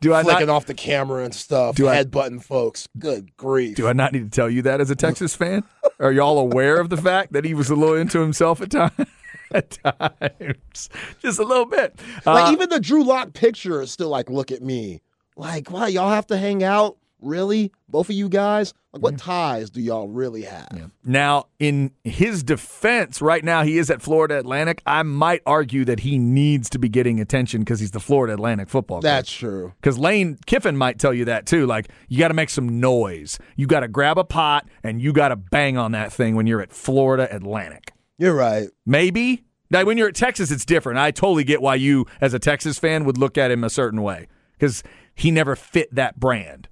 do 0.00 0.12
I 0.14 0.22
Flicking 0.22 0.46
not? 0.46 0.54
off 0.56 0.66
the 0.66 0.74
camera 0.74 1.24
and 1.24 1.34
stuff, 1.34 1.76
Do 1.76 1.88
I- 1.88 1.96
headbutting 2.04 2.42
folks. 2.42 2.88
Good 2.98 3.36
grief. 3.36 3.76
Do 3.76 3.88
I 3.88 3.92
not 3.92 4.12
need 4.12 4.24
to 4.24 4.30
tell 4.30 4.48
you 4.50 4.62
that 4.62 4.80
as 4.80 4.90
a 4.90 4.96
Texas 4.96 5.34
fan? 5.34 5.64
Are 6.00 6.12
y'all 6.12 6.38
aware 6.38 6.78
of 6.80 6.90
the 6.90 6.96
fact 6.96 7.32
that 7.32 7.44
he 7.44 7.54
was 7.54 7.70
a 7.70 7.74
little 7.74 7.96
into 7.96 8.20
himself 8.20 8.60
at 8.60 8.70
times? 8.70 8.92
at 9.50 9.70
times, 9.70 10.90
just 11.20 11.38
a 11.38 11.44
little 11.44 11.64
bit. 11.66 11.98
like 12.26 12.48
Uh, 12.48 12.52
even 12.52 12.68
the 12.68 12.78
Drew 12.80 13.02
Lock 13.02 13.32
picture 13.32 13.80
is 13.82 13.90
still 13.90 14.10
like, 14.10 14.28
look 14.30 14.52
at 14.52 14.62
me. 14.62 15.00
Like, 15.36 15.70
why 15.70 15.88
y'all 15.88 16.10
have 16.10 16.26
to 16.28 16.36
hang 16.36 16.62
out? 16.62 16.98
Really, 17.20 17.72
both 17.88 18.08
of 18.08 18.14
you 18.14 18.28
guys? 18.28 18.74
Like, 18.92 19.02
what 19.02 19.18
ties 19.18 19.70
do 19.70 19.80
y'all 19.80 20.08
really 20.08 20.42
have? 20.42 20.68
Now, 21.04 21.46
in 21.58 21.90
his 22.04 22.42
defense, 22.42 23.20
right 23.20 23.44
now 23.44 23.62
he 23.64 23.76
is 23.78 23.90
at 23.90 24.00
Florida 24.00 24.38
Atlantic. 24.38 24.82
I 24.86 25.02
might 25.02 25.42
argue 25.44 25.84
that 25.84 26.00
he 26.00 26.16
needs 26.18 26.70
to 26.70 26.78
be 26.78 26.88
getting 26.88 27.20
attention 27.20 27.60
because 27.60 27.80
he's 27.80 27.90
the 27.90 28.00
Florida 28.00 28.34
Atlantic 28.34 28.68
football. 28.68 29.00
That's 29.00 29.30
true. 29.30 29.72
because 29.80 29.98
Lane 29.98 30.38
Kiffin 30.46 30.76
might 30.76 30.98
tell 30.98 31.12
you 31.12 31.24
that 31.26 31.44
too. 31.46 31.66
Like 31.66 31.88
you 32.08 32.18
got 32.18 32.28
to 32.28 32.34
make 32.34 32.50
some 32.50 32.80
noise. 32.80 33.38
You 33.56 33.66
got 33.66 33.80
to 33.80 33.88
grab 33.88 34.16
a 34.16 34.24
pot 34.24 34.68
and 34.82 35.02
you 35.02 35.12
got 35.12 35.28
to 35.28 35.36
bang 35.36 35.76
on 35.76 35.92
that 35.92 36.12
thing 36.12 36.34
when 36.36 36.46
you're 36.46 36.62
at 36.62 36.72
Florida 36.72 37.28
Atlantic. 37.34 37.92
You're 38.16 38.34
right. 38.34 38.68
Maybe. 38.86 39.44
Now, 39.70 39.84
when 39.84 39.98
you're 39.98 40.08
at 40.08 40.14
Texas, 40.14 40.50
it's 40.50 40.64
different. 40.64 40.98
I 40.98 41.10
totally 41.10 41.44
get 41.44 41.60
why 41.60 41.74
you, 41.74 42.06
as 42.22 42.32
a 42.32 42.38
Texas 42.38 42.78
fan, 42.78 43.04
would 43.04 43.18
look 43.18 43.36
at 43.36 43.50
him 43.50 43.62
a 43.64 43.68
certain 43.70 44.00
way 44.02 44.28
because 44.52 44.82
he 45.14 45.30
never 45.30 45.54
fit 45.54 45.94
that 45.94 46.18
brand. 46.18 46.68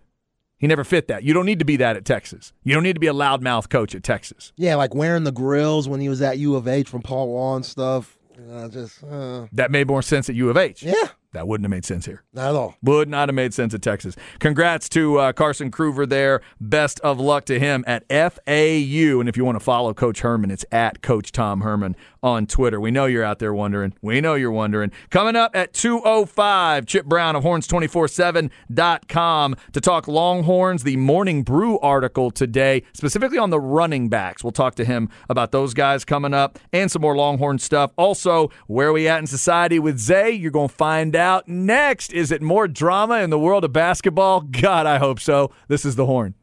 He 0.58 0.66
never 0.66 0.84
fit 0.84 1.08
that. 1.08 1.22
You 1.22 1.34
don't 1.34 1.46
need 1.46 1.58
to 1.58 1.64
be 1.64 1.76
that 1.76 1.96
at 1.96 2.04
Texas. 2.04 2.52
You 2.64 2.72
don't 2.74 2.82
need 2.82 2.94
to 2.94 3.00
be 3.00 3.08
a 3.08 3.12
loudmouth 3.14 3.68
coach 3.68 3.94
at 3.94 4.02
Texas. 4.02 4.52
Yeah, 4.56 4.76
like 4.76 4.94
wearing 4.94 5.24
the 5.24 5.32
grills 5.32 5.88
when 5.88 6.00
he 6.00 6.08
was 6.08 6.22
at 6.22 6.38
U 6.38 6.56
of 6.56 6.66
H 6.66 6.88
from 6.88 7.02
Paul 7.02 7.28
Wall 7.28 7.56
and 7.56 7.64
stuff. 7.64 8.16
Uh, 8.52 8.68
just, 8.68 9.02
uh, 9.04 9.46
That 9.52 9.70
made 9.70 9.86
more 9.88 10.02
sense 10.02 10.28
at 10.28 10.34
U 10.34 10.50
of 10.50 10.58
H. 10.58 10.82
yeah, 10.82 10.92
That 11.32 11.48
wouldn't 11.48 11.64
have 11.64 11.70
made 11.70 11.86
sense 11.86 12.04
here. 12.04 12.22
not 12.34 12.50
at 12.50 12.54
all. 12.54 12.76
Would 12.82 13.08
not 13.08 13.28
have 13.30 13.34
made 13.34 13.54
sense 13.54 13.72
at 13.72 13.80
Texas. 13.80 14.14
Congrats 14.40 14.90
to 14.90 15.18
uh, 15.18 15.32
Carson 15.32 15.70
Kruver 15.70 16.06
there. 16.06 16.42
Best 16.60 17.00
of 17.00 17.18
luck 17.18 17.46
to 17.46 17.58
him 17.58 17.82
at 17.86 18.04
FAU. 18.10 19.20
And 19.20 19.28
if 19.28 19.36
you 19.38 19.44
want 19.44 19.56
to 19.56 19.64
follow 19.64 19.94
Coach 19.94 20.20
Herman, 20.20 20.50
it's 20.50 20.64
at 20.70 21.00
Coach 21.02 21.32
Tom 21.32 21.62
Herman 21.62 21.96
on 22.26 22.44
Twitter. 22.44 22.78
We 22.80 22.90
know 22.90 23.06
you're 23.06 23.22
out 23.22 23.38
there 23.38 23.54
wondering. 23.54 23.94
We 24.02 24.20
know 24.20 24.34
you're 24.34 24.50
wondering. 24.50 24.90
Coming 25.10 25.36
up 25.36 25.54
at 25.54 25.72
2.05, 25.72 26.84
Chip 26.84 27.06
Brown 27.06 27.36
of 27.36 27.44
Horns247.com 27.44 29.56
to 29.72 29.80
talk 29.80 30.08
Longhorns, 30.08 30.82
the 30.82 30.96
Morning 30.96 31.44
Brew 31.44 31.78
article 31.78 32.32
today, 32.32 32.82
specifically 32.94 33.38
on 33.38 33.50
the 33.50 33.60
running 33.60 34.08
backs. 34.08 34.42
We'll 34.42 34.50
talk 34.50 34.74
to 34.74 34.84
him 34.84 35.08
about 35.30 35.52
those 35.52 35.72
guys 35.72 36.04
coming 36.04 36.34
up 36.34 36.58
and 36.72 36.90
some 36.90 37.02
more 37.02 37.16
Longhorn 37.16 37.60
stuff. 37.60 37.92
Also, 37.96 38.50
where 38.66 38.92
we 38.92 39.06
at 39.06 39.20
in 39.20 39.28
society 39.28 39.78
with 39.78 40.00
Zay, 40.00 40.32
you're 40.32 40.50
going 40.50 40.68
to 40.68 40.74
find 40.74 41.14
out 41.14 41.46
next. 41.46 42.12
Is 42.12 42.32
it 42.32 42.42
more 42.42 42.66
drama 42.66 43.20
in 43.20 43.30
the 43.30 43.38
world 43.38 43.64
of 43.64 43.72
basketball? 43.72 44.40
God, 44.40 44.84
I 44.84 44.98
hope 44.98 45.20
so. 45.20 45.52
This 45.68 45.84
is 45.84 45.94
the 45.94 46.06
Horn. 46.06 46.34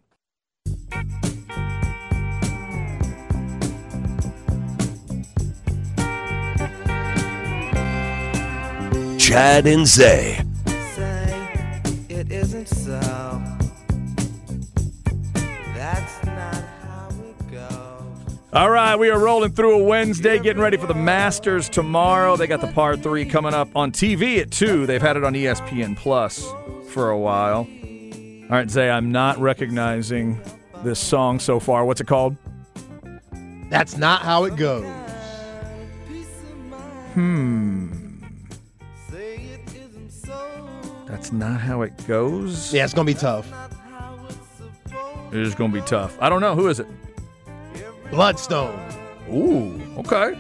Chad 9.34 9.66
and 9.66 9.88
Zay. 9.88 10.40
say 10.68 11.82
it 12.08 12.32
isn't 12.32 12.68
so. 12.68 13.00
That's 15.74 16.24
not 16.24 16.54
how 16.54 17.10
it 17.10 17.52
goes. 17.52 18.38
All 18.54 18.70
right, 18.70 18.96
we 18.96 19.10
are 19.10 19.18
rolling 19.18 19.54
through 19.54 19.82
a 19.82 19.84
Wednesday, 19.86 20.38
getting 20.38 20.62
ready 20.62 20.78
for 20.78 20.86
the 20.86 20.94
Masters 20.94 21.68
tomorrow. 21.68 22.36
They 22.36 22.46
got 22.46 22.62
the 22.62 22.72
par 22.74 22.96
three 22.96 23.26
coming 23.26 23.56
up 23.56 23.76
on 23.76 23.92
TV 23.92 24.40
at 24.40 24.52
two. 24.52 24.86
They've 24.86 25.02
had 25.02 25.18
it 25.18 25.24
on 25.24 25.34
ESPN 25.34 25.98
Plus 25.98 26.46
for 26.90 27.10
a 27.10 27.18
while. 27.18 27.62
All 27.62 28.50
right, 28.50 28.70
Zay, 28.70 28.92
I'm 28.92 29.12
not 29.12 29.40
recognizing 29.40 30.40
this 30.84 31.00
song 31.00 31.40
so 31.40 31.60
far. 31.60 31.86
What's 31.86 32.02
it 32.02 32.06
called? 32.06 32.38
That's 33.72 33.98
not 33.98 34.22
how 34.22 34.44
it 34.44 34.58
goes. 34.58 34.86
Say 37.16 38.03
That's 41.24 41.32
not 41.32 41.62
how 41.62 41.84
it 41.84 41.94
goes. 42.06 42.74
Yeah, 42.74 42.84
it's 42.84 42.94
gonna 42.94 43.06
be 43.06 43.14
tough. 43.14 43.50
It 45.32 45.40
is 45.40 45.56
to 45.56 45.70
be 45.70 45.80
tough. 45.80 46.18
I 46.20 46.28
don't 46.28 46.42
know. 46.42 46.54
Who 46.54 46.68
is 46.68 46.82
it? 46.82 46.88
Bloodstone. 48.12 48.78
Ooh, 49.32 49.82
okay. 50.00 50.38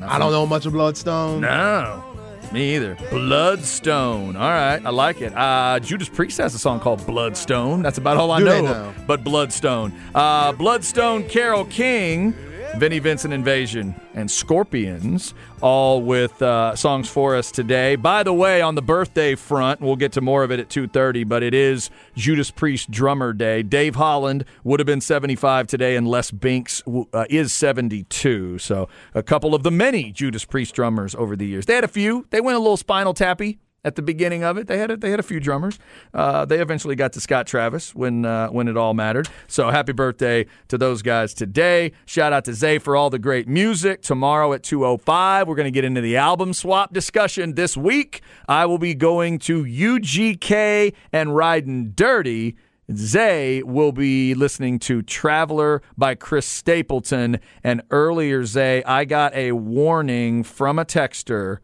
I 0.00 0.18
don't 0.18 0.32
know 0.32 0.46
much 0.46 0.64
of 0.64 0.72
Bloodstone. 0.72 1.42
No, 1.42 2.02
me 2.50 2.76
either. 2.76 2.96
Bloodstone. 3.10 4.36
All 4.36 4.48
right, 4.48 4.80
I 4.82 4.88
like 4.88 5.20
it. 5.20 5.36
Uh, 5.36 5.80
Judas 5.80 6.08
Priest 6.08 6.38
has 6.38 6.54
a 6.54 6.58
song 6.58 6.80
called 6.80 7.06
Bloodstone. 7.06 7.82
That's 7.82 7.98
about 7.98 8.16
all 8.16 8.30
I 8.30 8.38
Do 8.38 8.46
know. 8.46 8.94
But 9.06 9.22
Bloodstone. 9.22 9.92
Uh, 10.14 10.52
Bloodstone, 10.52 11.28
Carole 11.28 11.66
King, 11.66 12.32
Vinnie 12.76 12.98
Vincent 12.98 13.32
Invasion, 13.32 13.94
and 14.12 14.30
Scorpions, 14.30 15.32
all 15.62 16.02
with 16.02 16.42
uh, 16.42 16.76
songs 16.76 17.08
for 17.08 17.34
us 17.34 17.50
today. 17.50 17.96
By 17.96 18.22
the 18.22 18.34
way, 18.34 18.60
on 18.60 18.74
the 18.74 18.82
birthday 18.82 19.34
front, 19.34 19.80
we'll 19.80 19.96
get 19.96 20.12
to 20.12 20.20
more 20.20 20.44
of 20.44 20.50
it 20.50 20.60
at 20.60 20.68
2.30, 20.68 21.26
but 21.26 21.42
it 21.42 21.54
is 21.54 21.88
Judas 22.16 22.50
Priest 22.50 22.90
Drummer 22.90 23.32
Day. 23.32 23.62
Dave 23.62 23.94
Holland 23.94 24.44
would 24.62 24.78
have 24.78 24.86
been 24.86 25.00
75 25.00 25.66
today, 25.66 25.96
and 25.96 26.06
Les 26.06 26.30
Binks 26.30 26.82
uh, 27.14 27.24
is 27.30 27.50
72. 27.54 28.58
So 28.58 28.90
a 29.14 29.22
couple 29.22 29.54
of 29.54 29.62
the 29.62 29.70
many 29.70 30.12
Judas 30.12 30.44
Priest 30.44 30.74
drummers 30.74 31.14
over 31.14 31.34
the 31.34 31.46
years. 31.46 31.64
They 31.64 31.76
had 31.76 31.84
a 31.84 31.88
few. 31.88 32.26
They 32.28 32.42
went 32.42 32.56
a 32.56 32.60
little 32.60 32.76
spinal 32.76 33.14
tappy 33.14 33.58
at 33.86 33.94
the 33.94 34.02
beginning 34.02 34.42
of 34.42 34.58
it. 34.58 34.66
They 34.66 34.78
had 34.78 34.90
a, 34.90 34.96
they 34.96 35.10
had 35.10 35.20
a 35.20 35.22
few 35.22 35.38
drummers. 35.38 35.78
Uh, 36.12 36.44
they 36.44 36.58
eventually 36.58 36.96
got 36.96 37.12
to 37.12 37.20
Scott 37.20 37.46
Travis 37.46 37.94
when 37.94 38.26
uh, 38.26 38.48
when 38.48 38.66
it 38.66 38.76
all 38.76 38.92
mattered. 38.92 39.28
So 39.46 39.70
happy 39.70 39.92
birthday 39.92 40.46
to 40.68 40.76
those 40.76 41.00
guys 41.02 41.32
today. 41.32 41.92
Shout 42.04 42.32
out 42.32 42.44
to 42.46 42.52
Zay 42.52 42.78
for 42.78 42.96
all 42.96 43.08
the 43.08 43.20
great 43.20 43.46
music. 43.46 44.02
Tomorrow 44.02 44.52
at 44.52 44.62
2:05, 44.62 45.46
we're 45.46 45.54
going 45.54 45.64
to 45.64 45.70
get 45.70 45.84
into 45.84 46.00
the 46.00 46.16
album 46.16 46.52
swap 46.52 46.92
discussion 46.92 47.54
this 47.54 47.76
week. 47.76 48.20
I 48.48 48.66
will 48.66 48.78
be 48.78 48.94
going 48.94 49.38
to 49.40 49.64
UGK 49.64 50.92
and 51.12 51.36
riding 51.36 51.92
dirty. 51.92 52.56
Zay 52.92 53.62
will 53.64 53.90
be 53.92 54.34
listening 54.34 54.78
to 54.80 55.02
Traveler 55.02 55.82
by 55.96 56.14
Chris 56.14 56.46
Stapleton. 56.46 57.40
And 57.64 57.82
earlier, 57.90 58.44
Zay, 58.44 58.82
I 58.84 59.04
got 59.04 59.34
a 59.34 59.52
warning 59.52 60.44
from 60.44 60.78
a 60.78 60.84
texter 60.84 61.58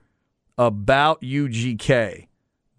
about 0.59 1.21
UGK. 1.23 2.27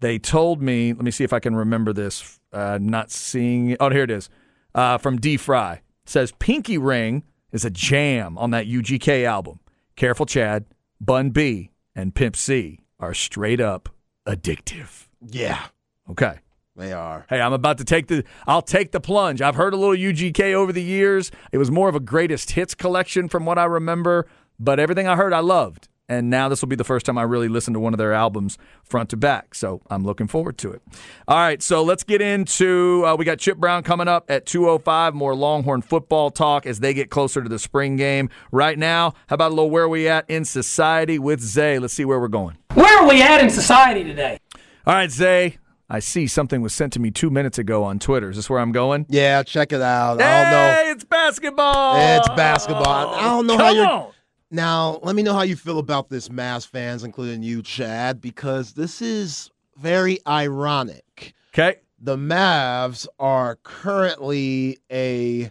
They 0.00 0.18
told 0.18 0.60
me, 0.62 0.92
let 0.92 1.02
me 1.04 1.10
see 1.10 1.24
if 1.24 1.32
I 1.32 1.40
can 1.40 1.54
remember 1.56 1.92
this. 1.92 2.38
Uh, 2.52 2.78
not 2.80 3.10
seeing, 3.10 3.76
oh, 3.80 3.90
here 3.90 4.02
it 4.04 4.10
is. 4.10 4.28
Uh, 4.74 4.98
from 4.98 5.18
D 5.18 5.36
Fry. 5.36 5.74
It 5.74 5.80
says 6.10 6.32
Pinky 6.38 6.78
Ring 6.78 7.24
is 7.52 7.64
a 7.64 7.70
jam 7.70 8.36
on 8.38 8.50
that 8.50 8.66
UGK 8.66 9.24
album. 9.24 9.60
Careful 9.96 10.26
Chad, 10.26 10.66
Bun 11.00 11.30
B, 11.30 11.70
and 11.94 12.14
Pimp 12.14 12.36
C 12.36 12.80
are 12.98 13.14
straight 13.14 13.60
up 13.60 13.88
addictive. 14.26 15.06
Yeah, 15.26 15.66
Okay. 16.10 16.38
they 16.76 16.92
are. 16.92 17.24
Hey, 17.30 17.40
I'm 17.40 17.52
about 17.52 17.78
to 17.78 17.84
take 17.84 18.08
the 18.08 18.24
I'll 18.46 18.62
take 18.62 18.90
the 18.92 19.00
plunge. 19.00 19.40
I've 19.40 19.54
heard 19.54 19.72
a 19.72 19.76
little 19.76 19.94
UGK 19.94 20.52
over 20.54 20.72
the 20.72 20.82
years. 20.82 21.30
It 21.52 21.58
was 21.58 21.70
more 21.70 21.88
of 21.88 21.94
a 21.94 22.00
greatest 22.00 22.50
hits 22.52 22.74
collection 22.74 23.28
from 23.28 23.46
what 23.46 23.58
I 23.58 23.64
remember, 23.64 24.26
but 24.58 24.78
everything 24.80 25.06
I 25.06 25.16
heard 25.16 25.32
I 25.32 25.38
loved. 25.40 25.88
And 26.08 26.28
now 26.28 26.48
this 26.50 26.60
will 26.60 26.68
be 26.68 26.76
the 26.76 26.84
first 26.84 27.06
time 27.06 27.16
I 27.16 27.22
really 27.22 27.48
listened 27.48 27.74
to 27.74 27.80
one 27.80 27.94
of 27.94 27.98
their 27.98 28.12
albums 28.12 28.58
front 28.82 29.08
to 29.10 29.16
back. 29.16 29.54
So 29.54 29.80
I'm 29.88 30.04
looking 30.04 30.26
forward 30.26 30.58
to 30.58 30.70
it. 30.72 30.82
All 31.26 31.38
right, 31.38 31.62
so 31.62 31.82
let's 31.82 32.04
get 32.04 32.20
into 32.20 33.02
uh, 33.06 33.16
we 33.16 33.24
got 33.24 33.38
Chip 33.38 33.56
Brown 33.56 33.82
coming 33.82 34.06
up 34.06 34.30
at 34.30 34.44
205 34.44 35.14
more 35.14 35.34
Longhorn 35.34 35.80
football 35.80 36.30
talk 36.30 36.66
as 36.66 36.80
they 36.80 36.92
get 36.92 37.08
closer 37.10 37.42
to 37.42 37.48
the 37.48 37.58
spring 37.58 37.96
game. 37.96 38.28
Right 38.52 38.78
now, 38.78 39.14
how 39.28 39.34
about 39.34 39.48
a 39.48 39.54
little 39.54 39.70
where 39.70 39.88
we 39.88 40.06
at 40.06 40.28
in 40.28 40.44
society 40.44 41.18
with 41.18 41.40
Zay? 41.40 41.78
Let's 41.78 41.94
see 41.94 42.04
where 42.04 42.20
we're 42.20 42.28
going. 42.28 42.58
Where 42.74 42.98
are 43.02 43.08
we 43.08 43.22
at 43.22 43.40
in 43.42 43.48
society 43.48 44.04
today? 44.04 44.38
All 44.86 44.94
right, 44.94 45.10
Zay. 45.10 45.58
I 45.88 46.00
see 46.00 46.26
something 46.26 46.60
was 46.62 46.72
sent 46.72 46.92
to 46.94 46.98
me 46.98 47.10
two 47.10 47.30
minutes 47.30 47.58
ago 47.58 47.84
on 47.84 47.98
Twitter. 47.98 48.30
Is 48.30 48.36
this 48.36 48.48
where 48.50 48.58
I'm 48.58 48.72
going? 48.72 49.06
Yeah, 49.08 49.42
check 49.42 49.70
it 49.72 49.82
out. 49.82 50.20
I 50.20 50.42
don't 50.42 50.50
know. 50.50 50.74
Hey, 50.84 50.90
it's 50.90 51.04
basketball. 51.04 51.96
It's 52.18 52.28
basketball. 52.30 53.14
I 53.14 53.22
don't 53.22 53.46
know 53.46 53.56
how 53.58 53.70
you're. 53.70 53.86
on. 53.86 54.10
Now, 54.54 55.00
let 55.02 55.16
me 55.16 55.24
know 55.24 55.32
how 55.32 55.42
you 55.42 55.56
feel 55.56 55.80
about 55.80 56.10
this, 56.10 56.28
Mavs 56.28 56.64
fans, 56.64 57.02
including 57.02 57.42
you, 57.42 57.60
Chad, 57.60 58.20
because 58.20 58.74
this 58.74 59.02
is 59.02 59.50
very 59.76 60.20
ironic. 60.28 61.34
Okay. 61.52 61.80
The 62.00 62.16
Mavs 62.16 63.08
are 63.18 63.56
currently 63.64 64.78
a 64.92 65.50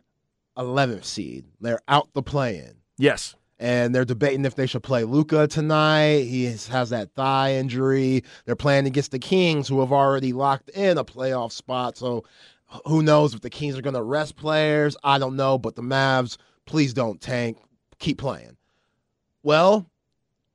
11th 0.58 1.04
seed. 1.04 1.43
They're 1.60 1.82
out 1.89 2.14
the 2.14 2.24
play-in. 2.24 2.76
Yes. 2.97 3.36
and 3.60 3.93
they're 3.93 4.06
debating 4.06 4.45
if 4.45 4.56
they 4.56 4.68
should 4.68 4.84
play 4.84 5.04
Luka 5.04 5.47
tonight. 5.47 6.22
He 6.22 6.45
has, 6.45 6.70
has 6.70 6.89
that 6.91 7.14
thigh 7.14 7.56
injury. 7.56 8.24
They're 8.45 8.56
playing 8.56 8.88
against 8.88 9.12
the 9.12 9.20
Kings, 9.20 9.68
who 9.68 9.82
have 9.82 9.91
already 9.91 10.32
locked 10.32 10.70
in 10.70 10.97
a 10.97 11.04
playoff 11.04 11.51
spot. 11.51 11.97
So 11.97 12.24
who 12.86 13.04
knows 13.04 13.34
if 13.34 13.41
the 13.41 13.49
Kings 13.49 13.78
are 13.78 13.82
going 13.82 13.95
to 13.95 14.01
rest 14.04 14.38
players? 14.38 14.95
I 15.04 15.20
don't 15.20 15.36
know. 15.36 15.58
But 15.58 15.76
the 15.76 15.82
Mavs, 15.82 16.38
please 16.66 16.93
don't 16.93 17.20
tank. 17.20 17.58
keep 17.99 18.18
playing. 18.18 18.56
Well, 19.44 19.86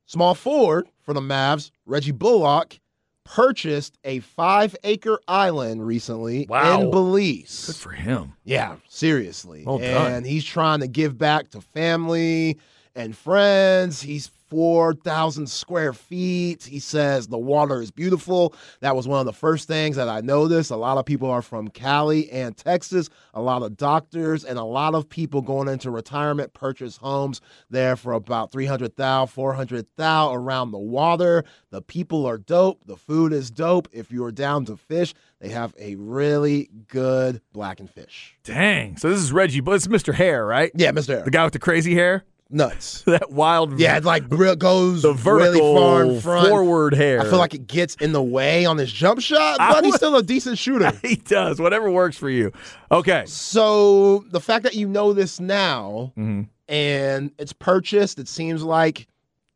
small 0.07 0.35
forward 0.35 0.89
for 1.03 1.13
the 1.15 1.21
Mavs, 1.21 1.71
Reggie 1.87 2.13
Bullock, 2.13 2.79
purchased 3.25 3.99
a 4.05 4.21
five 4.21 4.75
acre 4.85 5.21
island 5.29 5.87
recently 5.87 6.47
Wow. 6.49 6.81
in 6.81 6.91
Belize. 6.91 7.65
Good 7.67 7.77
for 7.77 7.91
him. 7.91 8.33
Yeah, 8.45 8.77
seriously. 8.89 9.65
Well 9.67 9.79
done. 9.79 10.13
and 10.13 10.27
he's 10.27 10.45
trying 10.45 10.81
to 10.81 10.89
give 10.89 11.19
back 11.19 11.51
to 11.51 11.61
family 11.61 12.59
and 12.95 13.15
friends. 13.15 14.01
He's 14.01 14.31
4,000 14.49 15.49
square 15.49 15.93
feet. 15.93 16.65
He 16.65 16.79
says 16.79 17.27
the 17.27 17.39
water 17.39 17.83
is 17.83 17.91
beautiful. 17.91 18.55
That 18.81 18.97
was 18.97 19.07
one 19.07 19.21
of 19.21 19.27
the 19.27 19.33
first 19.33 19.69
things 19.69 19.97
that 19.97 20.09
I 20.09 20.21
noticed. 20.21 20.71
A 20.71 20.77
lot 20.77 20.99
of 20.99 21.05
people 21.05 21.31
are 21.31 21.43
from 21.43 21.69
Cali 21.69 22.31
and 22.31 22.57
Texas, 22.57 23.09
a 23.35 23.43
lot 23.43 23.63
of 23.63 23.77
doctors, 23.77 24.45
and 24.45 24.59
a 24.59 24.65
lot 24.65 24.95
of 24.95 25.09
people 25.09 25.43
going 25.43 25.69
into 25.69 25.91
retirement 25.91 26.55
purchase 26.55 26.97
homes 26.97 27.41
there 27.71 27.97
for 27.97 28.13
about 28.13 28.51
300,000, 28.53 29.33
400,000 29.33 30.37
around 30.37 30.71
the 30.71 30.79
water. 30.79 31.45
The 31.71 31.83
people 31.83 32.27
are 32.27 32.39
dope. 32.39 32.85
The 32.87 32.97
food 32.97 33.33
is 33.33 33.51
dope. 33.51 33.89
If 33.93 34.11
you're 34.11 34.33
down 34.33 34.65
to 34.67 34.77
fish, 34.77 35.15
they 35.41 35.51
have 35.51 35.75
a 35.79 35.95
really 35.97 36.71
good 36.89 37.41
blackened 37.53 37.91
fish. 37.91 38.37
Dang. 38.45 38.97
So 38.97 39.11
this 39.11 39.21
is 39.21 39.33
Reggie, 39.33 39.61
but 39.61 39.73
it's 39.73 39.87
Mr. 39.87 40.15
Hair, 40.15 40.47
right? 40.47 40.73
Yeah, 40.75 40.93
Mr. 40.93 41.25
The 41.25 41.31
guy 41.31 41.45
with 41.45 41.53
the 41.53 41.59
crazy 41.59 41.95
hair? 41.95 42.25
Nuts. 42.51 43.03
That 43.07 43.31
wild 43.31 43.79
Yeah, 43.79 43.97
it 43.99 44.05
like 44.05 44.25
real 44.31 44.57
goes 44.57 45.03
the 45.03 45.13
vertical 45.13 45.75
really 45.75 45.81
far 45.81 46.05
in 46.05 46.21
front. 46.21 46.49
forward 46.49 46.95
hair. 46.95 47.21
I 47.21 47.25
feel 47.25 47.39
like 47.39 47.53
it 47.55 47.67
gets 47.67 47.95
in 47.97 48.13
the 48.13 48.23
way 48.23 48.65
on 48.65 48.79
his 48.79 48.91
jump 48.91 49.21
shot, 49.21 49.59
but 49.59 49.85
he's 49.85 49.95
still 49.97 50.17
a 50.17 50.23
decent 50.23 50.57
shooter. 50.59 50.91
he 51.03 51.17
does. 51.17 51.61
Whatever 51.61 51.91
works 51.91 52.17
for 52.17 52.31
you. 52.31 52.53
Okay. 52.91 53.25
so 53.27 54.25
the 54.31 54.41
fact 54.41 54.63
that 54.65 54.75
you 54.75 54.89
know 54.89 55.13
this 55.13 55.41
now 55.41 56.13
Mhm. 56.17 56.49
and 56.69 57.31
it's 57.39 57.53
purchased, 57.53 58.19
it 58.19 58.29
seems 58.29 58.63
like 58.63 59.07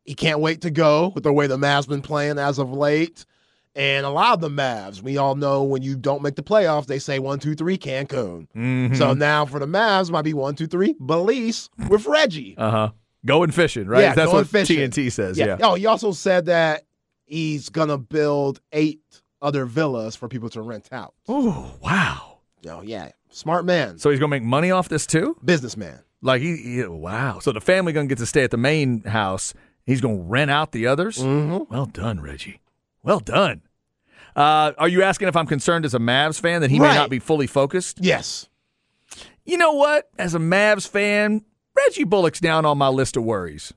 he 0.05 0.13
can't 0.13 0.39
wait 0.39 0.61
to 0.61 0.69
go 0.69 1.11
with 1.15 1.23
the 1.23 1.33
way 1.33 1.47
the 1.47 1.57
Mavs 1.57 1.87
been 1.87 2.01
playing 2.01 2.37
as 2.37 2.59
of 2.59 2.71
late. 2.71 3.25
And 3.75 4.05
a 4.05 4.09
lot 4.09 4.33
of 4.35 4.39
the 4.41 4.49
Mavs, 4.49 5.01
we 5.01 5.17
all 5.17 5.33
know 5.35 5.63
when 5.63 5.81
you 5.81 5.95
don't 5.95 6.21
make 6.21 6.35
the 6.35 6.43
playoffs, 6.43 6.85
they 6.85 6.99
say 6.99 7.17
one, 7.17 7.39
two, 7.39 7.55
three, 7.55 7.77
Cancun. 7.77 8.47
Mhm. 8.55 8.95
So 8.95 9.13
now 9.13 9.45
for 9.45 9.59
the 9.59 9.65
Mavs, 9.65 10.11
might 10.11 10.21
be 10.21 10.33
one, 10.35 10.53
two, 10.55 10.67
three, 10.67 10.95
Belize 10.99 11.69
with 11.89 12.05
Reggie. 12.05 12.53
Uh 12.57 12.69
huh. 12.69 12.89
Going 13.25 13.51
fishing, 13.51 13.87
right? 13.87 14.01
Yeah, 14.01 14.13
That's 14.15 14.27
going 14.31 14.41
what 14.41 14.47
fishing. 14.47 14.77
TNT 14.91 15.11
says. 15.11 15.37
Yeah. 15.37 15.57
Oh, 15.61 15.73
he 15.75 15.85
also 15.87 16.11
said 16.11 16.45
that 16.47 16.83
he's 17.25 17.69
gonna 17.69 17.97
build 17.97 18.59
eight 18.73 19.01
other 19.41 19.65
villas 19.65 20.15
for 20.15 20.27
people 20.27 20.49
to 20.49 20.61
rent 20.61 20.89
out. 20.91 21.13
Oh 21.27 21.73
wow. 21.81 22.39
Oh 22.69 22.81
yeah, 22.81 23.09
smart 23.29 23.65
man, 23.65 23.97
So 23.97 24.09
he's 24.09 24.19
gonna 24.19 24.29
make 24.29 24.43
money 24.43 24.69
off 24.71 24.87
this 24.87 25.07
too? 25.07 25.35
businessman. 25.43 25.99
Like 26.21 26.41
he, 26.41 26.55
he- 26.57 26.85
wow. 26.85 27.39
So 27.39 27.51
the 27.51 27.59
family 27.59 27.91
gonna 27.91 28.07
get 28.07 28.19
to 28.19 28.25
stay 28.25 28.43
at 28.43 28.51
the 28.51 28.57
main 28.57 29.01
house. 29.03 29.53
He's 29.85 29.99
gonna 29.99 30.15
rent 30.21 30.51
out 30.51 30.71
the 30.73 30.87
others. 30.87 31.17
Mm-hmm. 31.17 31.73
Well 31.73 31.87
done, 31.87 32.21
Reggie. 32.21 32.59
Well 33.03 33.19
done. 33.19 33.61
Uh, 34.35 34.71
are 34.77 34.87
you 34.87 35.03
asking 35.03 35.27
if 35.27 35.35
I'm 35.35 35.45
concerned 35.45 35.85
as 35.85 35.93
a 35.93 35.99
Mavs 35.99 36.39
fan 36.39 36.61
that 36.61 36.71
he 36.71 36.79
may 36.79 36.95
not 36.95 37.09
be 37.09 37.19
fully 37.19 37.45
focused? 37.47 37.99
Yes. 38.01 38.49
You 39.45 39.57
know 39.57 39.73
what? 39.73 40.09
As 40.17 40.33
a 40.33 40.39
Mavs 40.39 40.87
fan, 40.87 41.43
Reggie 41.75 42.03
Bullock's 42.05 42.39
down 42.39 42.65
on 42.65 42.77
my 42.77 42.87
list 42.87 43.17
of 43.17 43.23
worries. 43.23 43.73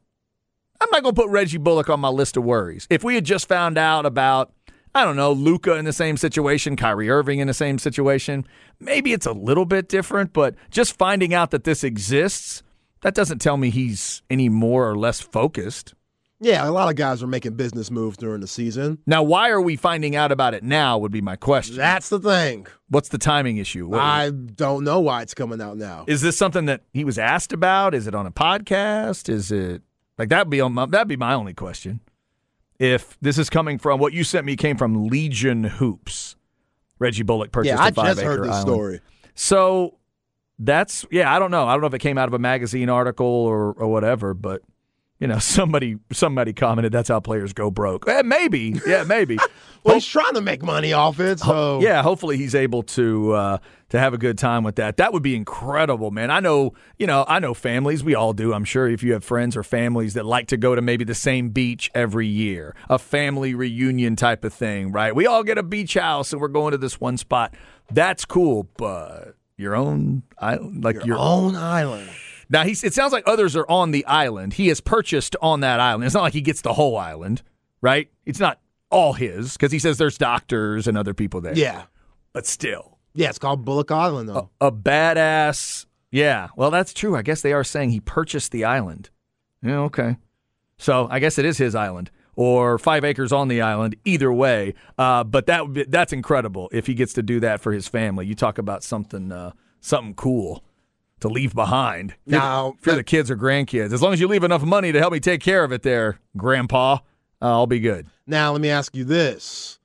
I'm 0.81 0.89
not 0.91 1.03
going 1.03 1.15
to 1.15 1.21
put 1.21 1.31
Reggie 1.31 1.59
Bullock 1.59 1.91
on 1.91 2.01
my 2.01 2.09
list 2.09 2.37
of 2.37 2.45
worries. 2.45 2.87
If 2.91 3.03
we 3.03 3.15
had 3.15 3.25
just 3.25 3.49
found 3.49 3.77
out 3.77 4.07
about, 4.07 4.53
I 4.95 5.05
don't 5.05 5.17
know, 5.17 5.33
Luka 5.33 5.75
in 5.75 5.85
the 5.85 5.93
same 5.93 6.17
situation, 6.17 6.77
Kyrie 6.77 7.11
Irving 7.11 7.41
in 7.41 7.49
the 7.49 7.55
same 7.55 7.79
situation, 7.79 8.47
maybe 8.79 9.13
it's 9.13 9.27
a 9.27 9.33
little 9.33 9.65
bit 9.65 9.89
different, 9.89 10.33
but 10.33 10.55
just 10.71 10.97
finding 10.97 11.35
out 11.35 11.51
that 11.51 11.65
this 11.65 11.83
exists, 11.83 12.63
that 13.03 13.15
doesn't 13.15 13.41
tell 13.41 13.57
me 13.57 13.71
he's 13.71 14.23
any 14.31 14.49
more 14.49 14.89
or 14.89 14.97
less 14.97 15.21
focused. 15.21 15.95
Yeah, 16.39 16.69
a 16.69 16.71
lot 16.71 16.91
of 16.91 16.97
guys 16.97 17.23
are 17.23 17.27
making 17.27 17.55
business 17.55 17.91
moves 17.91 18.17
during 18.19 18.41
the 18.43 18.47
season. 18.47 18.99
Now, 19.07 19.23
why 19.23 19.49
are 19.49 19.61
we 19.61 19.77
finding 19.77 20.15
out 20.17 20.31
about 20.33 20.53
it 20.53 20.63
now 20.63 20.99
would 20.99 21.13
be 21.13 21.23
my 21.23 21.37
question. 21.37 21.77
That's 21.77 22.11
the 22.11 22.21
thing. 22.21 22.67
What's 22.89 23.09
the 23.09 23.19
timing 23.19 23.57
issue? 23.57 23.89
What- 23.89 24.01
I 24.01 24.31
don't 24.31 24.85
know 24.85 25.01
why 25.01 25.23
it's 25.23 25.33
coming 25.35 25.61
out 25.63 25.79
now. 25.79 26.05
Is 26.07 26.21
this 26.21 26.37
something 26.37 26.67
that 26.67 26.83
he 26.93 27.05
was 27.05 27.19
asked 27.19 27.53
about? 27.55 27.95
Is 27.95 28.07
it 28.07 28.15
on 28.15 28.27
a 28.27 28.31
podcast? 28.31 29.29
Is 29.31 29.51
it 29.51 29.83
like 30.19 30.29
that'd 30.29 30.51
be 30.51 30.61
on 30.61 30.75
my, 30.75 30.87
that'd 30.87 31.09
be 31.09 31.17
my 31.17 31.33
only 31.33 31.55
question. 31.55 32.01
If 32.79 33.17
this 33.23 33.39
is 33.39 33.49
coming 33.49 33.79
from 33.79 33.99
what 34.01 34.13
you 34.13 34.23
sent 34.23 34.45
me 34.45 34.57
came 34.57 34.77
from 34.77 35.09
Legion 35.09 35.65
Hoops, 35.65 36.37
Reggie 36.99 37.23
Bullock 37.23 37.51
purchased 37.51 37.75
yeah, 37.75 37.83
I 37.83 37.89
a 37.89 37.93
five 37.93 38.17
just 38.17 38.21
heard 38.21 38.43
this 38.43 38.51
island. 38.51 38.67
story. 38.69 39.01
So 39.35 39.97
that's 40.59 41.07
yeah, 41.11 41.35
I 41.35 41.39
don't 41.39 41.51
know. 41.51 41.67
I 41.67 41.73
don't 41.73 41.81
know 41.81 41.87
if 41.87 41.95
it 41.95 42.01
came 42.01 42.19
out 42.19 42.29
of 42.29 42.35
a 42.35 42.39
magazine 42.39 42.91
article 42.91 43.27
or 43.27 43.73
or 43.73 43.89
whatever, 43.89 44.35
but 44.35 44.61
you 45.19 45.27
know, 45.27 45.39
somebody 45.41 45.97
somebody 46.13 46.53
commented 46.53 46.93
that's 46.93 47.09
how 47.09 47.21
players 47.21 47.53
go 47.53 47.71
broke. 47.71 48.09
Eh, 48.09 48.23
maybe, 48.23 48.81
yeah, 48.87 49.05
maybe. 49.05 49.39
Well, 49.85 49.95
he's 49.95 50.07
trying 50.07 50.35
to 50.35 50.41
make 50.41 50.65
money 50.65 50.93
off 50.93 51.21
it, 51.21 51.39
so 51.39 51.81
Yeah, 51.81 52.03
hopefully 52.03 52.37
he's 52.37 52.57
able 52.57 52.83
to 52.83 53.33
uh, 53.35 53.59
to 53.91 54.01
have 54.01 54.15
a 54.15 54.19
good 54.19 54.37
time 54.37 54.65
with 54.65 54.75
that. 54.77 54.97
That 54.97 55.13
would 55.13 55.23
be 55.23 55.37
incredible, 55.37 56.11
man. 56.11 56.29
I 56.29 56.41
know, 56.41 56.73
you 56.99 57.07
know, 57.07 57.25
I 57.29 57.39
know 57.39 57.55
families. 57.55 58.03
We 58.03 58.17
all 58.17 58.33
do. 58.33 58.53
I'm 58.53 58.65
sure 58.65 58.89
if 58.89 59.05
you 59.05 59.13
have 59.13 59.23
friends 59.23 59.57
or 59.57 59.63
families 59.63 60.15
that 60.15 60.27
like 60.27 60.49
to 60.49 60.57
go 60.57 60.75
to 60.75 60.83
maybe 60.83 61.05
the 61.05 61.15
same 61.15 61.51
beach 61.51 61.89
every 61.95 62.27
year, 62.27 62.75
a 62.91 62.99
family 62.99 63.55
reunion 63.55 64.17
type 64.17 64.45
of 64.45 64.53
thing, 64.53 64.91
right? 64.91 65.15
We 65.15 65.29
all 65.29 65.45
get 65.45 65.57
a 65.57 65.63
beach 65.63 65.95
house 65.95 66.33
and 66.33 66.43
we're 66.43 66.49
going 66.49 66.73
to 66.73 66.79
this 66.79 67.01
one 67.01 67.17
spot. 67.17 67.55
That's 67.89 68.25
cool, 68.25 68.69
but 68.77 69.37
your 69.57 69.77
own, 69.77 70.25
I 70.37 70.57
like 70.57 70.97
your, 70.97 71.07
your 71.07 71.19
own 71.19 71.55
island. 71.55 72.11
Now 72.49 72.65
he's. 72.65 72.85
It 72.85 72.95
sounds 72.95 73.13
like 73.13 73.25
others 73.27 73.57
are 73.57 73.69
on 73.69 73.91
the 73.91 74.05
island. 74.07 74.55
He 74.55 74.69
has 74.69 74.81
purchased 74.81 75.37
on 75.41 75.61
that 75.61 75.81
island. 75.81 76.05
It's 76.05 76.15
not 76.15 76.23
like 76.23 76.33
he 76.33 76.41
gets 76.41 76.61
the 76.63 76.75
whole 76.75 76.97
island, 76.97 77.43
right? 77.81 78.09
It's 78.25 78.41
not 78.41 78.61
all 78.91 79.13
his 79.15 79.55
because 79.55 79.73
he 79.73 79.79
says 79.79 79.99
there's 79.99 80.19
doctors 80.19 80.87
and 80.87 80.97
other 80.97 81.15
people 81.15 81.41
there. 81.41 81.57
Yeah, 81.57 81.85
but 82.33 82.47
still, 82.47 82.99
yeah. 83.15 83.29
It's 83.29 83.39
called 83.39 83.65
Bullock 83.65 83.91
Island, 83.91 84.29
though. 84.29 84.51
a 84.61 84.71
badass. 84.71 85.87
Yeah, 86.11 86.49
well, 86.57 86.71
that's 86.71 86.95
true. 86.95 87.17
I 87.17 87.23
guess 87.23 87.43
they 87.43 87.53
are 87.53 87.65
saying 87.65 87.91
he 87.91 88.01
purchased 88.01 88.53
the 88.53 88.65
island. 88.65 89.11
Yeah, 89.63 89.81
okay. 89.81 90.17
So 90.79 91.09
I 91.11 91.19
guess 91.19 91.39
it 91.39 91.45
is 91.45 91.59
his 91.59 91.75
island 91.75 92.11
or 92.37 92.79
five 92.79 93.05
acres 93.05 93.33
on 93.33 93.49
the 93.49 93.63
island. 93.63 93.97
Either 94.05 94.33
way, 94.33 94.75
uh, 94.99 95.25
but 95.25 95.47
that 95.47 95.65
would 95.65 95.75
be, 95.75 95.85
that's 95.85 96.13
incredible 96.13 96.69
if 96.73 96.87
he 96.87 96.95
gets 96.95 97.15
to 97.15 97.23
do 97.23 97.41
that 97.41 97.61
for 97.61 97.73
his 97.73 97.89
family. 97.89 98.27
You 98.27 98.35
talk 98.35 98.59
about 98.59 98.85
something 98.85 99.33
uh, 99.33 99.53
something 99.81 100.15
cool 100.15 100.63
to 101.21 101.29
leave 101.29 101.55
behind. 101.55 102.13
If 102.27 102.33
Now- 102.33 102.75
if 102.79 102.87
you're 102.87 102.97
the 102.97 103.05
kids 103.05 103.31
or 103.31 103.37
grandkids, 103.37 103.93
as 103.93 104.03
long 104.03 104.13
as 104.13 104.21
you 104.21 104.29
leave 104.29 104.45
enough 104.45 104.63
money 104.63 104.93
to 104.93 104.99
help 104.99 105.13
me 105.13 105.21
take 105.21 105.41
care 105.41 105.65
of 105.65 105.73
it, 105.73 105.83
there, 105.83 106.19
Grandpa, 106.37 106.95
uh, 106.95 106.99
I'll 107.41 107.67
be 107.67 107.81
good. 107.81 108.07
Now, 108.27 108.53
let 108.53 108.61
me 108.61 108.69
ask 108.71 108.95
you 108.95 109.05
this. 109.05 109.79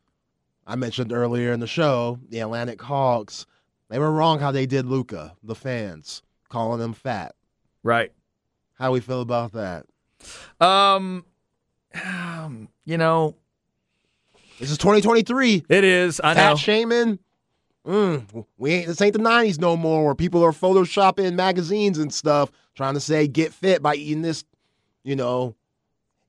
I 0.67 0.75
mentioned 0.75 1.11
earlier 1.11 1.51
in 1.51 1.59
the 1.59 1.67
show 1.67 2.19
the 2.29 2.39
Atlantic 2.39 2.81
Hawks. 2.81 3.45
They 3.89 3.99
were 3.99 4.11
wrong 4.11 4.39
how 4.39 4.51
they 4.51 4.65
did 4.65 4.85
Luka, 4.85 5.35
the 5.43 5.55
fans, 5.55 6.21
calling 6.49 6.81
him 6.81 6.93
fat. 6.93 7.35
Right. 7.83 8.11
How 8.75 8.91
we 8.91 8.99
feel 9.01 9.21
about 9.21 9.51
that? 9.53 9.85
Um, 10.59 11.25
um, 12.05 12.69
you 12.85 12.97
know, 12.97 13.35
This 14.59 14.71
is 14.71 14.77
2023. 14.77 15.65
it 15.69 15.83
is. 15.83 16.21
I 16.23 16.33
know. 16.33 16.39
Fat 16.39 16.57
shaming. 16.59 17.19
Mm, 17.85 18.45
we 18.57 18.71
ain't. 18.73 18.87
This 18.87 19.01
ain't 19.01 19.13
the 19.13 19.19
90s 19.19 19.59
no 19.59 19.75
more, 19.75 20.05
where 20.05 20.15
people 20.15 20.43
are 20.43 20.51
photoshopping 20.51 21.33
magazines 21.33 21.97
and 21.97 22.13
stuff, 22.13 22.51
trying 22.75 22.93
to 22.93 22.99
say 22.99 23.27
get 23.27 23.53
fit 23.53 23.81
by 23.81 23.95
eating 23.95 24.21
this, 24.21 24.43
you 25.03 25.15
know, 25.15 25.55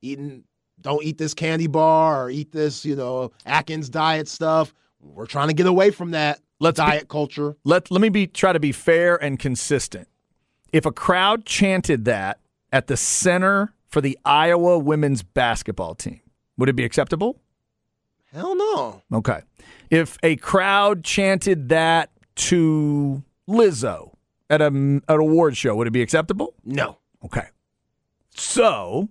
eating. 0.00 0.44
Don't 0.80 1.04
eat 1.04 1.16
this 1.18 1.32
candy 1.34 1.68
bar 1.68 2.24
or 2.24 2.30
eat 2.30 2.50
this, 2.50 2.84
you 2.84 2.96
know, 2.96 3.30
Atkins 3.46 3.88
diet 3.88 4.26
stuff. 4.26 4.74
We're 5.00 5.26
trying 5.26 5.48
to 5.48 5.54
get 5.54 5.66
away 5.66 5.90
from 5.92 6.10
that 6.12 6.40
Let's 6.58 6.80
be- 6.80 6.86
diet 6.86 7.08
culture. 7.08 7.56
let 7.64 7.90
let 7.90 8.00
me 8.00 8.08
be 8.08 8.26
try 8.26 8.52
to 8.52 8.58
be 8.60 8.72
fair 8.72 9.22
and 9.22 9.38
consistent. 9.38 10.08
If 10.72 10.84
a 10.86 10.90
crowd 10.90 11.44
chanted 11.44 12.04
that 12.06 12.40
at 12.72 12.86
the 12.88 12.96
center 12.96 13.74
for 13.88 14.00
the 14.00 14.18
Iowa 14.24 14.78
women's 14.78 15.22
basketball 15.22 15.94
team, 15.94 16.20
would 16.56 16.68
it 16.68 16.74
be 16.76 16.84
acceptable? 16.84 17.38
Hell 18.32 18.56
no. 18.56 19.02
Okay. 19.12 19.42
If 19.92 20.16
a 20.22 20.36
crowd 20.36 21.04
chanted 21.04 21.68
that 21.68 22.10
to 22.36 23.22
Lizzo 23.46 24.14
at 24.48 24.62
a 24.62 24.68
an 24.68 25.02
award 25.06 25.54
show, 25.54 25.76
would 25.76 25.86
it 25.86 25.90
be 25.90 26.00
acceptable? 26.00 26.54
No. 26.64 26.96
Okay. 27.22 27.48
So, 28.34 29.10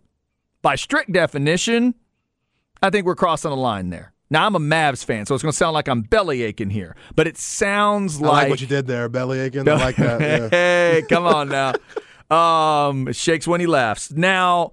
by 0.63 0.73
strict 0.73 1.11
definition, 1.11 1.93
I 2.81 2.89
think 2.89 3.05
we're 3.05 3.13
crossing 3.13 3.51
a 3.51 3.55
line 3.55 3.91
there. 3.91 4.11
Now, 4.31 4.47
I'm 4.47 4.55
a 4.55 4.59
Mavs 4.59 5.05
fan, 5.05 5.27
so 5.27 5.35
it's 5.35 5.43
going 5.43 5.51
to 5.51 5.57
sound 5.57 5.75
like 5.75 5.87
I'm 5.87 6.01
belly 6.01 6.41
aching 6.41 6.71
here, 6.71 6.95
but 7.15 7.27
it 7.27 7.37
sounds 7.37 8.19
I 8.19 8.25
like 8.25 8.49
what 8.49 8.61
you 8.61 8.65
did 8.65 8.87
there, 8.87 9.07
belly 9.07 9.39
aching. 9.39 9.69
I 9.69 9.75
like 9.75 9.97
that. 9.97 10.19
Yeah. 10.19 10.49
hey, 10.49 11.03
come 11.07 11.25
on 11.25 11.49
now. 11.49 11.73
Um, 12.31 13.09
it 13.09 13.17
shakes 13.17 13.45
when 13.45 13.59
he 13.59 13.67
laughs. 13.67 14.09
Now, 14.09 14.71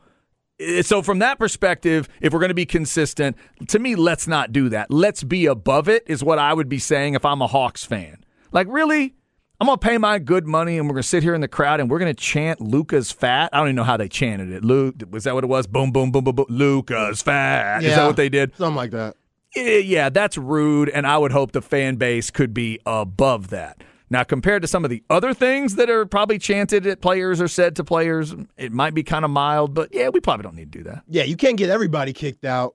so 0.83 1.03
from 1.03 1.21
that 1.21 1.39
perspective, 1.39 2.09
if 2.21 2.33
we're 2.33 2.41
going 2.41 2.49
to 2.49 2.55
be 2.55 2.67
consistent, 2.67 3.37
to 3.69 3.79
me, 3.79 3.95
let's 3.95 4.27
not 4.27 4.53
do 4.53 4.69
that. 4.71 4.91
Let's 4.91 5.23
be 5.23 5.47
above 5.47 5.89
it, 5.89 6.05
is 6.07 6.23
what 6.23 6.39
I 6.39 6.53
would 6.55 6.69
be 6.69 6.79
saying 6.79 7.15
if 7.15 7.25
I'm 7.25 7.43
a 7.43 7.47
Hawks 7.47 7.85
fan. 7.85 8.25
Like, 8.53 8.67
really? 8.71 9.15
I'm 9.61 9.67
gonna 9.67 9.77
pay 9.77 9.99
my 9.99 10.21
good 10.21 10.47
money, 10.47 10.79
and 10.79 10.87
we're 10.87 10.95
gonna 10.95 11.03
sit 11.03 11.25
here 11.25 11.35
in 11.35 11.41
the 11.41 11.49
crowd, 11.49 11.81
and 11.81 11.91
we're 11.91 11.99
gonna 11.99 12.15
chant 12.15 12.61
Luka's 12.61 13.11
fat. 13.11 13.51
I 13.53 13.59
don't 13.59 13.67
even 13.67 13.75
know 13.77 13.83
how 13.83 13.97
they 13.97 14.09
chanted 14.09 14.53
it. 14.53 14.65
Luke, 14.65 14.95
was 15.11 15.25
that 15.25 15.35
what 15.35 15.43
it 15.43 15.49
was? 15.49 15.67
Boom, 15.67 15.91
boom, 15.91 16.13
boom, 16.13 16.23
boom, 16.23 16.37
boom. 16.37 16.47
Luka's 16.49 17.23
fat. 17.23 17.83
Is 17.83 17.97
that 17.97 18.07
what 18.07 18.15
they 18.15 18.29
did? 18.29 18.57
Something 18.57 18.77
like 18.77 18.93
that. 18.93 19.17
Eh, 19.57 19.79
yeah, 19.79 20.11
that's 20.11 20.39
rude, 20.39 20.89
and 20.91 21.09
I 21.09 21.19
would 21.19 21.33
hope 21.33 21.51
the 21.51 21.63
fan 21.63 21.97
base 21.97 22.31
could 22.31 22.55
be 22.55 22.79
above 22.87 23.49
that. 23.49 23.83
Now, 24.11 24.25
compared 24.25 24.63
to 24.63 24.69
some 24.69 24.85
of 24.85 24.91
the 24.91 25.03
other 25.11 25.35
things 25.35 25.75
that 25.77 25.91
are 25.91 26.07
probably 26.07 26.39
chanted 26.39 26.87
at 26.87 27.01
players 27.01 27.41
or 27.41 27.49
said 27.49 27.77
to 27.77 27.85
players, 27.85 28.35
it 28.57 28.73
might 28.73 28.95
be 28.95 29.03
kind 29.03 29.25
of 29.25 29.31
mild, 29.31 29.75
but 29.75 29.91
yeah, 29.93 30.09
we 30.09 30.21
probably 30.21 30.45
don't 30.45 30.55
need 30.57 30.73
to 30.73 30.79
do 30.79 30.85
that. 30.85 31.03
Yeah, 31.09 31.25
you 31.25 31.37
can't 31.37 31.57
get 31.59 31.69
everybody 31.71 32.13
kicked 32.13 32.45
out. 32.45 32.75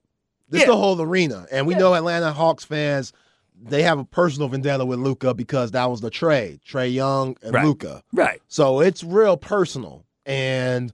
This 0.50 0.60
Yeah. 0.62 0.66
is 0.66 0.70
the 0.74 0.78
whole 0.78 1.02
arena. 1.02 1.48
And 1.52 1.66
we 1.66 1.74
know 1.74 1.96
Atlanta 1.96 2.32
Hawks 2.34 2.64
fans, 2.64 3.14
they 3.60 3.82
have 3.82 3.98
a 3.98 4.04
personal 4.04 4.48
vendetta 4.50 4.86
with 4.86 5.00
Luka 5.00 5.34
because 5.34 5.72
that 5.72 5.90
was 5.90 6.02
the 6.02 6.10
trade. 6.12 6.60
Trae 6.68 6.94
Young 6.94 7.36
and 7.42 7.54
Right. 7.54 7.66
Luka. 7.66 8.04
Right. 8.14 8.42
So 8.48 8.80
it's 8.82 9.04
real 9.04 9.36
personal. 9.38 10.04
And 10.28 10.94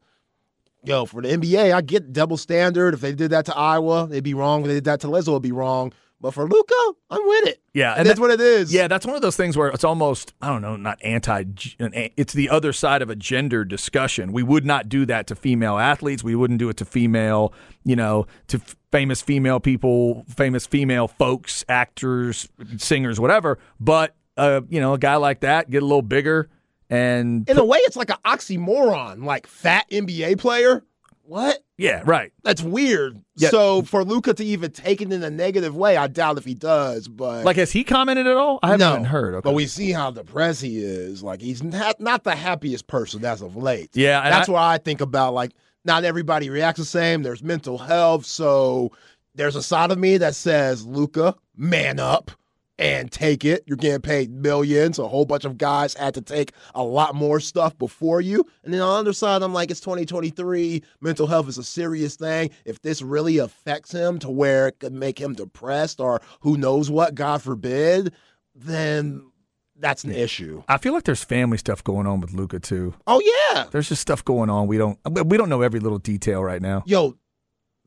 yo, 0.85 1.05
for 1.05 1.21
the 1.21 1.29
NBA, 1.29 1.73
I 1.73 1.81
get 1.81 2.13
double 2.13 2.37
standard. 2.37 2.93
If 2.93 3.01
they 3.01 3.11
did 3.13 3.31
that 3.31 3.45
to 3.47 3.57
Iowa, 3.57 4.07
they'd 4.07 4.23
be 4.23 4.33
wrong. 4.33 4.61
If 4.61 4.67
they 4.67 4.73
did 4.75 4.85
that 4.85 5.01
to 5.01 5.07
Lizzo, 5.07 5.29
it'd 5.29 5.41
be 5.41 5.51
wrong. 5.51 5.91
But 6.21 6.33
for 6.33 6.43
Luka, 6.47 6.75
I'm 7.09 7.25
with 7.25 7.47
it. 7.47 7.61
Yeah, 7.73 7.91
And 7.91 7.99
and 7.99 8.07
that's 8.09 8.19
that- 8.19 8.21
what 8.21 8.31
it 8.31 8.41
is. 8.41 8.73
Yeah, 8.73 8.87
that's 8.89 9.05
one 9.05 9.15
of 9.15 9.21
those 9.21 9.37
things 9.37 9.55
where 9.55 9.69
it's 9.69 9.83
almost 9.85 10.33
I 10.41 10.47
don't 10.49 10.61
know, 10.61 10.75
not 10.75 10.99
anti. 11.01 11.45
It's 11.79 12.33
the 12.33 12.49
other 12.49 12.73
side 12.73 13.01
of 13.01 13.09
a 13.09 13.15
gender 13.15 13.63
discussion. 13.63 14.33
We 14.33 14.43
would 14.43 14.65
not 14.65 14.89
do 14.89 15.05
that 15.05 15.27
to 15.27 15.35
female 15.35 15.77
athletes. 15.77 16.23
We 16.23 16.35
wouldn't 16.35 16.59
do 16.59 16.67
it 16.69 16.75
to 16.77 16.85
female, 16.85 17.53
you 17.85 17.95
know, 17.95 18.27
to 18.47 18.59
famous 18.91 19.21
female 19.21 19.59
people, 19.61 20.25
famous 20.27 20.65
female 20.67 21.07
folks, 21.07 21.63
actors, 21.69 22.49
singers, 22.77 23.19
whatever. 23.19 23.57
But 23.79 24.15
uh, 24.35 24.61
you 24.69 24.81
know, 24.81 24.93
a 24.93 24.97
guy 24.99 25.15
like 25.15 25.39
that 25.41 25.69
get 25.69 25.83
a 25.83 25.85
little 25.85 26.01
bigger 26.01 26.49
and 26.89 27.47
In 27.49 27.57
a 27.57 27.63
way, 27.63 27.77
it's 27.79 27.95
like 27.95 28.09
an 28.09 28.17
oxymoron. 28.25 29.23
Like 29.23 29.47
fat 29.47 29.85
NBA 29.91 30.37
player. 30.39 30.83
What? 31.29 31.59
yeah, 31.77 32.01
right. 32.05 32.31
That's 32.43 32.63
weird. 32.63 33.21
Yeah. 33.35 33.49
So 33.49 33.83
for 33.83 34.03
Luka 34.03 34.33
to 34.33 34.43
even 34.43 34.71
take 34.71 34.99
it 35.01 35.13
in 35.13 35.21
a 35.21 35.29
negative 35.29 35.75
way, 35.75 35.95
I 35.95 36.07
doubt 36.07 36.39
if 36.39 36.43
he 36.45 36.55
does. 36.55 37.07
But 37.07 37.45
Like, 37.45 37.57
has 37.57 37.71
he 37.71 37.83
commented 37.83 38.25
at 38.25 38.35
all? 38.35 38.57
I 38.63 38.69
haven't 38.69 38.79
no, 38.79 38.93
even 38.93 39.05
heard. 39.05 39.35
Okay. 39.35 39.47
But 39.47 39.53
we 39.53 39.67
see 39.67 39.91
how 39.91 40.09
depressed 40.09 40.63
he 40.63 40.79
is. 40.79 41.21
Like 41.21 41.39
he's 41.41 41.61
not 41.61 41.99
not 42.01 42.23
the 42.23 42.35
happiest 42.35 42.87
person 42.87 43.23
as 43.23 43.41
of 43.43 43.55
late. 43.55 43.91
Yeah, 43.93 44.27
that's 44.27 44.49
I- 44.49 44.51
why 44.51 44.73
I 44.73 44.77
think 44.79 45.01
about 45.01 45.35
like 45.35 45.51
not 45.85 46.03
everybody 46.03 46.49
reacts 46.49 46.79
the 46.79 46.85
same. 46.85 47.21
There's 47.21 47.43
mental 47.43 47.77
health, 47.77 48.25
so 48.25 48.91
there's 49.35 49.55
a 49.55 49.63
side 49.63 49.91
of 49.91 49.97
me 49.99 50.17
that 50.17 50.33
says, 50.35 50.85
Luka, 50.85 51.35
man 51.55 51.99
up 51.99 52.31
and 52.79 53.11
take 53.11 53.43
it. 53.43 53.63
You're 53.67 53.77
getting 53.77 54.01
paid 54.01 54.31
millions. 54.31 54.97
A 54.97 55.07
whole 55.07 55.25
bunch 55.25 55.43
of 55.43 55.57
guys 55.57 55.93
had 55.93 56.13
to 56.15 56.21
take 56.21 56.53
a 56.73 56.81
lot 56.81 57.13
more 57.13 57.39
stuff 57.41 57.77
before 57.77 58.21
you. 58.21 58.45
And 58.63 58.73
then 58.73 58.81
on 58.81 58.87
the 58.87 58.99
other 59.09 59.13
side, 59.13 59.43
I'm 59.43 59.53
like, 59.53 59.69
it's 59.69 59.81
2023. 59.81 60.81
Mental 61.01 61.27
health 61.27 61.49
is 61.49 61.57
a 61.57 61.63
serious 61.63 62.15
thing. 62.15 62.49
If 62.65 62.81
this 62.81 63.01
really 63.01 63.37
affects 63.37 63.91
him 63.91 64.17
to 64.19 64.29
where 64.29 64.69
it 64.69 64.79
could 64.79 64.93
make 64.93 65.19
him 65.19 65.33
depressed 65.33 65.99
or 65.99 66.21
who 66.39 66.57
knows 66.57 66.89
what, 66.89 67.15
God 67.15 67.41
forbid, 67.41 68.13
then 68.55 69.29
that's 69.75 70.05
an 70.05 70.11
issue. 70.11 70.63
I 70.67 70.77
feel 70.77 70.93
like 70.93 71.03
there's 71.03 71.23
family 71.23 71.57
stuff 71.57 71.83
going 71.83 72.07
on 72.07 72.21
with 72.21 72.33
Luka 72.33 72.59
too. 72.59 72.93
Oh 73.07 73.21
yeah. 73.53 73.65
There's 73.71 73.89
just 73.89 74.01
stuff 74.01 74.23
going 74.23 74.49
on. 74.49 74.67
We 74.67 74.77
don't 74.77 74.97
we 75.25 75.37
don't 75.37 75.49
know 75.49 75.61
every 75.61 75.79
little 75.79 75.99
detail 75.99 76.43
right 76.43 76.61
now. 76.61 76.83
Yo, 76.85 77.17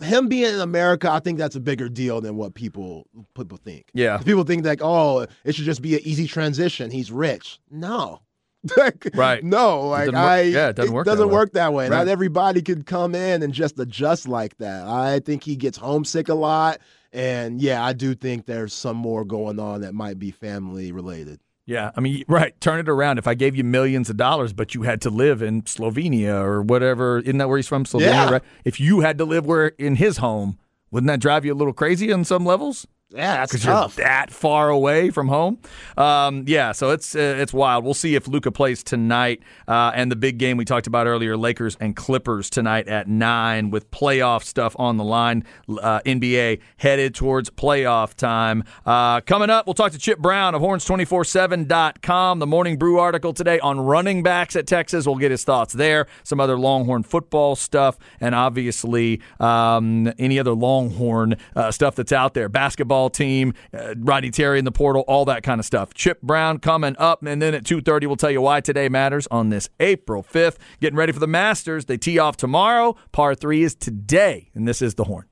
him 0.03 0.29
being 0.29 0.55
in 0.55 0.61
America, 0.61 1.11
I 1.11 1.21
think 1.21 1.39
that's 1.39 1.57
a 1.57 1.61
bigger 1.61 1.89
deal 1.89 2.21
than 2.21 2.37
what 2.37 2.55
people 2.55 3.07
people 3.35 3.59
think. 3.59 3.87
Yeah. 3.95 4.19
People 4.19 4.45
think 4.45 4.65
like, 4.65 4.81
oh, 4.83 5.27
it 5.45 5.55
should 5.55 5.65
just 5.65 5.83
be 5.83 5.95
an 5.95 6.01
easy 6.05 6.27
transition. 6.27 6.91
He's 6.91 7.11
rich. 7.13 7.61
No. 7.71 8.21
Right. 9.15 9.43
No, 9.43 9.89
like 9.89 10.07
work- 10.07 10.15
I 10.15 10.43
yeah, 10.43 10.69
it 10.69 10.77
doesn't 10.77 10.95
work 10.95 11.05
that 11.07 11.13
doesn't 11.13 11.29
way. 11.29 11.33
work 11.35 11.53
that 11.55 11.73
way. 11.73 11.89
Right. 11.89 11.97
Not 11.99 12.09
everybody 12.09 12.63
could 12.63 12.87
come 12.87 13.15
in 13.15 13.43
and 13.43 13.53
just 13.53 13.79
adjust 13.81 14.29
like 14.29 14.57
that. 14.59 14.87
I 14.87 15.19
think 15.19 15.43
he 15.43 15.57
gets 15.57 15.77
homesick 15.77 16.29
a 16.29 16.35
lot. 16.35 16.79
And 17.13 17.61
yeah, 17.61 17.85
I 17.85 17.93
do 17.93 18.15
think 18.15 18.47
there's 18.47 18.73
some 18.73 18.97
more 18.97 19.25
going 19.25 19.59
on 19.59 19.81
that 19.81 19.95
might 19.95 20.19
be 20.19 20.31
family 20.31 20.93
related. 20.93 21.41
Yeah, 21.73 21.91
I 21.97 22.01
mean, 22.01 22.25
right. 22.29 22.59
Turn 22.61 22.79
it 22.81 22.89
around. 22.89 23.19
If 23.19 23.27
I 23.27 23.35
gave 23.35 23.57
you 23.57 23.65
millions 23.65 24.11
of 24.11 24.17
dollars, 24.17 24.53
but 24.53 24.75
you 24.75 24.83
had 24.83 25.01
to 25.03 25.11
live 25.11 25.41
in 25.43 25.63
Slovenia 25.63 26.41
or 26.43 26.61
whatever, 26.63 27.19
isn't 27.21 27.39
that 27.39 27.49
where 27.49 27.57
he's 27.59 27.67
from? 27.69 27.85
Slovenia, 27.85 28.01
Yeah. 28.01 28.31
right? 28.31 28.43
If 28.65 28.79
you 28.79 29.01
had 29.01 29.17
to 29.19 29.25
live 29.25 29.47
where 29.47 29.69
in 29.79 29.97
his 29.97 30.19
home, 30.19 30.59
wouldn't 30.91 31.09
that 31.09 31.21
drive 31.21 31.45
you 31.45 31.53
a 31.53 31.57
little 31.57 31.73
crazy 31.73 32.13
on 32.13 32.25
some 32.25 32.45
levels? 32.45 32.87
Yeah, 33.15 33.37
that's 33.37 33.53
Because 33.53 33.65
you're 33.65 34.05
that 34.05 34.31
far 34.31 34.71
away 34.71 35.11
from 35.11 35.29
home. 35.29 35.59
Um, 35.97 36.45
yeah, 36.47 36.73
so 36.73 36.91
it's 36.91 37.15
uh, 37.15 37.37
it's 37.39 37.53
wild. 37.53 37.85
We'll 37.85 37.95
see 37.95 38.15
if 38.15 38.27
Luka 38.27 38.51
plays 38.51 38.83
tonight. 38.83 39.43
Uh, 39.69 39.93
and 39.95 40.11
the 40.11 40.17
big 40.17 40.39
game 40.39 40.57
we 40.57 40.65
talked 40.65 40.87
about 40.87 41.07
earlier, 41.07 41.37
Lakers 41.37 41.77
and 41.81 41.95
Clippers 41.95 42.49
tonight 42.49 42.89
at 42.89 43.09
nine, 43.09 43.71
with 43.71 43.91
playoff 43.91 44.45
stuff 44.45 44.75
on 44.79 44.97
the 44.97 45.05
line. 45.05 45.45
Uh, 45.69 46.01
NBA 46.01 46.61
headed 46.79 47.15
towards 47.15 47.51
playoff 47.51 48.15
time. 48.15 48.65
Uh, 48.87 49.21
coming 49.21 49.51
up, 49.51 49.67
we'll 49.67 49.75
talk 49.75 49.93
to 49.93 49.99
Chip 49.99 50.19
Brown 50.19 50.55
of 50.55 50.63
Horns247.com. 50.63 52.39
The 52.39 52.47
Morning 52.47 52.77
Brew 52.79 52.99
article 52.99 53.33
today 53.33 53.61
on 53.61 53.81
running 53.81 54.23
backs 54.23 54.57
at 54.57 54.67
Texas. 54.67 55.07
We'll 55.07 55.17
get 55.17 55.31
his 55.31 55.45
thoughts 55.45 55.75
there. 55.75 56.07
Some 56.25 56.41
other 56.41 56.59
Longhorn 56.59 57.03
football 57.03 57.57
stuff, 57.57 57.99
and 58.21 58.35
obviously 58.35 59.21
um, 59.39 60.13
any 60.19 60.39
other 60.39 60.55
Longhorn 60.55 61.37
uh, 61.55 61.71
stuff 61.71 61.95
that's 61.97 62.13
out 62.13 62.35
there. 62.35 62.49
Basketball 62.49 63.02
team, 63.11 63.55
uh, 63.73 63.95
Rodney 63.99 64.31
Terry 64.31 64.59
in 64.59 64.65
the 64.65 64.73
portal, 64.73 65.03
all 65.09 65.25
that 65.27 65.43
kind 65.43 65.59
of 65.59 65.65
stuff. 65.65 65.95
Chip 65.95 66.21
Brown 66.23 66.59
coming 66.59 66.97
up, 66.99 67.23
and 67.23 67.41
then 67.41 67.55
at 67.55 67.65
2.30 67.65 68.07
we'll 68.07 68.17
tell 68.17 68.31
you 68.31 68.41
why 68.41 68.61
today 68.61 68.89
matters 68.89 69.27
on 69.31 69.49
this 69.49 69.69
April 69.81 70.23
5th. 70.23 70.57
Getting 70.81 70.97
ready 70.97 71.13
for 71.13 71.21
the 71.21 71.27
Masters. 71.27 71.87
They 71.87 71.97
tee 71.97 72.19
off 72.19 72.37
tomorrow. 72.37 72.97
Par 73.13 73.35
3 73.35 73.63
is 73.63 73.75
today, 73.75 74.51
and 74.55 74.67
this 74.67 74.83
is 74.83 74.95
The 74.95 75.05
Horn. 75.05 75.32